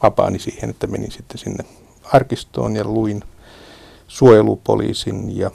vapaani 0.02 0.38
siihen, 0.38 0.70
että 0.70 0.86
menin 0.86 1.12
sitten 1.12 1.38
sinne 1.38 1.64
arkistoon 2.12 2.76
ja 2.76 2.84
luin 2.84 3.22
suojelupoliisin 4.08 5.38
ja 5.38 5.50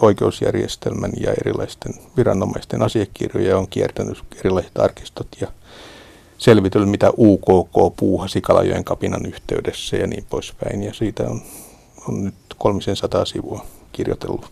oikeusjärjestelmän 0.00 1.12
ja 1.20 1.32
erilaisten 1.32 1.94
viranomaisten 2.16 2.82
asiakirjoja 2.82 3.58
on 3.58 3.68
kiertänyt 3.68 4.22
erilaiset 4.40 4.78
arkistot 4.78 5.26
ja 5.40 5.48
selvitellyt, 6.38 6.88
mitä 6.88 7.12
UKK 7.16 7.96
puuhasi 7.96 8.40
Kalajoen 8.40 8.84
kapinan 8.84 9.26
yhteydessä 9.26 9.96
ja 9.96 10.06
niin 10.06 10.26
poispäin. 10.30 10.82
Ja 10.82 10.94
siitä 10.94 11.22
on, 11.22 11.42
on 12.08 12.24
nyt 12.24 12.34
kolmisen 12.58 12.96
sataa 12.96 13.24
sivua 13.24 13.66
kirjoitellut. 13.92 14.50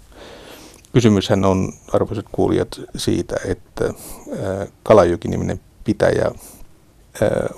Kysymyshän 0.93 1.45
on, 1.45 1.73
arvoisat 1.93 2.27
kuulijat, 2.33 2.81
siitä, 2.97 3.37
että 3.45 3.95
Kalajoki-niminen 4.83 5.61
pitäjä 5.85 6.31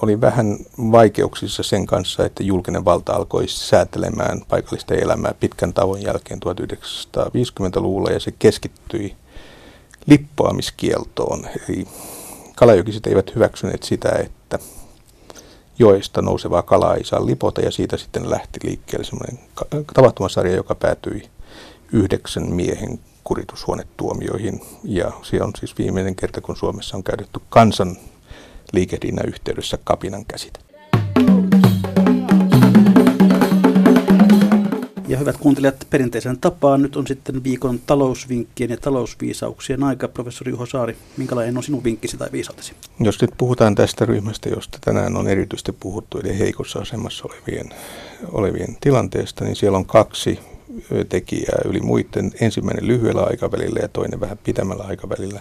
oli 0.02 0.20
vähän 0.20 0.56
vaikeuksissa 0.92 1.62
sen 1.62 1.86
kanssa, 1.86 2.24
että 2.24 2.42
julkinen 2.42 2.84
valta 2.84 3.12
alkoi 3.12 3.48
säätelemään 3.48 4.42
paikallista 4.48 4.94
elämää 4.94 5.34
pitkän 5.40 5.74
tauon 5.74 6.02
jälkeen 6.02 6.40
1950-luvulla 6.46 8.10
ja 8.10 8.20
se 8.20 8.32
keskittyi 8.38 9.16
lippoamiskieltoon. 10.06 11.46
Eli 11.68 11.88
kalajokiset 12.56 13.06
eivät 13.06 13.34
hyväksyneet 13.34 13.82
sitä, 13.82 14.08
että 14.08 14.58
joesta 15.78 16.22
nousevaa 16.22 16.62
kalaa 16.62 16.94
ei 16.94 17.04
saa 17.04 17.26
lipota 17.26 17.60
ja 17.60 17.70
siitä 17.70 17.96
sitten 17.96 18.30
lähti 18.30 18.60
liikkeelle 18.62 19.04
semmoinen 19.04 19.38
tapahtumasarja, 19.94 20.56
joka 20.56 20.74
päätyi 20.74 21.28
yhdeksän 21.92 22.52
miehen 22.52 23.00
kuritushuonetuomioihin 23.24 24.60
ja 24.84 25.12
se 25.22 25.42
on 25.42 25.52
siis 25.58 25.78
viimeinen 25.78 26.14
kerta, 26.14 26.40
kun 26.40 26.56
Suomessa 26.56 26.96
on 26.96 27.04
käytetty 27.04 27.40
kansan 27.48 27.96
liikehdinnän 28.74 29.28
yhteydessä 29.28 29.78
kapinan 29.84 30.24
käsite. 30.24 30.60
Ja 35.08 35.18
hyvät 35.18 35.36
kuuntelijat, 35.36 35.86
perinteisen 35.90 36.38
tapaan 36.38 36.82
nyt 36.82 36.96
on 36.96 37.06
sitten 37.06 37.44
viikon 37.44 37.80
talousvinkkien 37.86 38.70
ja 38.70 38.76
talousviisauksien 38.76 39.82
aika. 39.82 40.08
Professori 40.08 40.50
Juho 40.50 40.66
Saari, 40.66 40.96
minkälainen 41.16 41.56
on 41.56 41.62
sinun 41.62 41.84
vinkkisi 41.84 42.16
tai 42.16 42.28
viisautesi? 42.32 42.72
Jos 43.00 43.20
nyt 43.20 43.30
puhutaan 43.38 43.74
tästä 43.74 44.06
ryhmästä, 44.06 44.48
josta 44.48 44.78
tänään 44.84 45.16
on 45.16 45.28
erityisesti 45.28 45.72
puhuttu, 45.72 46.18
eli 46.18 46.38
heikossa 46.38 46.78
asemassa 46.78 47.24
olevien, 47.28 47.74
olevien 48.32 48.76
tilanteesta, 48.80 49.44
niin 49.44 49.56
siellä 49.56 49.78
on 49.78 49.86
kaksi 49.86 50.38
tekijää 51.08 51.58
yli 51.64 51.80
muiden. 51.80 52.32
Ensimmäinen 52.40 52.86
lyhyellä 52.86 53.22
aikavälillä 53.22 53.80
ja 53.82 53.88
toinen 53.88 54.20
vähän 54.20 54.38
pitemmällä 54.44 54.84
aikavälillä 54.84 55.40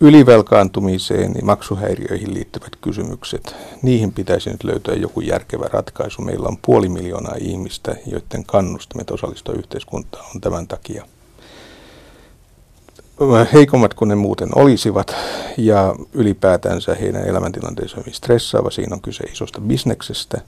ylivelkaantumiseen 0.00 1.32
ja 1.34 1.44
maksuhäiriöihin 1.44 2.34
liittyvät 2.34 2.76
kysymykset, 2.80 3.56
niihin 3.82 4.12
pitäisi 4.12 4.50
nyt 4.50 4.64
löytää 4.64 4.94
joku 4.94 5.20
järkevä 5.20 5.68
ratkaisu. 5.72 6.22
Meillä 6.22 6.48
on 6.48 6.58
puoli 6.66 6.88
miljoonaa 6.88 7.34
ihmistä, 7.40 7.96
joiden 8.06 8.44
kannustimet 8.46 9.10
osallistua 9.10 9.54
yhteiskuntaan 9.54 10.24
on 10.34 10.40
tämän 10.40 10.68
takia 10.68 11.06
heikommat 13.52 13.94
kuin 13.94 14.08
ne 14.08 14.14
muuten 14.14 14.48
olisivat 14.54 15.14
ja 15.56 15.94
ylipäätänsä 16.12 16.94
heidän 16.94 17.28
elämäntilanteensa 17.28 17.96
on 17.96 18.00
hyvin 18.00 18.14
stressaava. 18.14 18.70
Siinä 18.70 18.94
on 18.94 19.00
kyse 19.00 19.24
isosta 19.24 19.60
bisneksestä. 19.60 20.40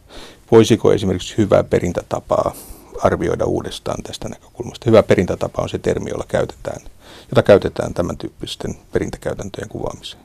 Voisiko 0.53 0.92
esimerkiksi 0.92 1.38
hyvää 1.38 1.64
perintätapaa 1.64 2.55
arvioida 3.03 3.44
uudestaan 3.44 4.03
tästä 4.03 4.28
näkökulmasta? 4.28 4.90
Hyvä 4.90 5.03
perintätapa 5.03 5.62
on 5.62 5.68
se 5.68 5.78
termi, 5.78 6.11
jolla 6.11 6.24
käytetään– 6.28 6.80
jota 7.31 7.43
käytetään 7.43 7.95
tämän 7.95 8.16
tyyppisten 8.16 8.74
perintäkäytäntöjen 8.93 9.68
kuvaamiseen. 9.68 10.22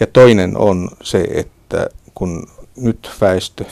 Ja 0.00 0.06
toinen 0.06 0.56
on 0.56 0.90
se, 1.02 1.20
että 1.34 1.88
kun 2.14 2.46
nyt 2.76 3.10
väestö 3.20 3.64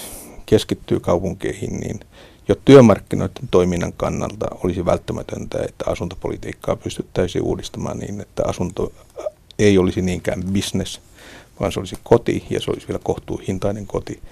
keskittyy 0.47 1.01
kaupunkeihin, 1.01 1.81
niin 1.81 2.01
jo 2.49 2.55
työmarkkinoiden 2.65 3.49
toiminnan 3.51 3.93
kannalta 3.93 4.47
olisi 4.65 4.85
välttämätöntä, 4.85 5.59
että 5.69 5.91
asuntopolitiikkaa 5.91 6.77
pystyttäisiin 6.77 7.45
uudistamaan 7.45 7.99
niin, 7.99 8.21
että 8.21 8.43
asunto 8.47 8.93
ei 9.59 9.79
olisi 9.79 10.03
niinkään 10.03 10.43
business, 10.53 11.01
vaan 11.61 11.73
se 11.73 11.81
olisi 11.81 11.97
koti 12.05 12.47
ja 12.51 12.61
se 12.61 12.71
olisi 12.71 12.89
vielä 12.89 13.01
kohtuuhintainen 13.05 13.87
koti 13.87 14.23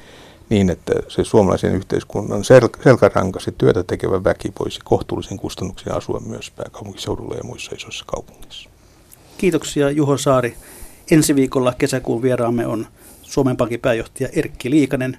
niin, 0.48 0.70
että 0.70 0.92
se 1.08 1.24
suomalaisen 1.24 1.74
yhteiskunnan 1.74 2.40
sel- 2.40 2.82
selkäranka, 2.84 3.40
se 3.40 3.52
työtä 3.58 3.82
tekevä 3.82 4.24
väki 4.24 4.52
voisi 4.60 4.80
kohtuullisen 4.84 5.38
kustannuksia 5.38 5.94
asua 5.94 6.20
myös 6.20 6.50
pääkaupunkiseudulla 6.50 7.34
ja 7.34 7.44
muissa 7.44 7.76
isoissa 7.76 8.04
kaupungeissa. 8.08 8.70
Kiitoksia 9.38 9.90
Juho 9.90 10.16
Saari. 10.18 10.56
Ensi 11.10 11.34
viikolla 11.34 11.74
kesäkuun 11.78 12.22
vieraamme 12.22 12.66
on 12.66 12.86
Suomen 13.22 13.56
Pankin 13.56 13.80
pääjohtaja 13.80 14.28
Erkki 14.32 14.70
Liikanen. 14.70 15.16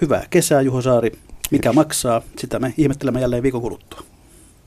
Hyvää 0.00 0.26
kesää 0.30 0.60
Juho 0.60 0.82
Saari. 0.82 1.10
Mikä 1.50 1.68
Kiitos. 1.68 1.74
maksaa, 1.74 2.22
sitä 2.38 2.58
me 2.58 2.74
ihmettelemme 2.78 3.20
jälleen 3.20 3.42
viikon 3.42 3.60
kuluttua. 3.60 4.02